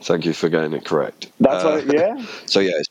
Thank 0.02 0.26
you 0.26 0.34
for 0.34 0.50
getting 0.50 0.74
it 0.74 0.84
correct. 0.84 1.32
That's 1.40 1.64
uh, 1.64 1.82
what, 1.86 1.96
yeah. 1.96 2.26
So 2.46 2.60
yeah, 2.60 2.82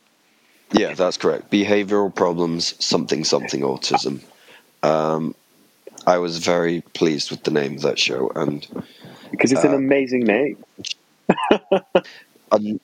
yeah, 0.72 0.94
that's 0.94 1.18
correct. 1.18 1.50
Behavioral 1.50 2.14
problems, 2.14 2.82
something 2.84 3.24
something 3.24 3.60
autism. 3.60 4.22
Um, 4.82 5.34
I 6.06 6.18
was 6.18 6.38
very 6.38 6.82
pleased 6.94 7.30
with 7.30 7.44
the 7.44 7.50
name 7.50 7.76
of 7.76 7.82
that 7.82 7.98
show, 7.98 8.30
and 8.34 8.66
because 9.30 9.52
it's 9.52 9.64
uh, 9.64 9.68
an 9.68 9.74
amazing 9.74 10.24
name. 10.24 10.56
un, 12.52 12.80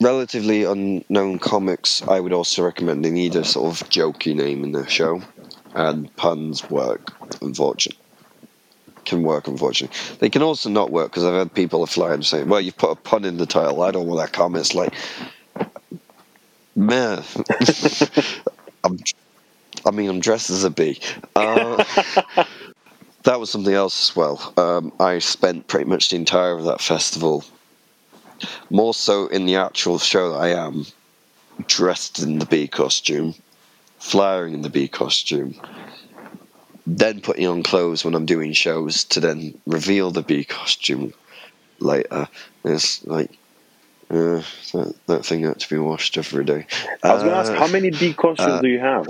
relatively 0.00 0.64
unknown 0.64 1.38
comics, 1.38 2.02
I 2.02 2.20
would 2.20 2.32
also 2.32 2.64
recommend 2.64 3.04
they 3.04 3.10
need 3.10 3.36
a 3.36 3.44
sort 3.44 3.70
of 3.70 3.88
jokey 3.90 4.34
name 4.34 4.64
in 4.64 4.72
their 4.72 4.88
show, 4.88 5.22
and 5.74 6.14
puns 6.16 6.68
work. 6.70 7.12
Unfortunately, 7.42 8.00
can 9.04 9.22
work. 9.22 9.48
Unfortunately, 9.48 9.96
they 10.18 10.30
can 10.30 10.42
also 10.42 10.70
not 10.70 10.90
work 10.90 11.10
because 11.10 11.24
I've 11.24 11.34
had 11.34 11.54
people 11.54 11.84
fly 11.86 12.14
and 12.14 12.24
saying, 12.24 12.48
"Well, 12.48 12.60
you've 12.60 12.76
put 12.76 12.90
a 12.90 12.96
pun 12.96 13.24
in 13.24 13.36
the 13.36 13.46
title. 13.46 13.82
I 13.82 13.90
don't 13.90 14.06
want 14.06 14.20
that 14.20 14.32
comment." 14.32 14.66
It's 14.66 14.74
like, 14.74 14.94
man, 16.76 17.22
I'm 18.84 18.98
I 19.86 19.90
mean, 19.90 20.08
I'm 20.10 20.20
dressed 20.20 20.50
as 20.50 20.64
a 20.64 20.70
bee. 20.70 21.00
Uh, 21.34 21.84
that 23.24 23.40
was 23.40 23.50
something 23.50 23.74
else 23.74 24.10
as 24.10 24.16
well. 24.16 24.52
Um, 24.56 24.92
I 25.00 25.18
spent 25.18 25.68
pretty 25.68 25.88
much 25.88 26.10
the 26.10 26.16
entire 26.16 26.52
of 26.52 26.64
that 26.64 26.80
festival, 26.80 27.44
more 28.70 28.94
so 28.94 29.26
in 29.26 29.46
the 29.46 29.56
actual 29.56 29.98
show 29.98 30.32
that 30.32 30.38
I 30.38 30.48
am, 30.48 30.86
dressed 31.66 32.20
in 32.20 32.38
the 32.38 32.46
bee 32.46 32.68
costume, 32.68 33.34
flying 33.98 34.54
in 34.54 34.62
the 34.62 34.70
bee 34.70 34.88
costume, 34.88 35.54
then 36.86 37.20
putting 37.20 37.46
on 37.46 37.62
clothes 37.62 38.04
when 38.04 38.14
I'm 38.14 38.26
doing 38.26 38.52
shows 38.52 39.04
to 39.04 39.20
then 39.20 39.60
reveal 39.66 40.10
the 40.10 40.22
bee 40.22 40.44
costume 40.44 41.12
later. 41.78 42.28
It's 42.64 43.04
like 43.06 43.30
uh, 44.10 44.42
that, 44.72 44.94
that 45.06 45.24
thing 45.24 45.44
had 45.44 45.60
to 45.60 45.68
be 45.68 45.78
washed 45.78 46.18
every 46.18 46.44
day. 46.44 46.66
I 47.02 47.14
was 47.14 47.22
going 47.22 47.32
to 47.32 47.38
ask, 47.38 47.52
how 47.52 47.68
many 47.68 47.90
bee 47.90 48.12
costumes 48.14 48.48
uh, 48.48 48.60
do 48.60 48.68
you 48.68 48.80
have? 48.80 49.06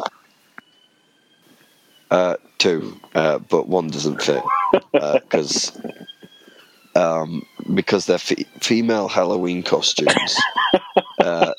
Uh, 2.11 2.37
two, 2.59 2.99
uh, 3.15 3.39
but 3.39 3.69
one 3.69 3.89
doesn't 3.89 4.21
fit 4.21 4.43
because 4.93 5.77
uh, 6.97 7.21
um, 7.23 7.47
because 7.75 8.07
they're 8.07 8.19
fe- 8.19 8.47
female 8.61 9.09
Halloween 9.09 9.63
costumes. 9.63 10.37
Uh, 11.19 11.53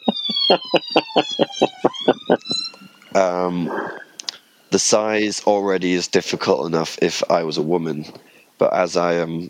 um, 3.16 3.72
the 4.72 4.80
size 4.80 5.42
already 5.46 5.94
is 5.94 6.08
difficult 6.08 6.66
enough 6.66 6.98
if 7.02 7.24
I 7.30 7.44
was 7.44 7.58
a 7.58 7.62
woman, 7.62 8.06
but 8.58 8.74
as 8.74 8.98
I 8.98 9.14
am, 9.14 9.50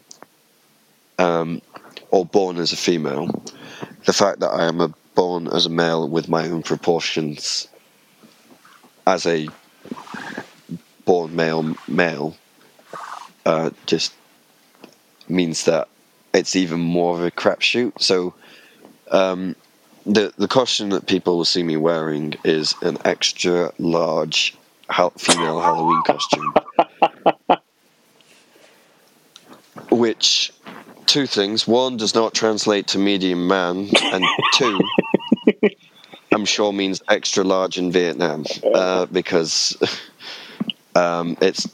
um, 1.18 1.62
or 2.10 2.26
born 2.26 2.58
as 2.58 2.74
a 2.74 2.78
female, 2.78 3.28
the 4.06 4.14
fact 4.14 4.40
that 4.42 4.50
I 4.50 4.66
am 4.66 4.82
a, 4.82 4.94
born 5.16 5.48
as 5.48 5.66
a 5.66 5.70
male 5.70 6.08
with 6.10 6.30
my 6.30 6.50
own 6.50 6.64
proportions 6.64 7.68
as 9.08 9.26
a 9.26 9.48
born 11.12 11.36
male 11.36 11.76
male 11.90 12.38
uh, 13.46 13.70
just 13.86 14.14
means 15.28 15.66
that 15.66 15.90
it's 16.34 16.56
even 16.56 16.80
more 16.80 17.18
of 17.18 17.26
a 17.26 17.30
crapshoot. 17.30 17.92
So 18.02 18.34
um, 19.12 19.58
the 20.06 20.34
the 20.38 20.48
costume 20.48 20.92
that 20.92 21.08
people 21.08 21.36
will 21.36 21.44
see 21.44 21.64
me 21.64 21.76
wearing 21.76 22.36
is 22.46 22.76
an 22.82 22.98
extra 23.04 23.74
large 23.78 24.56
female 25.18 25.60
Halloween 25.60 26.02
costume, 26.08 26.54
which 29.90 30.54
two 31.08 31.28
things: 31.28 31.68
one 31.68 31.98
does 31.98 32.16
not 32.16 32.34
translate 32.34 32.88
to 32.88 32.98
medium 32.98 33.50
man, 33.50 33.90
and 34.14 34.24
two. 34.54 34.80
I'm 36.34 36.46
sure 36.46 36.72
means 36.72 37.02
extra 37.10 37.44
large 37.44 37.78
in 37.78 37.92
Vietnam 37.92 38.46
uh, 38.74 39.08
because 39.08 39.76
um, 40.96 41.38
it's 41.42 41.68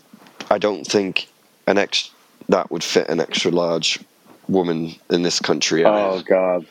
I 0.49 0.57
don't 0.57 0.85
think 0.85 1.27
an 1.65 1.77
ex 1.77 2.11
that 2.49 2.71
would 2.71 2.83
fit 2.83 3.09
an 3.09 3.19
extra 3.19 3.51
large 3.51 3.99
woman 4.47 4.95
in 5.09 5.21
this 5.21 5.39
country. 5.39 5.83
Oh 5.85 6.21
God! 6.21 6.65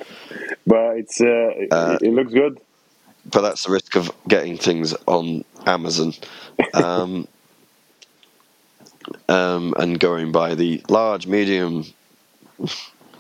But 0.66 0.98
it's 0.98 1.20
uh, 1.20 1.52
uh, 1.70 1.98
it, 2.00 2.12
looks 2.12 2.32
good. 2.32 2.60
But 3.30 3.42
that's 3.42 3.64
the 3.64 3.72
risk 3.72 3.96
of 3.96 4.10
getting 4.28 4.56
things 4.56 4.94
on 5.06 5.44
Amazon. 5.66 6.14
Um, 6.74 7.28
um, 9.28 9.74
and 9.76 9.98
going 9.98 10.32
by 10.32 10.54
the 10.54 10.82
large, 10.88 11.26
medium, 11.26 11.84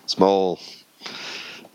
small. 0.06 0.60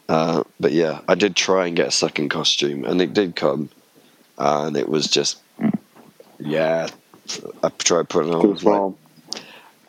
Uh, 0.10 0.44
but 0.60 0.72
yeah, 0.72 1.02
I 1.08 1.16
did 1.16 1.36
try 1.36 1.68
and 1.68 1.76
get 1.76 1.88
a 1.88 1.92
second 1.92 2.30
costume, 2.30 2.84
and 2.84 3.02
it 3.02 3.14
did 3.14 3.36
come, 3.36 3.70
and 4.38 4.76
it 4.76 4.90
was 4.90 5.08
just, 5.08 5.40
yeah, 6.38 6.88
I 7.64 7.70
tried 7.70 8.10
putting 8.10 8.34
on. 8.34 8.56
Like, 8.56 8.96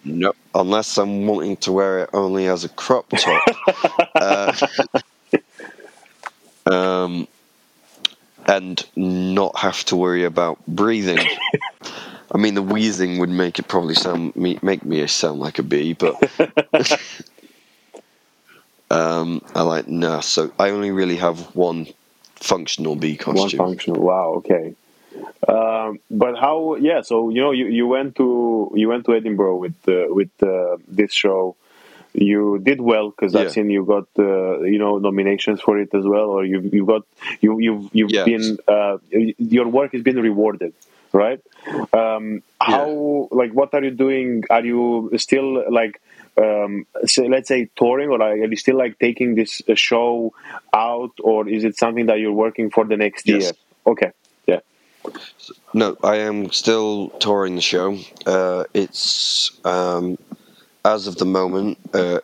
no, 0.04 0.32
unless 0.54 0.98
I'm 0.98 1.26
wanting 1.26 1.56
to 1.58 1.72
wear 1.72 2.00
it 2.00 2.10
only 2.12 2.46
as 2.46 2.64
a 2.64 2.68
crop 2.68 3.08
top. 3.10 3.42
uh, 4.14 4.66
um, 6.70 7.28
and 8.46 8.84
not 8.96 9.56
have 9.58 9.84
to 9.86 9.96
worry 9.96 10.24
about 10.24 10.64
breathing. 10.66 11.18
I 12.34 12.38
mean, 12.38 12.54
the 12.54 12.62
wheezing 12.62 13.18
would 13.18 13.28
make 13.28 13.58
it 13.58 13.68
probably 13.68 13.94
sound 13.94 14.34
me, 14.34 14.58
make 14.62 14.84
me 14.84 15.06
sound 15.06 15.40
like 15.40 15.58
a 15.58 15.62
bee, 15.62 15.92
but 15.92 16.16
um, 18.90 19.42
I 19.54 19.62
like 19.62 19.86
no. 19.86 20.20
So 20.20 20.50
I 20.58 20.70
only 20.70 20.90
really 20.90 21.16
have 21.16 21.54
one 21.54 21.86
functional 22.36 22.96
bee 22.96 23.16
costume. 23.16 23.58
One 23.58 23.68
functional. 23.68 24.02
Wow. 24.02 24.34
Okay. 24.38 24.74
Um, 25.46 26.00
but 26.10 26.38
how? 26.38 26.76
Yeah. 26.76 27.02
So 27.02 27.30
you 27.30 27.40
know, 27.40 27.50
you, 27.52 27.66
you 27.66 27.86
went 27.86 28.16
to 28.16 28.72
you 28.74 28.88
went 28.88 29.04
to 29.06 29.14
Edinburgh 29.14 29.56
with 29.56 29.76
uh, 29.88 30.06
with 30.08 30.30
uh, 30.42 30.76
this 30.88 31.12
show. 31.12 31.56
You 32.14 32.60
did 32.62 32.78
well 32.80 33.08
because 33.10 33.34
I've 33.34 33.52
seen 33.52 33.70
you 33.70 33.86
got 33.86 34.06
uh, 34.18 34.60
you 34.60 34.78
know 34.78 34.98
nominations 34.98 35.62
for 35.62 35.78
it 35.78 35.94
as 35.94 36.04
well, 36.04 36.28
or 36.28 36.44
you 36.44 36.60
you 36.60 36.84
got 36.84 37.06
you 37.40 37.58
you've 37.58 37.88
you've 37.92 38.10
yes. 38.10 38.24
been 38.26 38.58
uh, 38.68 38.98
your 39.10 39.68
work 39.68 39.92
has 39.92 40.02
been 40.02 40.20
rewarded, 40.20 40.74
right? 41.12 41.40
Um, 41.94 42.42
how 42.60 43.28
yeah. 43.30 43.36
like 43.38 43.52
what 43.52 43.72
are 43.72 43.82
you 43.82 43.92
doing? 43.92 44.44
Are 44.50 44.64
you 44.64 45.10
still 45.16 45.72
like? 45.72 46.00
um, 46.36 46.86
so 47.04 47.24
let's 47.24 47.48
say 47.48 47.68
touring 47.76 48.08
or 48.08 48.22
are 48.22 48.36
you 48.36 48.56
still 48.56 48.76
like 48.76 48.98
taking 48.98 49.34
this 49.34 49.60
show 49.74 50.32
out 50.72 51.12
or 51.22 51.48
is 51.48 51.64
it 51.64 51.76
something 51.76 52.06
that 52.06 52.20
you're 52.20 52.32
working 52.32 52.70
for 52.70 52.84
the 52.84 52.96
next 52.96 53.28
yes. 53.28 53.42
year 53.42 53.52
okay 53.86 54.06
yeah 54.06 54.21
No, 55.74 55.96
I 56.02 56.16
am 56.16 56.52
still 56.52 57.08
touring 57.20 57.54
the 57.56 57.62
show. 57.62 57.98
Uh, 58.26 58.64
it's 58.74 59.50
um, 59.64 60.18
as 60.84 61.06
of 61.06 61.16
the 61.16 61.24
moment, 61.24 61.78
uh, 61.94 62.20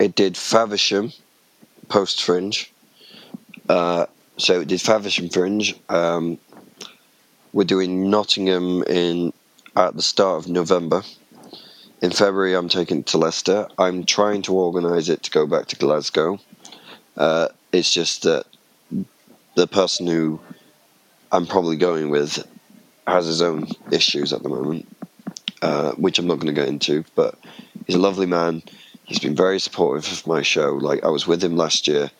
it 0.00 0.14
did 0.14 0.36
Faversham 0.36 1.12
post 1.88 2.22
Fringe. 2.22 2.72
Uh, 3.68 4.06
so 4.36 4.60
it 4.60 4.68
did 4.68 4.80
Faversham 4.80 5.28
Fringe. 5.28 5.74
Um, 5.88 6.38
we're 7.52 7.64
doing 7.64 8.10
Nottingham 8.10 8.82
in 8.84 9.32
at 9.76 9.94
the 9.94 10.02
start 10.02 10.44
of 10.44 10.50
November. 10.50 11.02
In 12.00 12.10
February, 12.10 12.54
I'm 12.54 12.68
taking 12.68 13.00
it 13.00 13.06
to 13.06 13.18
Leicester. 13.18 13.68
I'm 13.78 14.04
trying 14.04 14.42
to 14.42 14.54
organise 14.54 15.08
it 15.08 15.22
to 15.24 15.30
go 15.30 15.46
back 15.46 15.66
to 15.68 15.76
Glasgow. 15.76 16.40
Uh, 17.16 17.48
it's 17.72 17.92
just 17.92 18.22
that 18.24 18.44
the 19.54 19.66
person 19.66 20.06
who 20.06 20.40
I'm 21.32 21.46
probably 21.46 21.76
going 21.76 22.10
with 22.10 22.46
has 23.06 23.26
his 23.26 23.42
own 23.42 23.66
issues 23.90 24.32
at 24.32 24.42
the 24.42 24.48
moment, 24.48 24.86
uh, 25.60 25.92
which 25.92 26.18
I'm 26.18 26.26
not 26.26 26.38
going 26.38 26.54
to 26.54 26.60
get 26.60 26.68
into. 26.68 27.04
But 27.16 27.36
he's 27.86 27.96
a 27.96 28.00
lovely 28.00 28.26
man. 28.26 28.62
He's 29.04 29.18
been 29.18 29.34
very 29.34 29.58
supportive 29.58 30.10
of 30.12 30.26
my 30.26 30.42
show. 30.42 30.74
Like 30.74 31.02
I 31.02 31.08
was 31.08 31.26
with 31.26 31.42
him 31.42 31.56
last 31.56 31.88
year. 31.88 32.10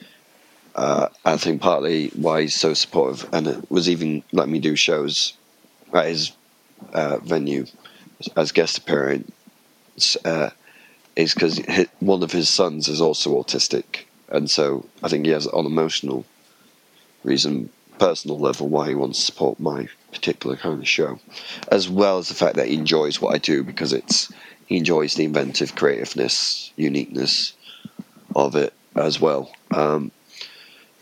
Uh, 0.75 1.09
I 1.25 1.37
think 1.37 1.61
partly 1.61 2.09
why 2.09 2.43
he's 2.43 2.55
so 2.55 2.73
supportive, 2.73 3.29
and 3.33 3.47
it 3.47 3.71
was 3.71 3.91
even 3.91 4.23
letting 4.33 4.53
me 4.53 4.59
do 4.59 4.75
shows 4.75 5.35
at 5.93 6.07
his 6.07 6.33
uh, 6.95 7.19
venue 7.19 7.67
as 8.37 8.53
guest 8.53 8.79
appearance, 8.79 10.17
uh, 10.25 10.49
is 11.15 11.35
because 11.35 11.61
one 12.01 12.23
of 12.23 12.33
his 12.33 12.49
sons 12.49 12.89
is 12.89 13.03
also 13.03 13.43
autistic, 13.43 14.05
and 14.31 14.51
so 14.51 14.87
I 15.03 15.09
think 15.09 15.27
he 15.27 15.33
has 15.33 15.45
an 15.45 15.67
emotional 15.67 16.25
reason, 17.23 17.69
personal 18.03 18.37
level, 18.37 18.69
why 18.69 18.89
he 18.89 18.97
wants 18.97 19.21
to 19.21 19.25
support 19.25 19.61
my 19.61 19.87
particular 20.11 20.57
kind 20.57 20.81
of 20.81 20.89
show, 20.89 21.21
as 21.69 21.89
well 21.89 22.19
as 22.19 22.27
the 22.27 22.35
fact 22.35 22.57
that 22.57 22.67
he 22.67 22.75
enjoys 22.75 23.21
what 23.21 23.33
I 23.33 23.39
do 23.39 23.63
because 23.63 23.93
it's 23.93 24.33
he 24.67 24.77
enjoys 24.77 25.15
the 25.15 25.25
inventive 25.25 25.77
creativeness, 25.77 26.73
uniqueness 26.75 27.53
of 28.35 28.57
it 28.57 28.73
as 28.97 29.21
well. 29.21 29.53
Um, 29.71 30.11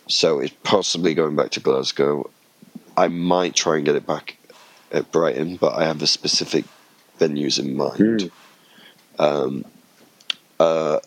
so 0.09 0.41
it's 0.41 0.55
possibly 0.63 1.15
going 1.15 1.37
back 1.37 1.53
to 1.53 1.61
Glasgow. 1.61 2.29
I 2.99 3.09
might 3.09 3.55
try 3.55 3.77
and 3.77 3.87
get 3.87 3.97
it 3.97 4.07
back 4.07 4.37
at 4.93 5.11
Brighton, 5.11 5.57
but 5.57 5.73
I 5.73 5.85
have 5.85 6.03
a 6.03 6.07
specific 6.07 6.67
venues 7.19 7.59
in 7.59 7.79
mind. 7.79 7.95
Mm. 7.99 8.31
Um, 9.19 9.65
uh, 10.59 10.99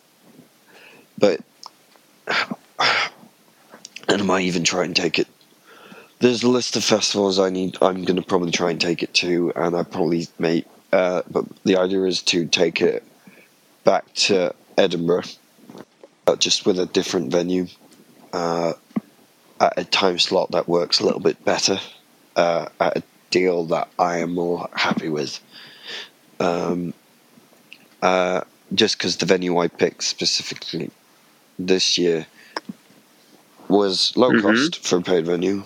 but 1.20 1.40
and 4.10 4.22
I 4.22 4.24
might 4.24 4.46
even 4.46 4.64
try 4.64 4.86
and 4.86 4.96
take 4.96 5.20
it. 5.20 5.28
There's 6.24 6.42
a 6.42 6.48
list 6.48 6.78
of 6.78 6.86
festivals 6.86 7.38
I 7.38 7.50
need. 7.50 7.76
I'm 7.82 8.06
going 8.06 8.16
to 8.16 8.22
probably 8.22 8.52
try 8.52 8.72
and 8.72 8.80
take 8.80 9.04
it 9.04 9.14
to, 9.16 9.52
and 9.58 9.76
I 9.76 9.84
probably 9.84 10.30
may. 10.40 10.64
Uh, 10.90 11.22
but 11.30 11.44
the 11.66 11.76
idea 11.76 12.02
is 12.06 12.22
to 12.22 12.46
take 12.46 12.82
it 12.82 13.04
back 13.84 14.06
to 14.14 14.56
Edinburgh, 14.78 15.26
but 16.24 16.40
just 16.40 16.66
with 16.66 16.80
a 16.80 16.86
different 16.86 17.30
venue, 17.30 17.68
uh, 18.32 18.72
at 19.60 19.74
a 19.76 19.84
time 19.84 20.18
slot 20.18 20.52
that 20.52 20.70
works 20.70 21.02
a 21.02 21.06
little 21.06 21.20
bit 21.20 21.44
better, 21.44 21.78
uh, 22.38 22.70
at 22.80 23.00
a 23.00 23.04
deal 23.30 23.66
that 23.66 23.90
I 24.00 24.20
am 24.20 24.34
more 24.34 24.70
happy 24.72 25.10
with. 25.10 25.42
Um, 26.40 26.94
uh, 28.02 28.44
just 28.74 28.98
because 28.98 29.18
the 29.18 29.26
venue 29.26 29.58
I 29.58 29.68
picked 29.68 30.04
specifically 30.04 30.90
this 31.60 31.98
year 31.98 32.28
was 33.68 34.16
low 34.16 34.32
mm-hmm. 34.32 34.40
cost 34.40 34.88
for 34.88 35.00
a 35.00 35.02
paid 35.02 35.26
venue, 35.26 35.66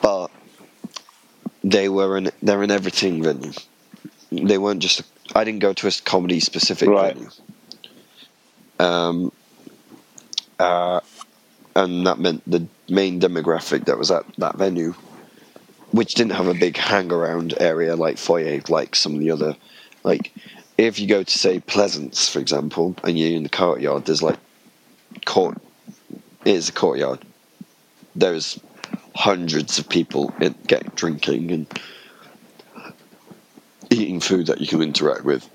but 0.00 0.28
they 1.62 1.88
were 1.88 2.16
in 2.16 2.30
they're 2.42 2.62
an 2.62 2.70
everything 2.70 3.22
venue. 3.22 3.52
They 4.30 4.58
weren't 4.58 4.80
just. 4.80 5.02
I 5.34 5.44
didn't 5.44 5.60
go 5.60 5.72
to 5.72 5.86
a 5.86 5.92
comedy 6.04 6.40
specific 6.40 6.88
right. 6.88 7.14
venue. 7.14 7.30
Um, 8.78 9.32
uh, 10.58 11.00
and 11.76 12.06
that 12.06 12.18
meant 12.18 12.42
the 12.46 12.66
main 12.88 13.20
demographic 13.20 13.84
that 13.84 13.98
was 13.98 14.10
at 14.10 14.24
that 14.38 14.56
venue, 14.56 14.94
which 15.92 16.14
didn't 16.14 16.32
have 16.32 16.48
a 16.48 16.54
big 16.54 16.76
hang 16.76 17.12
around 17.12 17.54
area 17.60 17.94
like 17.94 18.18
foyer, 18.18 18.60
like 18.68 18.96
some 18.96 19.14
of 19.14 19.20
the 19.20 19.30
other, 19.30 19.56
like 20.02 20.32
if 20.78 20.98
you 20.98 21.06
go 21.06 21.22
to 21.22 21.38
say 21.38 21.60
Pleasance, 21.60 22.28
for 22.28 22.38
example, 22.38 22.96
and 23.04 23.18
you're 23.18 23.36
in 23.36 23.42
the 23.42 23.48
courtyard, 23.48 24.06
there's 24.06 24.22
like 24.22 24.38
court 25.24 25.58
it 26.44 26.54
is 26.54 26.68
a 26.68 26.72
courtyard. 26.72 27.20
There's 28.16 28.58
hundreds 29.14 29.78
of 29.78 29.88
people 29.88 30.32
in, 30.40 30.54
get 30.66 30.94
drinking 30.94 31.50
and 31.50 31.80
eating 33.90 34.20
food 34.20 34.46
that 34.46 34.60
you 34.60 34.66
can 34.66 34.82
interact 34.82 35.24
with. 35.24 35.48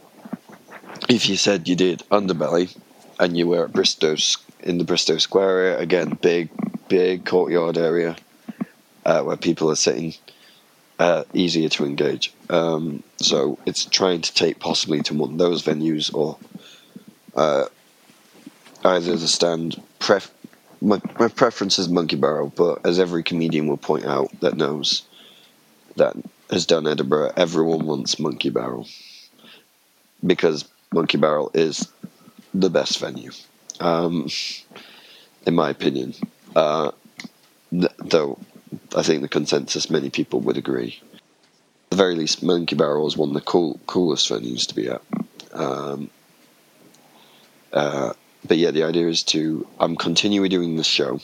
If 1.09 1.29
you 1.29 1.37
said 1.37 1.67
you 1.67 1.75
did 1.75 2.03
Underbelly 2.11 2.75
and 3.19 3.37
you 3.37 3.47
were 3.47 3.65
at 3.65 3.73
Bristo 3.73 4.37
in 4.59 4.77
the 4.77 4.83
Bristo 4.83 5.19
Square 5.19 5.49
area, 5.49 5.79
again, 5.79 6.17
big, 6.21 6.49
big 6.87 7.25
courtyard 7.25 7.77
area 7.77 8.15
uh, 9.05 9.21
where 9.21 9.37
people 9.37 9.69
are 9.71 9.75
sitting, 9.75 10.15
uh, 10.99 11.23
easier 11.33 11.69
to 11.69 11.85
engage. 11.85 12.33
Um, 12.49 13.03
so 13.17 13.59
it's 13.65 13.85
trying 13.85 14.21
to 14.21 14.33
take 14.33 14.59
possibly 14.59 15.01
to 15.03 15.13
one 15.13 15.33
of 15.33 15.37
those 15.37 15.63
venues 15.63 16.13
or 16.13 16.37
uh, 17.35 17.65
either 18.83 19.15
the 19.15 19.27
stand 19.27 19.81
pref- 19.99 20.31
my, 20.85 21.01
my 21.19 21.27
preference 21.27 21.79
is 21.79 21.89
Monkey 21.89 22.15
Barrel, 22.15 22.53
but 22.55 22.85
as 22.85 22.99
every 22.99 23.23
comedian 23.23 23.67
will 23.67 23.77
point 23.77 24.05
out 24.05 24.29
that 24.41 24.55
knows 24.55 25.01
that 25.95 26.15
has 26.51 26.65
done 26.67 26.87
Edinburgh, 26.87 27.33
everyone 27.35 27.87
wants 27.87 28.19
Monkey 28.19 28.51
Barrel 28.51 28.87
because 30.25 30.69
Monkey 30.93 31.17
Barrel 31.17 31.49
is 31.53 31.91
the 32.53 32.69
best 32.69 32.99
venue, 32.99 33.31
um, 33.79 34.29
in 35.47 35.55
my 35.55 35.71
opinion. 35.71 36.13
Uh, 36.55 36.91
th- 37.71 37.91
though 37.97 38.37
I 38.95 39.01
think 39.01 39.23
the 39.23 39.27
consensus, 39.27 39.89
many 39.89 40.11
people 40.11 40.39
would 40.41 40.57
agree. 40.57 41.01
At 41.85 41.89
the 41.91 41.97
very 41.97 42.15
least, 42.15 42.43
Monkey 42.43 42.75
Barrel 42.75 43.07
is 43.07 43.17
one 43.17 43.29
of 43.29 43.35
the 43.35 43.41
cool, 43.41 43.79
coolest 43.87 44.29
venues 44.29 44.67
to 44.67 44.75
be 44.75 44.89
at. 44.89 45.01
Um, 45.51 46.09
uh, 47.73 48.13
but 48.47 48.57
yeah, 48.57 48.71
the 48.71 48.83
idea 48.83 49.07
is 49.07 49.23
to 49.23 49.67
I'm 49.79 49.95
continually 49.95 50.49
doing 50.49 50.75
this 50.75 50.87
show, 50.87 51.19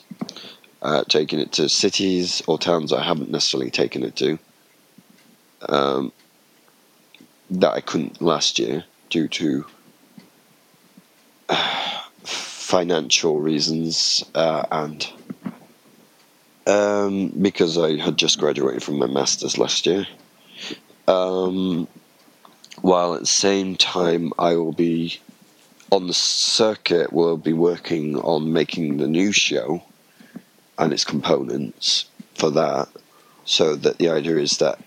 uh, 0.82 1.04
taking 1.08 1.40
it 1.40 1.54
to 1.54 1.70
cities 1.70 2.42
or 2.48 2.58
towns 2.58 2.92
I 2.94 3.04
haven't 3.04 3.32
necessarily 3.32 3.72
taken 3.72 4.04
it 4.04 4.16
to. 4.18 4.40
Um, 5.68 6.12
that 7.52 7.74
I 7.74 7.82
couldn't 7.82 8.22
last 8.22 8.60
year 8.60 8.86
due 9.10 9.28
to 9.28 9.66
uh, 11.50 12.02
financial 12.24 13.40
reasons 13.40 14.24
uh, 14.34 14.64
and 14.72 15.08
um, 16.66 17.30
because 17.30 17.78
I 17.78 17.98
had 17.98 18.18
just 18.18 18.40
graduated 18.40 18.84
from 18.84 19.00
my 19.00 19.08
masters 19.08 19.58
last 19.58 19.86
year. 19.86 20.08
Um, 21.08 21.88
while 22.82 23.14
at 23.14 23.22
the 23.22 23.28
same 23.28 23.76
time, 23.76 24.32
I 24.40 24.56
will 24.56 24.72
be 24.72 25.20
on 25.92 26.08
the 26.08 26.14
circuit, 26.14 27.12
we'll 27.12 27.38
be 27.38 27.54
working 27.54 28.18
on 28.18 28.54
making 28.54 28.98
the 28.98 29.08
new 29.08 29.32
show 29.34 29.84
and 30.78 30.94
its 30.94 31.04
components 31.04 32.06
for 32.36 32.50
that. 32.50 32.88
So 33.44 33.76
that 33.76 33.98
the 33.98 34.10
idea 34.10 34.38
is 34.38 34.58
that 34.58 34.80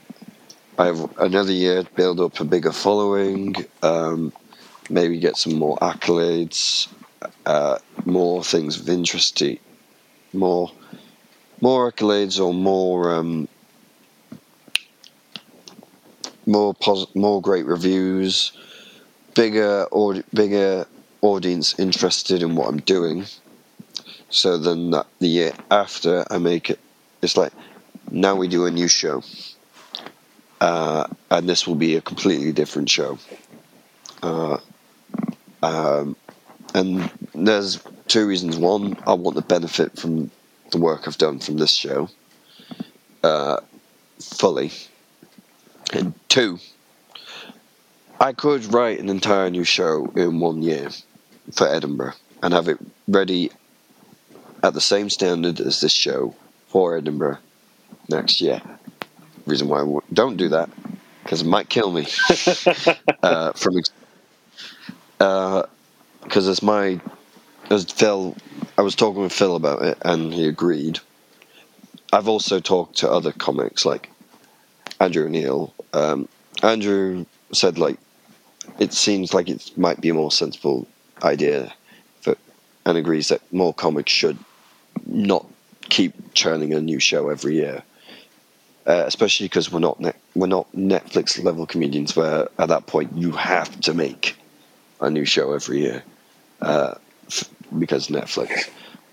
I 0.79 0.87
have 0.87 1.19
another 1.19 1.53
year 1.53 1.83
to 1.83 1.91
build 1.91 2.21
up 2.21 2.41
a 2.41 2.45
bigger 2.45 2.73
following, 2.73 3.55
um, 3.83 4.33
maybe 4.89 5.19
get 5.19 5.37
some 5.37 5.55
more 5.55 5.77
accolades, 5.79 6.89
uh, 7.45 7.79
more 8.07 8.43
things 8.43 8.81
of 8.81 8.89
interest, 8.89 9.43
more 10.33 10.73
more 11.61 11.93
accolades 11.93 12.45
or 12.45 12.55
more 12.55 13.15
um, 13.15 13.49
more 16.47 16.75
pos- 16.75 17.15
more 17.15 17.43
great 17.43 17.67
reviews, 17.67 18.53
bigger 19.35 19.85
or 19.91 20.23
bigger 20.33 20.87
audience 21.25 21.79
interested 21.79 22.43
in 22.43 22.55
what 22.55 22.69
I'm 22.69 22.81
doing. 22.81 23.25
So 24.29 24.59
then 24.59 24.91
that 24.91 25.07
the 25.21 25.29
year 25.29 25.53
after 25.71 26.25
I 26.31 26.39
make 26.39 26.71
it, 26.71 26.79
it's 27.23 27.37
like 27.37 27.53
now 28.11 28.35
we 28.35 28.49
do 28.49 28.67
a 28.67 28.71
new 28.71 28.89
show, 28.89 29.23
uh, 30.61 31.07
and 31.31 31.49
this 31.49 31.67
will 31.67 31.77
be 31.77 31.97
a 31.97 32.01
completely 32.01 32.53
different 32.53 32.91
show. 32.91 33.19
Uh, 34.23 34.59
um, 35.63 36.17
and 36.75 37.11
there's 37.35 37.83
two 38.09 38.27
reasons. 38.27 38.57
One, 38.57 38.97
I 39.07 39.15
want 39.15 39.37
to 39.37 39.43
benefit 39.43 39.99
from 39.99 40.31
the 40.73 40.79
work 40.79 41.07
I've 41.07 41.19
done 41.19 41.39
from 41.39 41.57
this 41.57 41.73
show 41.73 42.09
uh, 43.23 43.61
fully, 44.21 44.73
and 45.93 46.13
two, 46.29 46.59
I 48.21 48.33
could 48.33 48.73
write 48.75 48.99
an 48.99 49.09
entire 49.09 49.49
new 49.49 49.65
show 49.65 50.07
in 50.17 50.41
one 50.41 50.63
year 50.63 50.91
for 51.53 51.69
Edinburgh 51.69 52.15
and 52.43 52.55
have 52.55 52.69
it 52.69 52.79
ready 53.09 53.51
at 54.63 54.75
the 54.75 54.81
same 54.81 55.11
standard 55.11 55.61
as 55.61 55.81
this 55.81 55.93
show 55.93 56.35
for 56.69 56.97
Edinburgh 56.97 57.39
next 58.09 58.41
year. 58.41 58.61
reason 59.47 59.69
why 59.69 59.83
I 59.83 59.99
don't 60.13 60.37
do 60.37 60.49
that 60.51 60.71
because 61.23 61.43
it 61.43 61.47
might 61.47 61.69
kill 61.69 61.91
me. 61.91 62.07
uh, 63.23 63.53
from 63.53 63.75
because 65.19 66.49
as 66.49 66.63
my 66.63 67.01
as 67.71 67.85
Phil, 67.85 68.37
I 68.77 68.83
was 68.83 68.95
talking 68.95 69.23
with 69.23 69.33
Phil 69.33 69.57
about 69.57 69.83
it, 69.83 69.99
and 70.03 70.33
he 70.33 70.47
agreed. 70.47 70.99
I've 72.13 72.29
also 72.29 72.61
talked 72.61 72.99
to 72.99 73.11
other 73.11 73.33
comics 73.33 73.85
like 73.85 74.11
Andrew 75.01 75.27
O'Neill. 75.27 75.75
Um, 75.93 76.29
Andrew 76.63 77.27
said 77.53 77.79
like 77.79 77.99
it 78.79 78.93
seems 78.93 79.35
like 79.35 79.49
it 79.49 79.77
might 79.77 80.01
be 80.01 80.09
a 80.11 80.15
more 80.15 80.33
sensible 80.33 80.87
idea, 81.25 81.73
that, 82.25 82.39
and 82.87 82.99
agrees 82.99 83.29
that 83.29 83.41
more 83.53 83.75
comics 83.75 84.13
should 84.13 84.39
not 85.07 85.47
keep 85.89 86.35
churning 86.35 86.73
a 86.73 86.81
new 86.81 87.01
show 87.01 87.29
every 87.29 87.55
year. 87.57 87.83
Uh, 88.87 89.05
especially 89.07 89.47
because 89.47 89.73
we're 89.73 89.79
not 89.79 89.99
we're 90.35 90.47
not 90.47 90.71
Netflix 90.73 91.43
level 91.43 91.65
comedians, 91.65 92.15
where 92.15 92.49
at 92.59 92.69
that 92.69 92.87
point 92.87 93.11
you 93.17 93.33
have 93.33 93.81
to 93.81 93.95
make 93.95 94.37
a 95.01 95.09
new 95.09 95.25
show 95.25 95.55
every 95.55 95.81
year 95.81 96.03
uh, 96.61 96.95
f- 97.27 97.49
because 97.79 98.09
Netflix. 98.09 98.69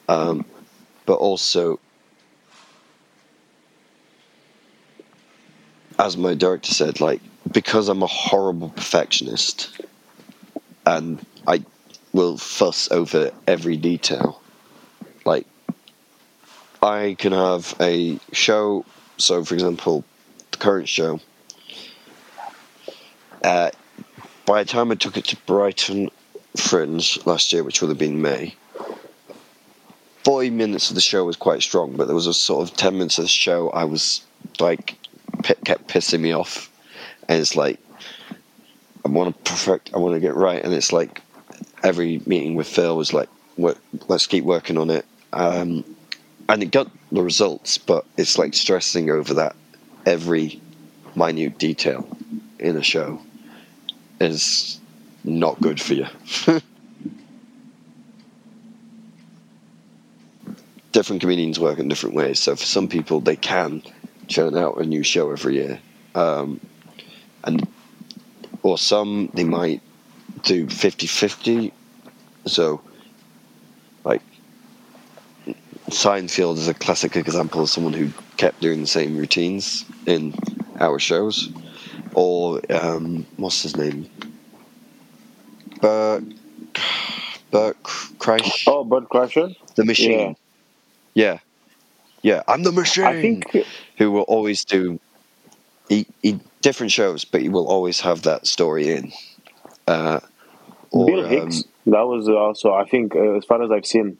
Um, 0.09 0.43
but 1.05 1.14
also, 1.14 1.80
as 5.97 6.18
my 6.18 6.34
director 6.34 6.74
said, 6.74 6.99
like 6.99 7.22
because 7.51 7.88
I'm 7.88 8.03
a 8.03 8.07
horrible 8.07 8.70
perfectionist, 8.70 9.80
and 10.86 11.26
I 11.47 11.64
will 12.14 12.38
fuss 12.38 12.91
over 12.91 13.32
every 13.47 13.78
detail. 13.78 14.41
Like 15.26 15.45
I 16.82 17.16
can 17.20 17.32
have 17.32 17.76
a 17.80 18.20
show. 18.32 18.86
So, 19.18 19.43
for 19.43 19.53
example, 19.53 20.03
the 20.51 20.57
current 20.57 20.89
show. 20.89 21.20
Uh, 23.43 23.72
by 24.45 24.64
the 24.64 24.70
time 24.70 24.91
I 24.91 24.95
took 24.95 25.18
it 25.18 25.26
to 25.26 25.38
Brighton 25.45 26.09
Fringe 26.57 27.24
last 27.26 27.53
year, 27.53 27.64
which 27.64 27.82
would 27.82 27.89
have 27.89 27.97
been 27.97 28.22
May, 28.22 28.55
40 30.24 30.49
minutes 30.51 30.89
of 30.89 30.95
the 30.95 31.01
show 31.01 31.26
was 31.26 31.36
quite 31.36 31.62
strong, 31.62 31.95
but 31.95 32.05
there 32.05 32.16
was 32.16 32.28
a 32.28 32.34
sort 32.34 32.68
of 32.68 32.76
10 32.76 32.93
minutes 32.93 33.18
of 33.18 33.26
the 33.26 33.30
show 33.30 33.70
I 33.72 33.86
was 33.86 34.22
like, 34.59 34.97
kept 35.43 35.88
pissing 35.88 36.20
me 36.20 36.32
off. 36.32 36.70
And 37.28 37.39
it's 37.39 37.55
like, 37.55 37.80
I 39.05 39.09
want 39.09 39.36
to 39.36 39.51
perfect, 39.51 39.91
I 39.93 39.97
want 39.97 40.14
to 40.16 40.20
get 40.20 40.36
right. 40.36 40.64
And 40.64 40.74
it's 40.74 40.91
like, 40.91 41.22
every 41.84 42.21
meeting 42.25 42.55
with 42.55 42.67
Phil 42.67 42.95
was 42.95 43.13
like, 43.13 43.29
"Work- 43.57 43.82
let's 44.07 44.27
keep 44.27 44.43
working 44.43 44.77
on 44.77 44.89
it. 44.89 45.05
Um, 45.34 45.84
and 46.49 46.61
it 46.63 46.71
got 46.71 46.91
the 47.11 47.21
results, 47.21 47.77
but 47.77 48.05
it's 48.17 48.38
like 48.38 48.53
stressing 48.53 49.09
over 49.09 49.34
that 49.36 49.55
every 50.05 50.61
minute 51.15 51.57
detail 51.57 52.07
in 52.59 52.75
a 52.75 52.84
show 52.84 53.21
is 54.19 54.79
not 55.23 55.61
good 55.61 55.79
for 55.79 55.93
you. 55.93 56.07
different 60.91 61.21
comedians 61.21 61.59
work 61.59 61.79
in 61.79 61.88
different 61.88 62.15
ways. 62.15 62.39
So 62.39 62.55
for 62.55 62.65
some 62.65 62.88
people, 62.88 63.21
they 63.21 63.36
can 63.36 63.82
churn 64.27 64.57
out 64.57 64.79
a 64.79 64.86
new 64.86 65.03
show 65.03 65.32
every 65.32 65.55
year, 65.55 65.79
um, 66.15 66.59
and 67.43 67.67
or 68.63 68.77
some 68.77 69.32
they 69.34 69.43
might 69.43 69.82
do 70.43 70.65
50-50. 70.67 71.71
So, 72.45 72.81
like 74.03 74.21
Seinfeld 75.89 76.57
is 76.57 76.67
a 76.67 76.73
classic 76.73 77.15
example 77.15 77.61
of 77.63 77.69
someone 77.69 77.93
who 77.93 78.09
kept 78.37 78.61
doing 78.61 78.81
the 78.81 78.87
same 78.87 79.17
routines 79.17 79.85
in 80.05 80.33
our 80.79 80.99
shows, 80.99 81.49
or 82.13 82.61
um, 82.71 83.25
what's 83.37 83.61
his 83.61 83.75
name? 83.77 84.09
Burke, 85.81 86.23
Bert 87.51 87.81
Kreischer, 87.83 88.63
Oh, 88.67 88.83
Bert 88.83 89.09
Kreischer. 89.09 89.55
the 89.75 89.85
machine. 89.85 90.35
Yeah. 91.13 91.39
yeah, 92.23 92.41
I'm 92.47 92.63
the 92.63 92.71
machine. 92.71 93.05
I 93.05 93.21
think 93.21 93.45
who 93.97 94.11
will 94.11 94.21
always 94.23 94.63
do 94.63 94.99
he, 95.89 96.07
he 96.21 96.39
different 96.61 96.91
shows, 96.91 97.25
but 97.25 97.41
he 97.41 97.49
will 97.49 97.67
always 97.67 97.99
have 97.99 98.21
that 98.23 98.47
story 98.47 98.91
in. 98.91 99.11
Uh, 99.87 100.21
or, 100.91 101.05
Bill 101.07 101.27
Hicks. 101.27 101.63
um, 101.63 101.93
that 101.93 102.07
was 102.07 102.29
also, 102.29 102.73
I 102.73 102.85
think, 102.85 103.15
uh, 103.15 103.37
as 103.37 103.45
far 103.45 103.63
as 103.63 103.71
I've 103.71 103.85
seen, 103.85 104.17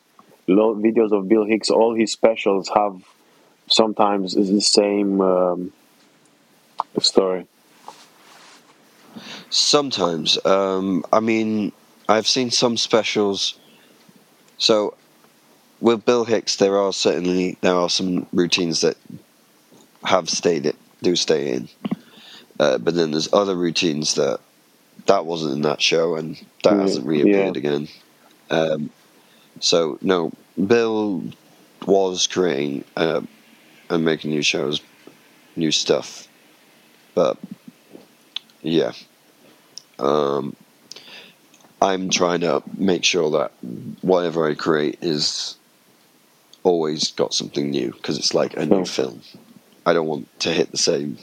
lo- 0.48 0.76
videos 0.76 1.12
of 1.12 1.28
Bill 1.28 1.46
Hicks, 1.46 1.70
all 1.70 1.94
his 1.94 2.12
specials 2.12 2.70
have 2.70 3.04
sometimes 3.68 4.34
the 4.34 4.62
same 4.62 5.22
um, 5.22 5.74
story. 7.00 7.46
Sometimes, 9.50 10.44
um, 10.46 11.04
I 11.12 11.20
mean, 11.20 11.74
I've 12.08 12.28
seen 12.28 12.52
some 12.52 12.78
specials. 12.78 13.60
So, 14.58 14.96
with 15.82 16.06
Bill 16.06 16.24
Hicks, 16.24 16.56
there 16.56 16.78
are 16.78 16.94
certainly 16.94 17.58
there 17.62 17.76
are 17.76 17.90
some 17.90 18.28
routines 18.32 18.82
that 18.82 18.96
have 20.04 20.30
stayed 20.30 20.66
it 20.66 20.76
do 21.02 21.16
stay 21.16 21.54
in, 21.54 21.68
uh, 22.60 22.78
but 22.78 22.96
then 22.96 23.12
there's 23.12 23.32
other 23.34 23.56
routines 23.56 24.16
that 24.16 24.40
that 25.08 25.26
wasn't 25.26 25.54
in 25.54 25.62
that 25.64 25.82
show 25.82 26.16
and 26.16 26.36
that 26.64 26.74
Mm, 26.74 26.82
hasn't 26.82 27.06
reappeared 27.08 27.56
yeah. 27.56 27.60
again. 27.60 27.88
Um, 28.50 28.90
so 29.60 29.98
no, 30.02 30.32
Bill 30.68 31.24
was 31.86 32.28
creating 32.28 32.84
uh, 32.96 33.22
and 33.90 34.06
making 34.06 34.32
new 34.32 34.42
shows, 34.42 34.82
new 35.56 35.72
stuff, 35.72 36.28
but 37.16 37.38
yeah. 38.62 38.92
Um, 40.00 40.56
I'm 41.82 42.10
trying 42.10 42.42
to 42.42 42.62
make 42.78 43.04
sure 43.04 43.32
that 43.32 43.52
whatever 44.02 44.48
I 44.48 44.54
create 44.56 45.00
is 45.02 45.58
always 46.64 47.12
got 47.12 47.34
something 47.34 47.72
new 47.72 47.92
because 47.92 48.18
it's 48.20 48.34
like 48.34 48.56
a 48.56 48.66
new 48.66 48.82
Oh. 48.82 48.86
film. 48.86 49.22
I 49.86 49.94
don't 49.94 50.06
want 50.08 50.28
to 50.42 50.52
hit 50.52 50.72
the 50.72 50.78
same. 50.78 51.18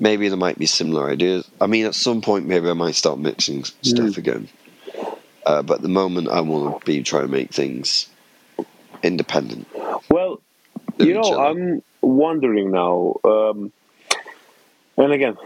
Maybe 0.00 0.28
there 0.28 0.38
might 0.38 0.58
be 0.58 0.66
similar 0.66 1.10
ideas. 1.10 1.48
I 1.60 1.66
mean, 1.66 1.84
at 1.84 1.94
some 1.94 2.22
point, 2.22 2.46
maybe 2.46 2.68
I 2.70 2.72
might 2.72 2.94
start 2.94 3.18
mixing 3.18 3.60
s- 3.60 3.72
stuff 3.82 4.16
again. 4.16 4.48
Uh, 5.44 5.62
but 5.62 5.74
at 5.74 5.82
the 5.82 5.88
moment, 5.88 6.28
I 6.28 6.40
want 6.40 6.80
to 6.80 6.86
be 6.86 7.02
trying 7.02 7.26
to 7.26 7.28
make 7.28 7.52
things 7.52 8.08
independent. 9.02 9.68
Well, 10.08 10.40
you 10.98 11.12
know. 11.14 11.38
I'm 11.38 11.82
wondering 12.00 12.70
now, 12.70 13.16
um, 13.24 13.72
and 14.96 15.12
again, 15.12 15.36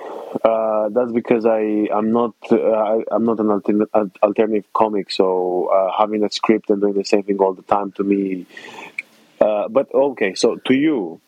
uh, 0.45 0.89
that's 0.91 1.13
because 1.13 1.47
I 1.47 1.89
I'm 1.93 2.13
not 2.13 2.35
uh, 2.51 3.01
I'm 3.11 3.25
not 3.25 3.41
an 3.41 3.47
altern- 3.47 4.11
alternative 4.23 4.73
comic, 4.73 5.11
so 5.11 5.67
uh, 5.67 5.93
having 5.99 6.23
a 6.25 6.31
script 6.31 6.71
and 6.71 6.81
doing 6.81 6.95
the 6.95 7.05
same 7.05 7.25
thing 7.25 7.39
all 7.39 7.55
the 7.55 7.63
time 7.63 7.93
to 7.93 8.05
me. 8.05 8.47
Uh, 9.41 9.69
but 9.69 9.93
okay, 9.93 10.35
so 10.35 10.57
to 10.57 10.75
you, 10.75 11.21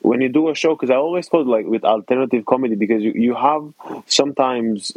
when 0.00 0.20
you 0.20 0.28
do 0.28 0.48
a 0.48 0.54
show, 0.54 0.74
because 0.74 0.90
I 0.90 0.96
always 0.96 1.28
thought 1.28 1.46
like 1.46 1.66
with 1.66 1.84
alternative 1.84 2.44
comedy, 2.46 2.74
because 2.74 3.02
you, 3.02 3.12
you 3.14 3.34
have 3.34 3.72
sometimes 4.06 4.92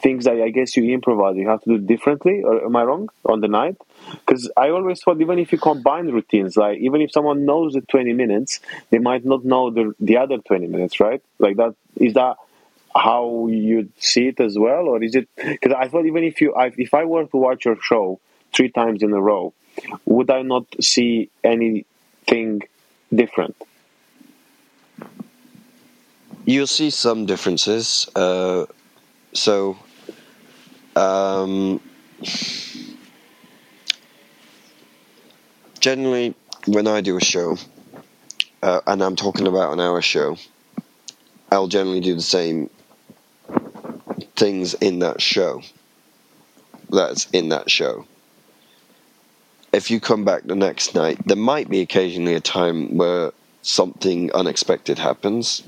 things 0.00 0.24
that 0.24 0.40
I 0.40 0.50
guess 0.50 0.76
you 0.76 0.92
improvise, 0.92 1.36
you 1.36 1.48
have 1.48 1.62
to 1.62 1.70
do 1.70 1.78
differently. 1.78 2.42
Or 2.42 2.64
am 2.64 2.74
I 2.74 2.82
wrong 2.82 3.08
on 3.24 3.40
the 3.40 3.48
night? 3.48 3.76
Because 4.10 4.50
I 4.56 4.70
always 4.70 5.00
thought 5.02 5.20
even 5.20 5.38
if 5.38 5.52
you 5.52 5.58
combine 5.58 6.08
routines, 6.08 6.56
like 6.56 6.78
even 6.78 7.00
if 7.00 7.12
someone 7.12 7.44
knows 7.44 7.74
the 7.74 7.82
twenty 7.82 8.12
minutes, 8.12 8.60
they 8.90 8.98
might 8.98 9.24
not 9.24 9.44
know 9.44 9.70
the 9.70 9.94
the 10.00 10.16
other 10.16 10.38
twenty 10.38 10.66
minutes, 10.66 11.00
right? 11.00 11.22
Like 11.38 11.56
that 11.56 11.74
is 11.96 12.14
that 12.14 12.36
how 12.94 13.46
you 13.48 13.90
see 13.98 14.28
it 14.28 14.40
as 14.40 14.58
well, 14.58 14.88
or 14.88 15.02
is 15.02 15.14
it? 15.14 15.28
Because 15.36 15.72
I 15.72 15.88
thought 15.88 16.06
even 16.06 16.24
if 16.24 16.40
you 16.40 16.54
I, 16.54 16.72
if 16.76 16.94
I 16.94 17.04
were 17.04 17.26
to 17.26 17.36
watch 17.36 17.64
your 17.64 17.76
show 17.80 18.18
three 18.52 18.70
times 18.70 19.02
in 19.02 19.12
a 19.12 19.20
row, 19.20 19.52
would 20.04 20.30
I 20.30 20.42
not 20.42 20.64
see 20.80 21.30
anything 21.44 22.62
different? 23.14 23.56
You'll 26.48 26.66
see 26.66 26.88
some 26.88 27.26
differences. 27.26 28.08
Uh, 28.16 28.64
so, 29.34 29.76
um, 30.96 31.78
generally, 35.78 36.34
when 36.66 36.86
I 36.86 37.02
do 37.02 37.18
a 37.18 37.20
show, 37.20 37.58
uh, 38.62 38.80
and 38.86 39.02
I'm 39.02 39.14
talking 39.14 39.46
about 39.46 39.74
an 39.74 39.80
hour 39.80 40.00
show, 40.00 40.38
I'll 41.52 41.68
generally 41.68 42.00
do 42.00 42.14
the 42.14 42.22
same 42.22 42.70
things 44.34 44.72
in 44.72 45.00
that 45.00 45.20
show. 45.20 45.60
That's 46.88 47.28
in 47.28 47.50
that 47.50 47.70
show. 47.70 48.06
If 49.74 49.90
you 49.90 50.00
come 50.00 50.24
back 50.24 50.44
the 50.44 50.54
next 50.54 50.94
night, 50.94 51.18
there 51.26 51.36
might 51.36 51.68
be 51.68 51.82
occasionally 51.82 52.36
a 52.36 52.40
time 52.40 52.96
where 52.96 53.32
something 53.60 54.32
unexpected 54.32 54.98
happens. 54.98 55.62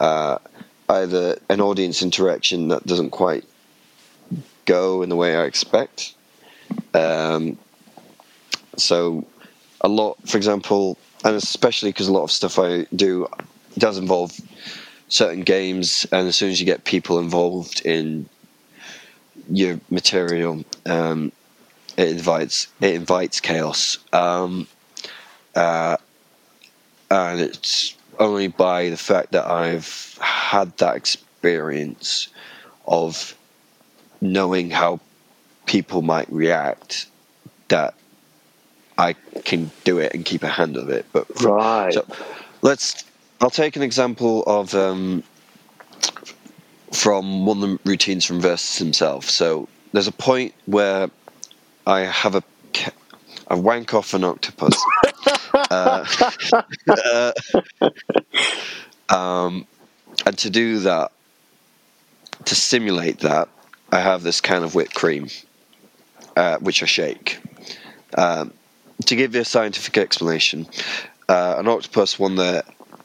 Uh, 0.00 0.38
either 0.88 1.38
an 1.48 1.60
audience 1.60 2.02
interaction 2.02 2.68
that 2.68 2.86
doesn't 2.86 3.10
quite 3.10 3.44
go 4.64 5.02
in 5.02 5.08
the 5.08 5.16
way 5.16 5.36
I 5.36 5.44
expect. 5.44 6.14
Um, 6.94 7.58
so, 8.76 9.26
a 9.80 9.88
lot, 9.88 10.16
for 10.26 10.36
example, 10.36 10.96
and 11.24 11.34
especially 11.34 11.90
because 11.90 12.08
a 12.08 12.12
lot 12.12 12.24
of 12.24 12.30
stuff 12.30 12.58
I 12.58 12.86
do, 12.94 13.26
does 13.76 13.98
involve 13.98 14.38
certain 15.08 15.42
games, 15.42 16.06
and 16.12 16.28
as 16.28 16.36
soon 16.36 16.50
as 16.50 16.60
you 16.60 16.66
get 16.66 16.84
people 16.84 17.18
involved 17.18 17.84
in 17.84 18.28
your 19.50 19.80
material, 19.90 20.64
um, 20.86 21.32
it 21.96 22.08
invites 22.08 22.68
it 22.80 22.94
invites 22.94 23.40
chaos. 23.40 23.98
Um, 24.12 24.66
uh, 25.54 25.96
and 27.10 27.40
it's 27.40 27.96
only 28.18 28.48
by 28.48 28.90
the 28.90 28.96
fact 28.96 29.32
that 29.32 29.46
I've 29.46 30.18
had 30.20 30.76
that 30.78 30.96
experience 30.96 32.28
of 32.86 33.34
knowing 34.20 34.70
how 34.70 35.00
people 35.66 36.02
might 36.02 36.30
react 36.32 37.06
that 37.68 37.94
I 38.96 39.14
can 39.44 39.70
do 39.84 39.98
it 39.98 40.14
and 40.14 40.24
keep 40.24 40.42
a 40.42 40.48
hand 40.48 40.76
of 40.76 40.88
it. 40.88 41.06
But 41.12 41.26
Right. 41.42 41.94
so 41.94 42.04
let's. 42.62 43.04
I'll 43.40 43.50
take 43.50 43.76
an 43.76 43.82
example 43.82 44.42
of 44.44 44.74
um, 44.74 45.22
from 46.92 47.46
one 47.46 47.62
of 47.62 47.70
the 47.70 47.78
routines 47.84 48.24
from 48.24 48.40
Versus 48.40 48.78
himself. 48.78 49.30
So 49.30 49.68
there's 49.92 50.08
a 50.08 50.12
point 50.12 50.54
where 50.66 51.08
I 51.86 52.00
have 52.00 52.34
a 52.34 52.42
I 53.48 53.54
wank 53.54 53.94
off 53.94 54.14
an 54.14 54.24
octopus. 54.24 54.74
uh, 55.70 56.04
uh, 56.88 57.32
um, 59.08 59.66
and 60.26 60.38
to 60.38 60.50
do 60.50 60.80
that, 60.80 61.12
to 62.44 62.54
simulate 62.54 63.20
that, 63.20 63.48
I 63.90 64.00
have 64.00 64.22
this 64.22 64.40
can 64.40 64.62
of 64.62 64.74
whipped 64.74 64.94
cream, 64.94 65.28
uh, 66.36 66.58
which 66.58 66.82
I 66.82 66.86
shake. 66.86 67.38
Um, 68.16 68.52
to 69.06 69.16
give 69.16 69.34
you 69.34 69.40
a 69.40 69.44
scientific 69.44 69.96
explanation, 69.96 70.66
uh, 71.28 71.54
an 71.58 71.68
octopus, 71.68 72.18
one 72.18 72.36
the 72.36 72.64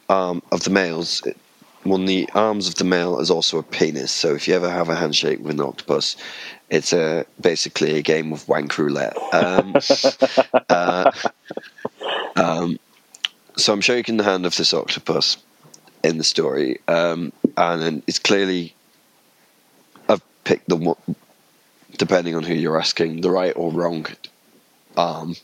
arm 0.09 0.41
of 0.51 0.63
the 0.63 0.69
males, 0.69 1.21
it- 1.25 1.37
one 1.83 2.01
of 2.01 2.07
the 2.07 2.29
arms 2.33 2.67
of 2.69 2.75
the 2.75 2.85
male 2.85 3.19
is 3.19 3.29
also 3.29 3.57
a 3.57 3.63
penis. 3.63 4.09
So 4.11 4.33
if 4.33 4.47
you 4.47 4.53
ever 4.55 4.69
have 4.69 4.87
a 4.87 4.95
handshake 4.95 5.39
with 5.39 5.59
an 5.59 5.61
octopus, 5.61 6.15
it's 6.73 6.91
a 6.91 7.23
basically 7.39 7.99
a 7.99 8.01
game 8.01 8.33
of 8.33 8.47
wank 8.47 8.79
roulette. 8.79 9.15
Um, 9.31 9.75
uh, 10.69 11.11
um, 12.35 12.79
so 13.55 13.71
I'm 13.71 13.81
shaking 13.81 14.17
the 14.17 14.23
hand 14.23 14.47
of 14.47 14.55
this 14.55 14.73
octopus 14.73 15.37
in 16.03 16.17
the 16.17 16.23
story, 16.23 16.79
um, 16.87 17.31
and 17.55 18.01
it's 18.07 18.17
clearly 18.17 18.73
I've 20.09 20.23
picked 20.45 20.67
the 20.67 20.75
one, 20.75 21.15
depending 21.99 22.35
on 22.35 22.41
who 22.41 22.55
you're 22.55 22.79
asking, 22.79 23.21
the 23.21 23.29
right 23.29 23.53
or 23.55 23.71
wrong 23.71 24.07
arm. 24.97 25.35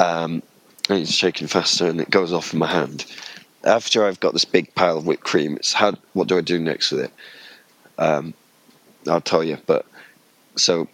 Um, 0.00 0.42
and 0.88 0.98
it's 0.98 1.12
shaking 1.12 1.46
faster, 1.46 1.86
and 1.86 2.00
it 2.00 2.10
goes 2.10 2.32
off 2.32 2.52
in 2.52 2.58
my 2.58 2.66
hand. 2.66 3.06
After 3.62 4.04
I've 4.04 4.18
got 4.18 4.32
this 4.32 4.44
big 4.44 4.74
pile 4.74 4.98
of 4.98 5.06
whipped 5.06 5.22
cream, 5.22 5.54
it's 5.54 5.72
how 5.72 5.94
what 6.14 6.26
do 6.26 6.36
I 6.36 6.40
do 6.40 6.58
next 6.58 6.90
with 6.90 7.02
it? 7.02 7.12
Um, 7.98 8.34
I'll 9.06 9.20
tell 9.20 9.44
you, 9.44 9.56
but 9.66 9.86
so 10.56 10.88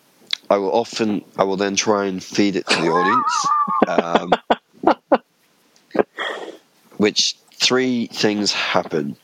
I 0.49 0.57
will 0.59 0.73
often 0.73 1.25
I 1.37 1.45
will 1.45 1.57
then 1.57 1.77
try 1.77 2.07
and 2.07 2.23
feed 2.23 2.57
it 2.57 2.67
to 2.67 2.77
the 2.81 2.89
audience. 2.89 3.47
Um, 3.89 4.33
which 6.97 7.37
three 7.53 8.07
things 8.07 8.53
happen? 8.53 9.17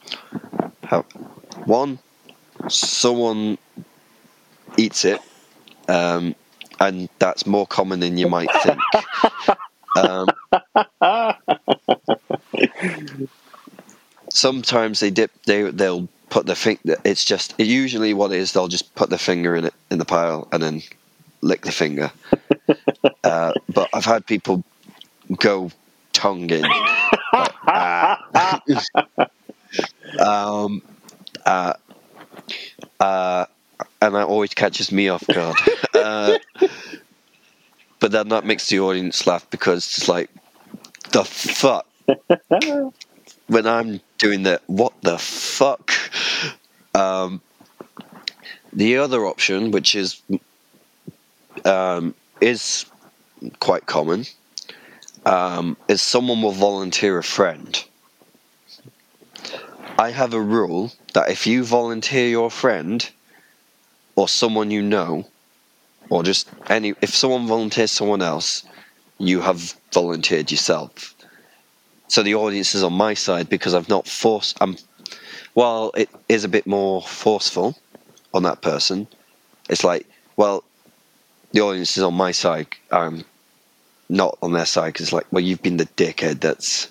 One, 1.65 1.99
someone 2.69 3.57
eats 4.77 5.05
it, 5.05 5.21
um, 5.89 6.35
and 6.81 7.09
that's 7.19 7.47
more 7.47 7.67
common 7.67 8.01
than 8.01 8.19
you 8.19 8.29
might 8.29 8.51
think. 8.63 8.79
Um, 9.97 10.29
sometimes 14.31 15.01
they 15.01 15.11
dip. 15.11 15.31
They 15.45 15.71
they'll 15.71 16.09
put 16.33 16.47
the 16.47 16.57
finger. 16.57 16.97
It's 17.05 17.27
just 17.27 17.55
usually 17.61 18.15
what 18.15 18.33
it 18.33 18.39
is. 18.39 18.53
They'll 18.53 18.67
just 18.67 18.95
put 18.95 19.11
the 19.11 19.19
finger 19.19 19.55
in 19.55 19.67
it 19.67 19.75
in 19.91 19.99
the 19.99 20.07
pile 20.07 20.49
and 20.51 20.63
then 20.63 20.83
lick 21.43 21.61
the 21.61 21.71
finger. 21.71 22.11
uh, 23.25 23.53
but 23.69 23.91
I've 23.93 24.07
had 24.07 24.25
people 24.27 24.65
go 25.37 25.71
tongue 26.15 26.49
in. 26.49 26.65
ah. 26.65 28.63
um, 30.19 30.81
uh, 31.45 31.75
uh, 32.99 33.45
and 34.01 34.15
that 34.15 34.27
always 34.27 34.55
catches 34.55 34.91
me 34.91 35.09
off 35.09 35.25
guard. 35.27 35.57
Uh, 35.95 36.37
but 38.01 38.11
then 38.11 38.29
that 38.31 38.45
makes 38.45 38.69
the 38.69 38.81
audience 38.81 39.25
laugh 39.25 39.49
because 39.51 39.85
it's 39.85 40.09
like, 40.09 40.29
the 41.13 41.23
fuck? 41.23 41.87
when 43.47 43.67
I'm 43.67 44.01
doing 44.19 44.43
the 44.43 44.61
what 44.67 44.95
the 45.03 45.19
fuck? 45.19 45.92
Um, 46.95 47.41
the 48.73 48.99
other 48.99 49.25
option, 49.27 49.71
which 49.71 49.95
is 49.95 50.21
um, 51.65 52.15
is 52.41 52.87
quite 53.61 53.87
common, 53.87 54.25
um, 55.25 55.77
is 55.89 56.03
someone 56.03 56.43
will 56.43 56.53
volunteer 56.53 57.19
a 57.19 57.23
friend. 57.23 57.83
I 59.99 60.11
have 60.11 60.35
a 60.35 60.41
rule 60.41 60.93
that 61.15 61.31
if 61.31 61.47
you 61.47 61.65
volunteer 61.65 62.29
your 62.29 62.51
friend 62.51 63.09
or 64.17 64.29
someone 64.29 64.71
you 64.71 64.83
know, 64.83 65.27
or 66.11 66.23
just 66.23 66.49
any, 66.69 66.95
if 67.01 67.15
someone 67.15 67.47
volunteers 67.47 67.91
someone 67.91 68.23
else, 68.23 68.65
you 69.19 69.41
have 69.41 69.75
volunteered 69.93 70.51
yourself. 70.51 71.15
So 72.09 72.23
the 72.23 72.35
audience 72.35 72.75
is 72.75 72.83
on 72.83 72.93
my 72.93 73.15
side 73.15 73.49
because 73.49 73.75
I've 73.75 73.89
not 73.89 74.07
forced. 74.07 74.59
I'm, 74.61 74.77
while 75.55 75.93
it 75.97 76.09
is 76.29 76.45
a 76.45 76.49
bit 76.49 76.67
more 76.67 77.03
forceful 77.03 77.77
on 78.33 78.43
that 78.45 78.63
person, 78.63 79.07
it's 79.69 79.85
like, 79.85 80.07
well, 80.37 80.65
the 81.53 81.61
audience 81.61 81.97
is 81.97 82.03
on 82.03 82.15
my 82.15 82.33
side. 82.33 82.69
I'm 82.91 83.25
not 84.09 84.39
on 84.43 84.53
their 84.53 84.67
side 84.67 84.93
because, 84.93 85.13
like, 85.13 85.27
well, 85.31 85.43
you've 85.43 85.63
been 85.63 85.77
the 85.77 85.87
dickhead 85.87 86.41
that's 86.41 86.89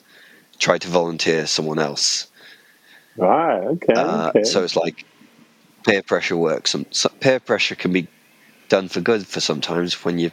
tried 0.59 0.81
to 0.81 0.87
volunteer 0.87 1.47
someone 1.47 1.79
else. 1.79 2.27
Right. 3.17 3.59
Okay. 3.59 3.93
Uh, 3.93 4.29
okay. 4.29 4.43
So 4.43 4.63
it's 4.63 4.75
like 4.75 5.05
peer 5.83 6.03
pressure 6.03 6.37
works. 6.37 6.75
Peer 7.19 7.39
pressure 7.39 7.75
can 7.75 7.91
be 7.91 8.07
done 8.69 8.87
for 8.87 9.01
good 9.01 9.27
for 9.27 9.39
sometimes 9.39 10.05
when 10.05 10.19
you 10.19 10.31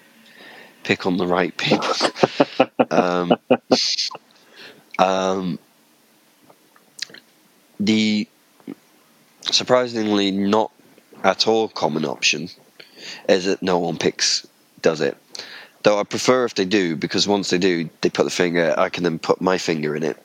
pick 0.85 1.07
on 1.07 1.17
the 1.17 1.27
right 1.27 1.57
people. 1.57 1.95
um, 2.91 3.33
um, 4.99 5.59
the 7.81 8.29
surprisingly 9.43 10.31
not 10.31 10.71
at 11.25 11.47
all 11.47 11.69
common 11.69 12.05
option 12.05 12.49
is 13.29 13.45
that 13.47 13.63
no 13.63 13.79
one 13.79 13.97
picks 13.97 14.47
does 14.83 15.01
it. 15.01 15.17
Though 15.83 15.99
I 15.99 16.05
prefer 16.05 16.45
if 16.45 16.55
they 16.55 16.65
do 16.65 16.97
because 16.97 17.29
once 17.29 17.51
they 17.51 17.59
do, 17.59 17.89
they 18.01 18.11
put 18.11 18.25
the 18.25 18.31
finger. 18.31 18.75
I 18.77 18.89
can 18.89 19.05
then 19.05 19.19
put 19.19 19.41
my 19.41 19.59
finger 19.59 19.95
in 19.95 20.03
it, 20.03 20.17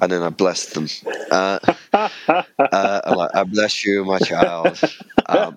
and 0.00 0.10
then 0.10 0.22
I 0.22 0.30
bless 0.30 0.72
them. 0.72 0.88
Uh, 1.30 1.58
uh, 1.92 2.10
like, 3.16 3.30
I 3.34 3.44
bless 3.44 3.84
you, 3.84 4.04
my 4.04 4.18
child. 4.18 4.80
Um, 5.26 5.56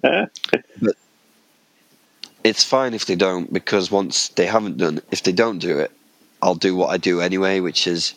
but 0.00 0.96
it's 2.44 2.62
fine 2.62 2.94
if 2.94 3.06
they 3.06 3.16
don't 3.16 3.52
because 3.52 3.90
once 3.90 4.28
they 4.28 4.46
haven't 4.46 4.76
done, 4.78 5.00
if 5.10 5.22
they 5.24 5.32
don't 5.32 5.58
do 5.58 5.80
it, 5.80 5.90
I'll 6.40 6.54
do 6.54 6.76
what 6.76 6.90
I 6.90 6.96
do 6.96 7.20
anyway, 7.20 7.58
which 7.60 7.86
is, 7.88 8.14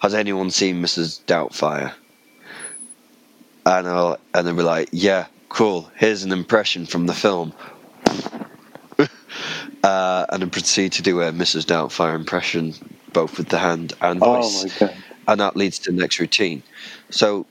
has 0.00 0.12
anyone 0.14 0.50
seen 0.50 0.82
Mrs. 0.82 1.20
Doubtfire? 1.26 1.94
And 3.70 3.86
I'll 3.86 4.18
and 4.34 4.46
they'll 4.46 4.56
be 4.56 4.62
like, 4.62 4.88
yeah, 4.90 5.26
cool. 5.48 5.90
Here's 5.94 6.24
an 6.24 6.32
impression 6.32 6.86
from 6.86 7.06
the 7.06 7.14
film. 7.14 7.52
uh, 9.84 10.26
and 10.28 10.42
then 10.42 10.50
proceed 10.50 10.92
to 10.92 11.02
do 11.02 11.20
a 11.20 11.30
Mrs. 11.30 11.66
Doubtfire 11.66 12.16
impression, 12.16 12.74
both 13.12 13.38
with 13.38 13.48
the 13.48 13.58
hand 13.58 13.92
and 14.00 14.20
oh 14.22 14.42
voice 14.42 14.80
my 14.80 14.88
god. 14.88 14.96
and 15.28 15.40
that 15.40 15.56
leads 15.56 15.78
to 15.80 15.92
the 15.92 15.98
next 15.98 16.18
routine. 16.18 16.64
So 17.10 17.46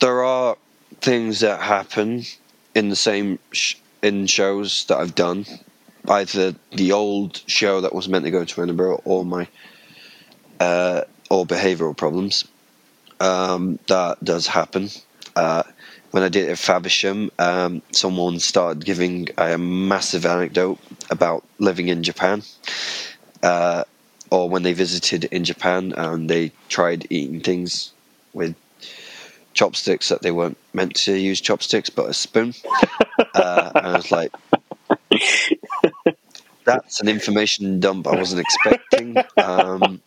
there 0.00 0.24
are 0.24 0.56
things 1.02 1.40
that 1.40 1.60
happen 1.60 2.24
in 2.74 2.88
the 2.88 2.96
same 2.96 3.38
sh- 3.52 3.74
in 4.02 4.26
shows 4.26 4.86
that 4.86 4.96
I've 4.96 5.14
done, 5.14 5.44
either 6.08 6.54
the 6.72 6.92
old 6.92 7.42
show 7.46 7.82
that 7.82 7.94
was 7.94 8.08
meant 8.08 8.24
to 8.24 8.30
go 8.30 8.46
to 8.46 8.62
Edinburgh 8.62 9.02
or 9.04 9.26
my 9.26 9.46
uh, 10.58 11.02
or 11.28 11.44
behavioural 11.44 11.94
problems. 11.94 12.44
Um, 13.20 13.78
that 13.88 14.22
does 14.22 14.46
happen. 14.46 14.90
Uh, 15.34 15.62
when 16.10 16.22
I 16.22 16.28
did 16.28 16.48
it 16.48 16.52
at 16.52 16.58
um, 17.38 17.82
someone 17.92 18.38
started 18.40 18.84
giving 18.84 19.28
a 19.36 19.58
massive 19.58 20.24
anecdote 20.24 20.78
about 21.10 21.44
living 21.58 21.88
in 21.88 22.02
Japan. 22.02 22.42
Uh, 23.42 23.84
or 24.30 24.48
when 24.48 24.62
they 24.62 24.72
visited 24.72 25.24
in 25.24 25.44
Japan 25.44 25.92
and 25.96 26.28
they 26.28 26.52
tried 26.68 27.06
eating 27.10 27.40
things 27.40 27.92
with 28.32 28.56
chopsticks 29.54 30.08
that 30.08 30.22
they 30.22 30.30
weren't 30.30 30.58
meant 30.74 30.94
to 30.94 31.16
use 31.16 31.40
chopsticks 31.40 31.90
but 31.90 32.08
a 32.08 32.14
spoon. 32.14 32.54
uh, 33.34 33.72
and 33.74 33.86
I 33.86 33.96
was 33.96 34.10
like, 34.10 34.32
that's 36.64 37.00
an 37.00 37.08
information 37.08 37.80
dump 37.80 38.06
I 38.06 38.16
wasn't 38.16 38.40
expecting. 38.40 39.16
Um, 39.36 40.00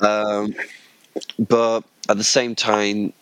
um, 0.00 0.54
but 1.38 1.84
at 2.08 2.16
the 2.16 2.24
same 2.24 2.54
time, 2.54 3.12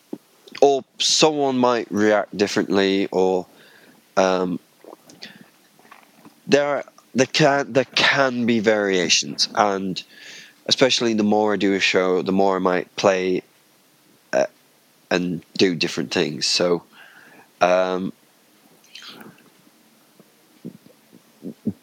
or 0.60 0.84
someone 0.98 1.58
might 1.58 1.90
react 1.90 2.36
differently, 2.36 3.08
or 3.10 3.46
um, 4.16 4.58
there 6.46 6.66
are, 6.66 6.84
there 7.14 7.26
can 7.26 7.72
there 7.72 7.86
can 7.96 8.46
be 8.46 8.60
variations, 8.60 9.48
and 9.54 10.02
especially 10.66 11.14
the 11.14 11.24
more 11.24 11.54
I 11.54 11.56
do 11.56 11.74
a 11.74 11.80
show, 11.80 12.22
the 12.22 12.32
more 12.32 12.56
I 12.56 12.60
might 12.60 12.94
play 12.96 13.42
uh, 14.32 14.46
and 15.10 15.42
do 15.56 15.74
different 15.74 16.12
things. 16.12 16.46
So. 16.46 16.82
Um, 17.60 18.12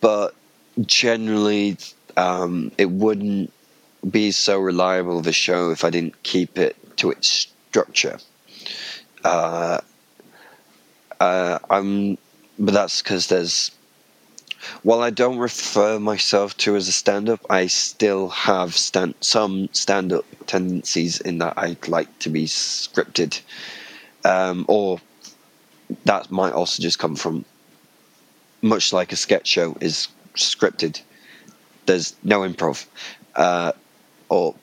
but 0.01 0.35
generally, 0.85 1.77
um, 2.17 2.71
it 2.77 2.89
wouldn't 2.89 3.51
be 4.09 4.31
so 4.31 4.59
reliable 4.59 5.17
of 5.17 5.27
a 5.27 5.31
show 5.31 5.71
if 5.71 5.83
I 5.83 5.89
didn't 5.89 6.21
keep 6.23 6.57
it 6.57 6.75
to 6.97 7.11
its 7.11 7.47
structure. 7.69 8.17
Uh, 9.23 9.81
uh, 11.19 11.59
I'm, 11.69 12.17
but 12.59 12.73
that's 12.73 13.01
because 13.01 13.27
there's. 13.27 13.71
While 14.83 15.01
I 15.01 15.09
don't 15.09 15.39
refer 15.39 15.99
myself 15.99 16.55
to 16.59 16.77
as 16.77 16.87
a 16.87 16.93
stand-up, 16.93 17.45
I 17.49 17.67
still 17.67 18.29
have 18.29 18.77
stand, 18.77 19.15
some 19.19 19.67
stand-up 19.73 20.25
tendencies 20.47 21.19
in 21.19 21.39
that 21.39 21.55
I'd 21.57 21.87
like 21.89 22.19
to 22.19 22.29
be 22.29 22.45
scripted, 22.45 23.41
um, 24.23 24.65
or 24.69 25.01
that 26.05 26.31
might 26.31 26.53
also 26.53 26.81
just 26.81 26.97
come 26.97 27.17
from 27.17 27.43
much 28.61 28.93
like 28.93 29.11
a 29.11 29.17
sketch 29.17 29.47
show 29.47 29.75
is 29.81 30.07
scripted. 30.35 31.01
There's 31.85 32.15
no 32.23 32.39
improv, 32.39 32.85
uh, 33.35 33.73
or 34.29 34.55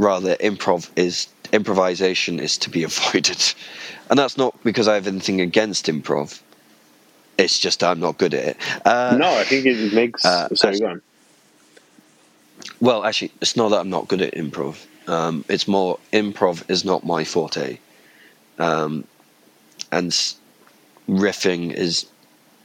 rather, 0.00 0.34
improv 0.36 0.90
is 0.96 1.28
improvisation 1.52 2.40
is 2.40 2.58
to 2.58 2.70
be 2.70 2.82
avoided, 2.90 3.42
and 4.08 4.18
that's 4.18 4.36
not 4.36 4.60
because 4.64 4.88
I 4.88 4.94
have 4.94 5.06
anything 5.06 5.40
against 5.40 5.86
improv. 5.86 6.40
It's 7.38 7.58
just 7.58 7.82
I'm 7.82 8.00
not 8.00 8.18
good 8.18 8.34
at 8.34 8.44
it. 8.44 8.56
Uh, 8.84 9.16
no, 9.18 9.30
I 9.30 9.44
think 9.44 9.66
it 9.66 9.92
makes. 9.94 10.24
uh, 10.24 10.48
sorry, 10.54 10.78
go 10.78 10.88
on. 10.88 11.02
Well, 12.80 13.04
actually, 13.04 13.32
it's 13.40 13.56
not 13.56 13.70
that 13.70 13.80
I'm 13.80 13.90
not 13.90 14.08
good 14.08 14.22
at 14.22 14.34
improv. 14.34 14.84
Um, 15.06 15.44
it's 15.48 15.66
more 15.66 15.98
improv 16.12 16.68
is 16.70 16.84
not 16.84 17.04
my 17.04 17.24
forte, 17.24 17.78
um, 18.58 19.04
and 19.90 20.10
riffing 21.08 21.72
is 21.72 22.06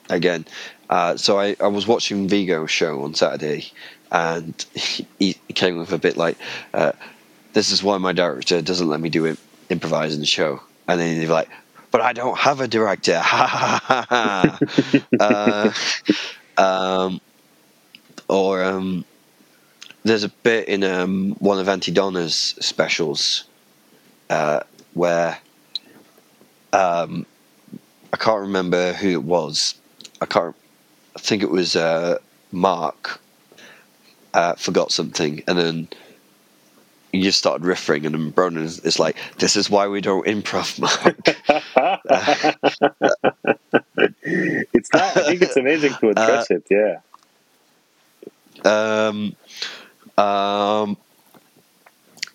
again. 0.09 0.45
Uh, 0.89 1.17
so 1.17 1.39
I, 1.39 1.55
I 1.59 1.67
was 1.67 1.87
watching 1.87 2.27
Viggo's 2.27 2.69
show 2.69 3.03
on 3.03 3.15
Saturday, 3.15 3.71
and 4.11 4.53
he, 4.73 5.07
he 5.19 5.53
came 5.53 5.77
with 5.77 5.91
a 5.91 5.97
bit 5.97 6.17
like, 6.17 6.37
uh, 6.73 6.91
"This 7.55 7.71
is 7.71 7.81
why 7.81 7.97
my 7.97 8.11
director 8.11 8.61
doesn't 8.61 8.87
let 8.87 8.99
me 8.99 9.09
do 9.09 9.23
it, 9.25 9.39
improvise 9.69 10.13
in 10.13 10.19
the 10.19 10.25
show." 10.27 10.61
And 10.87 10.99
then 10.99 11.19
he's 11.19 11.29
like, 11.29 11.49
"But 11.89 12.01
I 12.01 12.13
don't 12.13 12.37
have 12.37 12.59
a 12.59 12.67
director." 12.67 13.21
Uh, 15.17 15.71
um, 16.57 17.21
or 18.27 18.63
um, 18.63 19.05
there's 20.03 20.23
a 20.23 20.29
bit 20.29 20.67
in 20.67 20.83
um, 20.83 21.31
one 21.39 21.59
of 21.59 21.69
Aunty 21.69 21.91
Donna's 21.91 22.35
specials 22.59 23.45
uh, 24.29 24.59
where 24.93 25.39
um, 26.73 27.25
I 28.13 28.17
can't 28.17 28.41
remember 28.41 28.93
who 28.93 29.09
it 29.09 29.23
was. 29.23 29.75
I 30.21 30.25
can't. 30.25 30.55
I 31.15 31.19
think 31.19 31.43
it 31.43 31.49
was 31.49 31.75
uh, 31.75 32.17
Mark. 32.51 33.19
Uh, 34.33 34.53
forgot 34.55 34.91
something, 34.91 35.41
and 35.47 35.57
then 35.57 35.87
you 37.15 37.23
just 37.23 37.39
started 37.39 37.65
riffing, 37.65 38.05
and 38.05 38.15
then 38.15 38.31
Broden 38.31 38.61
is, 38.63 38.79
is 38.81 38.99
like, 38.99 39.17
"This 39.39 39.55
is 39.55 39.69
why 39.69 39.87
we 39.87 40.01
don't 40.01 40.25
improv, 40.25 40.79
Mark." 40.79 41.37
it's 44.73 44.93
not. 44.93 45.17
I 45.17 45.23
think 45.23 45.41
it's 45.41 45.57
amazing 45.57 45.95
to 45.97 46.09
address 46.09 46.51
it. 46.51 46.63
Yeah. 46.69 46.97
um, 48.65 49.35
um, 50.17 50.97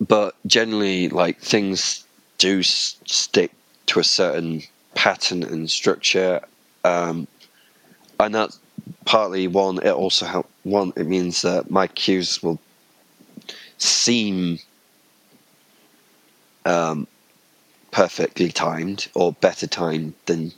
but 0.00 0.34
generally, 0.46 1.08
like 1.08 1.40
things 1.40 2.04
do 2.38 2.60
s- 2.60 2.96
stick 3.06 3.52
to 3.86 4.00
a 4.00 4.04
certain 4.04 4.62
pattern 4.94 5.42
and 5.42 5.70
structure, 5.70 6.40
um, 6.84 7.26
and 8.18 8.34
that's 8.34 8.58
partly 9.04 9.46
one. 9.48 9.78
It 9.78 9.92
also 9.92 10.26
help 10.26 10.48
one. 10.64 10.92
It 10.96 11.06
means 11.06 11.42
that 11.42 11.70
my 11.70 11.86
cues 11.86 12.42
will 12.42 12.58
seem 13.78 14.58
um, 16.64 17.06
perfectly 17.90 18.50
timed 18.50 19.08
or 19.14 19.32
better 19.32 19.66
timed 19.66 20.14
than 20.26 20.52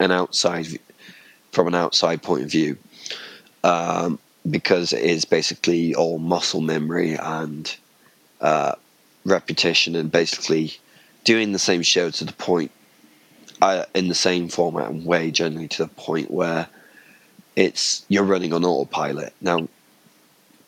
an 0.00 0.10
outside 0.10 0.66
from 1.52 1.68
an 1.68 1.74
outside 1.74 2.22
point 2.22 2.42
of 2.42 2.50
view. 2.50 2.76
Um, 3.62 4.18
because 4.48 4.92
it 4.92 5.02
is 5.02 5.24
basically 5.24 5.94
all 5.94 6.18
muscle 6.18 6.60
memory 6.60 7.14
and 7.14 7.74
uh, 8.40 8.74
repetition 9.24 9.96
and 9.96 10.12
basically 10.12 10.74
doing 11.24 11.52
the 11.52 11.58
same 11.58 11.82
show 11.82 12.10
to 12.10 12.24
the 12.24 12.32
point 12.32 12.70
uh, 13.62 13.84
in 13.94 14.08
the 14.08 14.14
same 14.14 14.48
format 14.48 14.90
and 14.90 15.06
way 15.06 15.30
generally 15.30 15.68
to 15.68 15.84
the 15.84 15.88
point 15.88 16.30
where 16.30 16.68
it's 17.56 18.04
you're 18.08 18.24
running 18.24 18.52
on 18.52 18.64
autopilot 18.64 19.32
now 19.40 19.66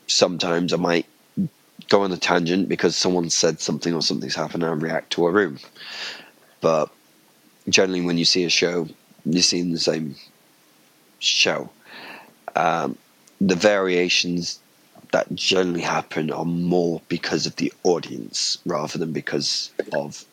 sometimes 0.07 0.73
i 0.73 0.77
might 0.77 1.05
go 1.89 2.03
on 2.03 2.13
a 2.13 2.17
tangent 2.17 2.69
because 2.69 2.97
someone 2.97 3.31
said 3.31 3.61
something 3.61 3.95
or 3.95 4.03
something's 4.03 4.35
happened 4.35 4.63
and 4.63 4.71
i 4.71 4.75
react 4.75 5.11
to 5.11 5.27
a 5.27 5.31
room 5.31 5.59
but 6.61 6.91
generally 7.69 8.01
when 8.01 8.19
you 8.19 8.25
see 8.25 8.45
a 8.45 8.51
show 8.51 8.87
you're 9.25 9.43
seeing 9.43 9.73
the 9.73 9.79
same 9.79 10.15
show 11.19 11.71
um, 12.55 12.97
the 13.41 13.55
variations 13.55 14.59
that 15.13 15.33
generally 15.35 15.83
happen 15.83 16.31
are 16.31 16.45
more 16.45 17.01
because 17.09 17.47
of 17.47 17.57
the 17.57 17.73
audience 17.85 18.59
rather 18.67 18.99
than 18.99 19.13
because 19.13 19.71
of 19.93 20.25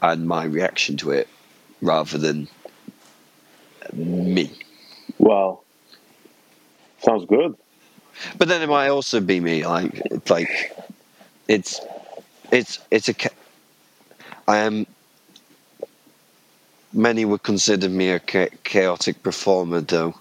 and 0.00 0.26
my 0.26 0.44
reaction 0.44 0.96
to 0.96 1.10
it 1.10 1.28
rather 1.80 2.18
than 2.18 2.48
me. 3.92 4.52
Well, 5.18 5.64
sounds 7.04 7.24
good. 7.26 7.56
But 8.38 8.48
then 8.48 8.62
it 8.62 8.68
might 8.68 8.88
also 8.88 9.20
be 9.20 9.40
me. 9.40 9.66
Like 9.66 10.30
like 10.30 10.76
it's 11.48 11.80
it's 12.50 12.78
it's 12.90 13.08
a 13.08 13.14
I 14.46 14.58
am. 14.58 14.86
Many 16.92 17.24
would 17.24 17.42
consider 17.42 17.88
me 17.88 18.10
a 18.10 18.20
chaotic 18.20 19.22
performer, 19.22 19.80
though. 19.80 20.14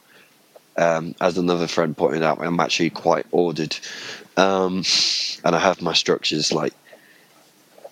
Um, 0.77 1.15
as 1.19 1.37
another 1.37 1.67
friend 1.67 1.95
pointed 1.95 2.23
out, 2.23 2.39
I'm 2.39 2.59
actually 2.61 2.91
quite 2.91 3.25
ordered, 3.31 3.75
um, 4.37 4.83
and 5.43 5.53
I 5.53 5.59
have 5.59 5.81
my 5.81 5.93
structures. 5.93 6.53
Like 6.53 6.73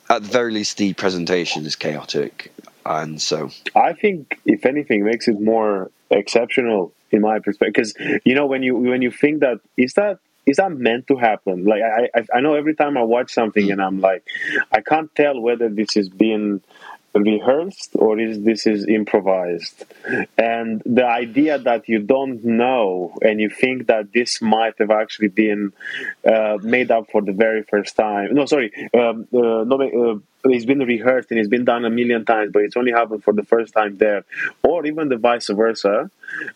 at 0.10 0.24
the 0.24 0.30
very 0.30 0.54
least, 0.54 0.78
the 0.78 0.93
presentation 0.93 1.66
is 1.66 1.76
chaotic, 1.76 2.54
and 2.86 3.22
so 3.22 3.50
I 3.76 3.91
think, 3.93 4.39
if 4.45 4.66
anything, 4.66 5.04
makes 5.04 5.28
it 5.28 5.41
more 5.41 5.91
exceptional 6.10 6.93
in 7.14 7.22
my 7.22 7.39
perspective. 7.39 7.74
Because 7.74 8.22
you 8.26 8.36
know, 8.36 8.45
when 8.45 8.64
you 8.64 8.76
when 8.76 9.01
you 9.01 9.12
think 9.12 9.41
that 9.41 9.60
is 9.78 9.93
that 9.93 10.20
is 10.45 10.57
that 10.57 10.72
meant 10.72 11.07
to 11.07 11.18
happen? 11.18 11.66
Like 11.66 11.82
I 11.82 12.10
I, 12.16 12.38
I 12.38 12.41
know 12.41 12.55
every 12.55 12.76
time 12.76 12.97
I 12.97 13.03
watch 13.03 13.32
something 13.32 13.72
and 13.72 13.82
I'm 13.82 13.99
like, 13.99 14.24
I 14.72 14.82
can't 14.82 15.14
tell 15.16 15.39
whether 15.39 15.70
this 15.70 15.95
is 15.97 16.10
being 16.10 16.62
rehearsed 17.16 17.91
or 17.95 18.20
is 18.20 18.41
this 18.43 18.68
is 18.68 18.86
improvised 18.88 19.86
and 20.38 20.82
the 20.86 21.05
idea 21.05 21.57
that 21.57 21.89
you 21.89 21.99
don't 21.99 22.43
know 22.45 23.14
and 23.22 23.41
you 23.41 23.49
think 23.49 23.88
that 23.88 24.14
this 24.14 24.41
might 24.41 24.74
have 24.78 24.91
actually 24.91 25.28
been 25.28 25.74
uh, 26.26 26.57
made 26.62 26.91
up 26.91 27.10
for 27.12 27.22
the 27.22 27.32
very 27.32 27.64
first 27.64 27.95
time 27.95 28.34
no 28.36 28.45
sorry 28.45 28.72
um, 28.93 29.28
uh, 29.34 29.64
no, 29.64 29.82
uh, 29.82 30.20
it's 30.46 30.66
been 30.66 30.80
rehearsed 30.80 31.32
and 31.32 31.40
it's 31.40 31.50
been 31.50 31.66
done 31.66 31.86
a 31.86 31.90
million 31.90 32.26
times 32.26 32.52
but 32.54 32.64
it's 32.64 32.78
only 32.78 32.92
happened 32.92 33.24
for 33.24 33.34
the 33.34 33.44
first 33.44 33.74
time 33.74 33.98
there 33.98 34.24
or 34.64 34.86
even 34.86 35.10
the 35.10 35.18
vice 35.18 35.50
versa 35.50 36.10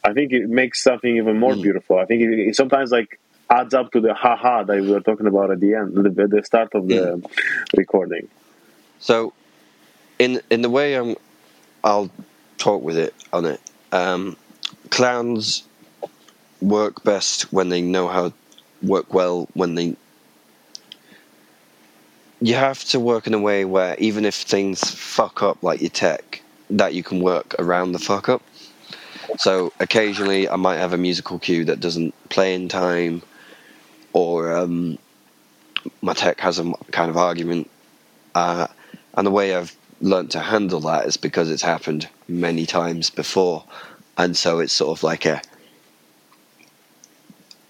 i 0.04 0.14
think 0.14 0.32
it 0.32 0.50
makes 0.50 0.82
something 0.84 1.18
even 1.18 1.38
more 1.40 1.56
Mm. 1.56 1.62
beautiful 1.62 1.98
i 2.00 2.06
think 2.06 2.22
it, 2.22 2.30
it 2.50 2.56
sometimes 2.56 2.92
like 2.92 3.20
adds 3.50 3.74
up 3.74 3.92
to 3.92 4.00
the 4.02 4.14
haha 4.14 4.64
that 4.64 4.76
we 4.82 4.88
were 4.88 5.02
talking 5.02 5.28
about 5.28 5.52
at 5.52 5.60
the 5.60 5.74
end 5.76 5.96
the, 5.96 6.28
the 6.28 6.44
start 6.44 6.70
of 6.76 6.88
the 6.88 7.22
recording 7.76 8.28
So, 9.00 9.34
in 10.20 10.42
in 10.50 10.62
the 10.62 10.70
way 10.70 10.96
I'm, 10.96 11.16
I'll 11.84 12.12
talk 12.58 12.84
with 12.84 12.98
it 12.98 13.14
on 13.34 13.46
it. 13.46 13.62
Um, 13.92 14.38
clowns 14.90 15.68
work 16.62 17.04
best 17.04 17.52
when 17.54 17.70
they 17.70 17.82
know 17.82 18.08
how 18.08 18.34
work 18.82 19.14
well 19.14 19.48
when 19.54 19.76
they. 19.76 19.96
You 22.44 22.56
have 22.56 22.84
to 22.86 23.00
work 23.00 23.26
in 23.26 23.34
a 23.34 23.40
way 23.40 23.64
where 23.64 23.96
even 24.00 24.26
if 24.26 24.36
things 24.36 24.82
fuck 24.92 25.42
up 25.42 25.64
like 25.64 25.80
your 25.80 25.90
tech, 25.90 26.42
that 26.70 26.94
you 26.94 27.02
can 27.02 27.22
work 27.22 27.56
around 27.58 27.94
the 27.94 28.00
fuck 28.00 28.28
up. 28.28 28.42
So 29.38 29.72
occasionally 29.80 30.50
I 30.50 30.58
might 30.58 30.76
have 30.76 30.92
a 30.92 30.98
musical 30.98 31.40
cue 31.40 31.64
that 31.66 31.80
doesn't 31.80 32.14
play 32.28 32.54
in 32.54 32.68
time, 32.68 33.22
or 34.12 34.54
um, 34.54 34.98
my 36.02 36.14
tech 36.14 36.42
has 36.42 36.60
a 36.60 36.74
kind 36.92 37.10
of 37.10 37.16
argument, 37.16 37.70
uh, 38.36 38.68
and 39.16 39.26
the 39.26 39.32
way 39.32 39.56
I've 39.56 39.74
learned 40.02 40.32
to 40.32 40.40
handle 40.40 40.82
that 40.82 41.06
is 41.06 41.16
because 41.16 41.50
it's 41.50 41.62
happened 41.62 42.10
many 42.28 42.66
times 42.66 43.10
before, 43.10 43.64
and 44.18 44.36
so 44.36 44.60
it's 44.60 44.74
sort 44.74 44.98
of 44.98 45.04
like 45.04 45.26
a 45.26 45.42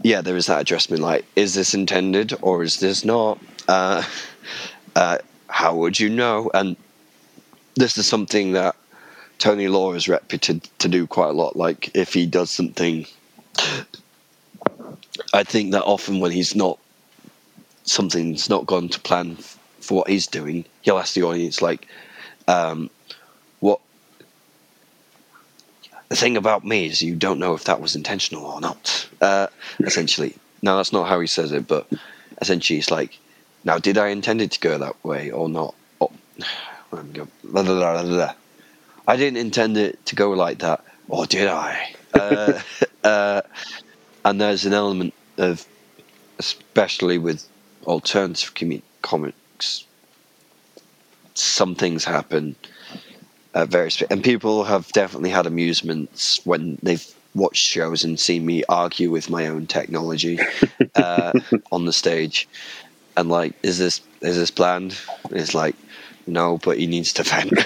yeah, 0.03 0.21
there 0.21 0.35
is 0.35 0.47
that 0.47 0.61
adjustment. 0.61 1.01
Like, 1.01 1.25
is 1.35 1.53
this 1.53 1.73
intended 1.73 2.33
or 2.41 2.63
is 2.63 2.79
this 2.79 3.05
not? 3.05 3.39
Uh, 3.67 4.03
uh, 4.95 5.17
how 5.47 5.75
would 5.75 5.99
you 5.99 6.09
know? 6.09 6.49
And 6.53 6.75
this 7.75 7.97
is 7.97 8.05
something 8.05 8.53
that 8.53 8.75
Tony 9.39 9.67
Law 9.67 9.93
is 9.93 10.07
reputed 10.07 10.63
to 10.79 10.87
do 10.87 11.07
quite 11.07 11.29
a 11.29 11.33
lot. 11.33 11.55
Like, 11.55 11.91
if 11.95 12.13
he 12.13 12.25
does 12.25 12.49
something, 12.49 13.05
I 15.33 15.43
think 15.43 15.71
that 15.71 15.83
often 15.83 16.19
when 16.19 16.31
he's 16.31 16.55
not 16.55 16.79
something's 17.83 18.49
not 18.49 18.65
gone 18.65 18.87
to 18.89 18.99
plan 18.99 19.35
for 19.81 19.97
what 19.97 20.09
he's 20.09 20.27
doing, 20.27 20.65
he'll 20.81 20.97
ask 20.97 21.13
the 21.13 21.23
audience 21.23 21.61
like, 21.61 21.87
um, 22.47 22.89
"What?" 23.59 23.79
The 26.09 26.15
thing 26.15 26.37
about 26.37 26.63
me 26.63 26.85
is 26.85 27.01
you 27.01 27.15
don't 27.15 27.39
know 27.39 27.53
if 27.53 27.65
that 27.65 27.81
was 27.81 27.95
intentional 27.95 28.45
or 28.45 28.61
not. 28.61 29.07
Uh, 29.19 29.47
essentially, 29.79 30.35
now 30.61 30.77
that's 30.77 30.93
not 30.93 31.07
how 31.07 31.19
he 31.19 31.27
says 31.27 31.51
it, 31.51 31.67
but 31.67 31.87
essentially 32.41 32.79
it's 32.79 32.91
like, 32.91 33.19
now 33.63 33.77
did 33.77 33.97
I 33.97 34.09
intend 34.09 34.41
it 34.41 34.51
to 34.51 34.59
go 34.59 34.77
that 34.77 35.03
way 35.03 35.31
or 35.31 35.49
not? 35.49 35.75
Oh, 36.01 36.11
I 39.07 39.15
didn't 39.17 39.37
intend 39.37 39.77
it 39.77 40.05
to 40.07 40.15
go 40.15 40.31
like 40.31 40.59
that, 40.59 40.83
or 41.07 41.25
did 41.25 41.47
I? 41.47 41.95
Uh, 42.13 42.61
uh, 43.03 43.41
and 44.23 44.39
there's 44.39 44.65
an 44.65 44.73
element 44.73 45.13
of, 45.37 45.65
especially 46.39 47.17
with 47.17 47.47
alternative 47.85 48.53
com- 48.53 48.81
comics, 49.01 49.85
some 51.33 51.75
things 51.75 52.05
happen 52.05 52.55
very 53.53 53.91
spe- 53.91 54.09
and 54.09 54.23
people 54.23 54.63
have 54.63 54.87
definitely 54.91 55.29
had 55.29 55.45
amusements 55.45 56.43
when 56.45 56.77
they've 56.81 57.05
watched 57.35 57.63
shows 57.63 58.03
and 58.03 58.19
seen 58.19 58.45
me 58.45 58.63
argue 58.69 59.09
with 59.09 59.29
my 59.29 59.47
own 59.47 59.65
technology 59.65 60.39
uh, 60.95 61.33
on 61.71 61.85
the 61.85 61.93
stage 61.93 62.47
and 63.17 63.29
like 63.29 63.53
is 63.63 63.77
this 63.77 64.01
is 64.21 64.37
this 64.37 64.51
planned 64.51 64.97
it's 65.31 65.53
like 65.53 65.75
no 66.27 66.57
but 66.59 66.77
he 66.77 66.87
needs 66.87 67.13
to 67.13 67.23
vent 67.23 67.53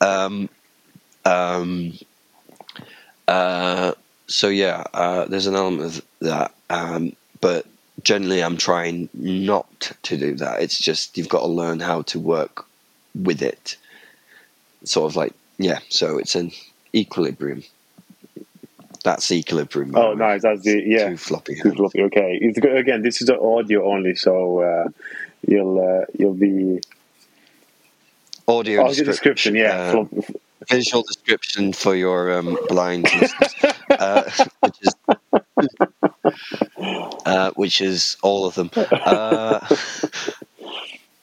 um, 0.00 0.48
um, 1.24 1.92
uh, 3.28 3.92
so 4.26 4.48
yeah 4.48 4.84
uh, 4.94 5.24
there's 5.26 5.46
an 5.46 5.54
element 5.54 5.96
of 5.96 6.04
that 6.20 6.54
um, 6.70 7.14
but 7.40 7.66
generally 8.02 8.42
I'm 8.42 8.56
trying 8.56 9.08
not 9.14 9.92
to 10.02 10.16
do 10.16 10.34
that. 10.36 10.62
It's 10.62 10.78
just 10.78 11.16
you've 11.16 11.28
got 11.28 11.40
to 11.40 11.46
learn 11.46 11.80
how 11.80 12.02
to 12.02 12.18
work 12.18 12.66
with 13.14 13.42
it. 13.42 13.76
Sort 14.84 15.10
of 15.10 15.16
like 15.16 15.34
yeah, 15.58 15.80
so 15.88 16.18
it's 16.18 16.34
an 16.34 16.52
equilibrium. 16.94 17.62
That's 19.02 19.32
equilibrium. 19.32 19.96
Oh, 19.96 20.12
nice. 20.12 20.42
That's 20.42 20.62
the 20.62 20.82
yeah. 20.84 21.08
Too 21.08 21.16
floppy. 21.16 21.54
Too 21.56 21.72
floppy. 21.72 22.02
Okay. 22.02 22.38
It's 22.40 22.58
good. 22.58 22.76
Again, 22.76 23.02
this 23.02 23.22
is 23.22 23.30
audio 23.30 23.90
only, 23.90 24.14
so 24.14 24.60
uh, 24.60 24.88
you'll 25.46 25.78
uh, 25.80 26.04
you'll 26.18 26.34
be 26.34 26.80
audio, 28.46 28.84
audio 28.84 29.04
description. 29.04 29.54
yeah, 29.54 29.94
uh, 29.94 30.04
visual 30.68 31.02
description 31.02 31.72
for 31.72 31.94
your 31.94 32.38
um, 32.38 32.58
blind 32.68 33.04
listeners, 33.20 33.54
uh, 33.90 34.30
which 34.60 34.76
is 34.82 34.94
uh, 37.24 37.50
which 37.52 37.80
is 37.80 38.16
all 38.22 38.46
of 38.46 38.54
them, 38.54 38.68
because 38.68 38.92
uh, 38.92 39.66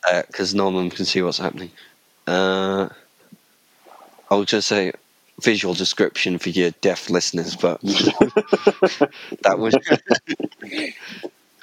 uh 0.12 0.24
none 0.54 0.68
of 0.68 0.74
them 0.74 0.90
can 0.90 1.06
see 1.06 1.22
what's 1.22 1.38
happening. 1.38 1.72
Uh, 2.26 2.90
I'll 4.30 4.44
just 4.44 4.68
say 4.68 4.94
visual 5.42 5.74
description 5.74 6.38
for 6.38 6.50
your 6.50 6.72
deaf 6.82 7.10
listeners, 7.10 7.56
but 7.56 7.82
that 7.82 9.58
was. 9.58 9.76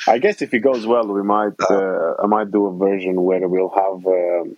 I 0.07 0.19
guess 0.19 0.43
if 0.43 0.53
it 0.53 0.61
goes 0.61 0.87
well, 0.87 1.07
we 1.07 1.23
might. 1.23 1.55
Uh, 1.61 2.15
I 2.23 2.27
might 2.27 2.51
do 2.51 2.67
a 2.67 2.77
version 2.77 3.23
where 3.23 3.49
we'll 3.49 3.71
have 3.71 4.07
um, 4.07 4.57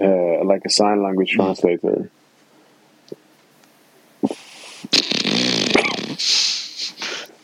uh, 0.00 0.44
like 0.44 0.62
a 0.64 0.70
sign 0.70 1.02
language 1.02 1.32
hmm. 1.32 1.42
translator. 1.42 2.10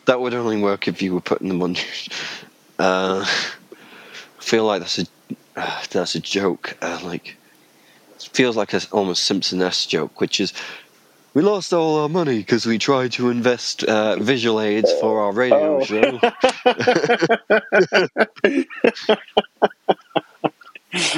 that 0.05 0.21
would 0.21 0.33
only 0.33 0.57
work 0.57 0.87
if 0.87 1.01
you 1.01 1.13
were 1.13 1.21
putting 1.21 1.47
them 1.47 1.61
on. 1.61 1.75
Uh, 2.77 3.25
I 3.25 4.41
feel 4.41 4.65
like 4.65 4.81
that's 4.81 4.99
a 4.99 5.05
uh, 5.55 5.83
that's 5.89 6.15
a 6.15 6.19
joke. 6.19 6.77
Uh, 6.81 6.99
like 7.03 7.37
feels 8.33 8.55
like 8.55 8.73
a 8.73 8.81
almost 8.91 9.23
Simpson-esque 9.23 9.89
joke, 9.89 10.21
which 10.21 10.39
is 10.39 10.53
we 11.33 11.41
lost 11.41 11.73
all 11.73 11.99
our 11.99 12.09
money 12.09 12.37
because 12.37 12.65
we 12.65 12.77
tried 12.77 13.11
to 13.13 13.29
invest 13.29 13.83
uh, 13.83 14.15
visual 14.15 14.61
aids 14.61 14.91
for 15.01 15.19
our 15.21 15.31
radio 15.33 15.77
oh. 15.77 15.83
show. 15.83 16.19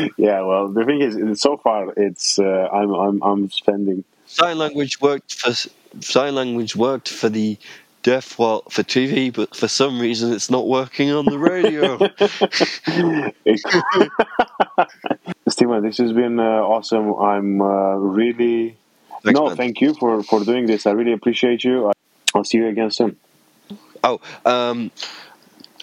yeah, 0.18 0.42
well, 0.42 0.70
the 0.70 0.84
thing 0.86 1.02
is, 1.02 1.40
so 1.40 1.58
far, 1.58 1.94
it's 1.96 2.40
uh, 2.40 2.68
I'm 2.74 2.92
I'm 2.92 3.22
I'm 3.24 3.50
spending 3.52 4.04
sign 4.26 4.58
language 4.58 5.00
worked 5.02 5.36
for 5.36 5.54
sign 6.02 6.36
language 6.36 6.76
worked 6.76 7.10
for 7.10 7.30
the 7.30 7.58
deaf 8.04 8.40
well 8.40 8.64
for 8.70 8.84
TV, 8.84 9.34
but 9.34 9.56
for 9.56 9.68
some 9.68 10.00
reason 10.00 10.34
it's 10.34 10.50
not 10.50 10.68
working 10.68 11.12
on 11.12 11.26
the 11.26 11.38
radio. 11.38 11.98
Stephen, 15.50 15.84
this 15.84 15.98
has 15.98 16.14
been 16.14 16.40
uh, 16.40 16.44
awesome. 16.44 17.14
I'm 17.16 17.62
uh, 17.62 17.96
really 17.96 18.78
Thanks, 19.24 19.40
no, 19.40 19.48
man. 19.48 19.58
thank 19.58 19.82
you 19.82 19.94
for 19.94 20.24
for 20.24 20.44
doing 20.44 20.68
this. 20.68 20.86
I 20.86 20.92
really 20.92 21.14
appreciate 21.14 21.64
you. 21.64 21.92
I'll 22.34 22.44
see 22.44 22.60
you 22.60 22.68
again 22.68 22.92
soon. 22.92 23.18
Oh, 24.04 24.22
um, 24.46 24.92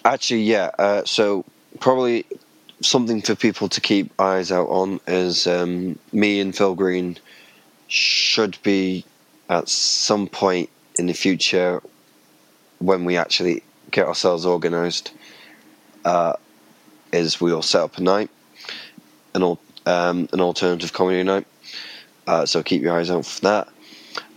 actually, 0.05 0.43
yeah. 0.43 0.71
Uh, 0.79 1.05
so 1.05 1.45
probably 1.81 2.25
something 2.81 3.23
for 3.23 3.35
people 3.35 3.69
to 3.69 3.81
keep 3.81 4.19
eyes 4.21 4.53
out 4.53 4.69
on 4.69 5.01
is 5.07 5.47
um, 5.47 5.99
me 6.13 6.41
and 6.41 6.57
Phil 6.57 6.75
Green 6.75 7.19
should 7.89 8.57
be 8.63 9.05
at 9.49 9.69
some 9.69 10.27
point 10.27 10.71
in 10.97 11.07
the 11.07 11.13
future 11.13 11.83
when 12.79 13.05
we 13.05 13.17
actually 13.17 13.63
get 13.91 14.07
ourselves 14.07 14.45
organised, 14.47 15.13
uh, 16.05 16.35
is 17.13 17.41
we'll 17.41 17.63
set 17.63 17.83
up 17.83 17.99
a 17.99 18.03
night, 18.03 18.31
an 19.35 19.43
um, 19.87 20.29
an 20.33 20.41
alternative 20.41 20.93
comedy 20.93 21.23
night. 21.23 21.47
Uh, 22.27 22.47
so 22.47 22.63
keep 22.63 22.83
your 22.83 22.99
eyes 22.99 23.11
out 23.11 23.27
for 23.27 23.41
that. 23.43 23.69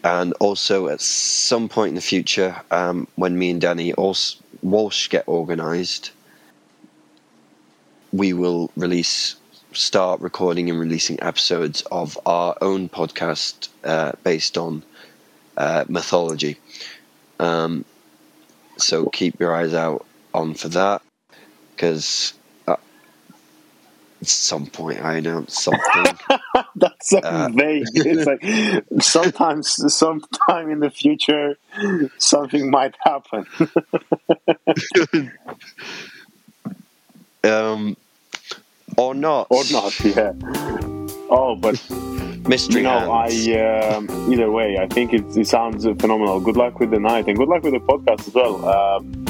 And 0.04 0.34
also, 0.40 0.88
at 0.88 1.02
some 1.02 1.70
point 1.70 1.90
in 1.90 1.96
the 1.96 2.02
future, 2.02 2.56
um, 2.72 3.08
when 3.16 3.38
me 3.38 3.50
and 3.52 3.62
Danny 3.62 3.94
also, 3.94 4.40
Walsh 4.62 5.10
get 5.10 5.28
organised, 5.28 6.12
we 8.12 8.34
will 8.34 8.72
release, 8.76 9.36
start 9.74 10.20
recording 10.22 10.70
and 10.70 10.80
releasing 10.80 11.22
episodes 11.22 11.82
of 11.92 12.18
our 12.26 12.56
own 12.62 12.90
podcast 12.90 13.70
uh, 13.84 14.14
based 14.24 14.58
on 14.58 14.84
uh, 15.58 15.86
mythology. 15.88 16.58
Um, 17.40 17.86
so 18.78 19.08
keep 19.10 19.40
your 19.40 19.56
eyes 19.56 19.74
out 19.74 20.06
on 20.34 20.54
for 20.54 20.70
that 20.70 21.02
because 21.76 22.34
uh, 22.68 22.76
at 24.22 24.28
some 24.28 24.66
point 24.66 25.00
I 25.04 25.18
announce 25.18 25.62
something. 25.62 26.18
That's 26.76 27.10
so 27.10 27.20
uh, 27.20 27.50
vague. 27.54 27.86
It's 27.94 28.26
like 28.26 28.44
sometimes, 29.02 29.94
sometime 29.94 30.72
in 30.72 30.80
the 30.80 30.90
future, 30.90 31.58
something 32.18 32.70
might 32.70 32.96
happen. 33.02 33.46
um, 37.44 37.98
or 38.98 39.14
not. 39.14 39.48
Or 39.50 39.64
not. 39.72 40.00
Yeah. 40.00 40.34
Oh, 41.30 41.56
but 41.60 41.76
mystery. 42.48 42.82
You 42.82 42.88
know, 42.88 43.12
hands. 43.12 43.48
I 43.48 43.96
um, 43.96 44.32
either 44.32 44.52
way, 44.52 44.78
I 44.78 44.88
think 44.88 45.14
it, 45.14 45.26
it, 45.36 45.48
sounds 45.48 45.86
phenomenal. 45.86 46.40
Good 46.40 46.58
luck 46.58 46.80
with 46.80 46.92
the 46.92 47.00
night 47.00 47.28
and 47.28 47.38
good 47.38 47.50
luck 47.50 47.64
with 47.64 47.74
the 47.74 47.80
podcast 47.80 48.28
as 48.28 48.34
well. 48.34 48.66
Um, 48.66 49.26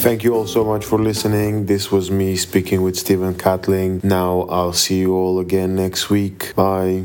Thank 0.00 0.24
you 0.24 0.34
all 0.34 0.46
so 0.46 0.64
much 0.64 0.86
for 0.86 0.98
listening. 0.98 1.66
This 1.66 1.92
was 1.92 2.10
me 2.10 2.34
speaking 2.34 2.80
with 2.80 2.96
Stephen 2.96 3.34
Catling. 3.34 4.02
Now 4.02 4.46
I'll 4.48 4.72
see 4.72 4.98
you 5.00 5.12
all 5.12 5.38
again 5.40 5.76
next 5.76 6.08
week. 6.08 6.54
Bye. 6.56 7.04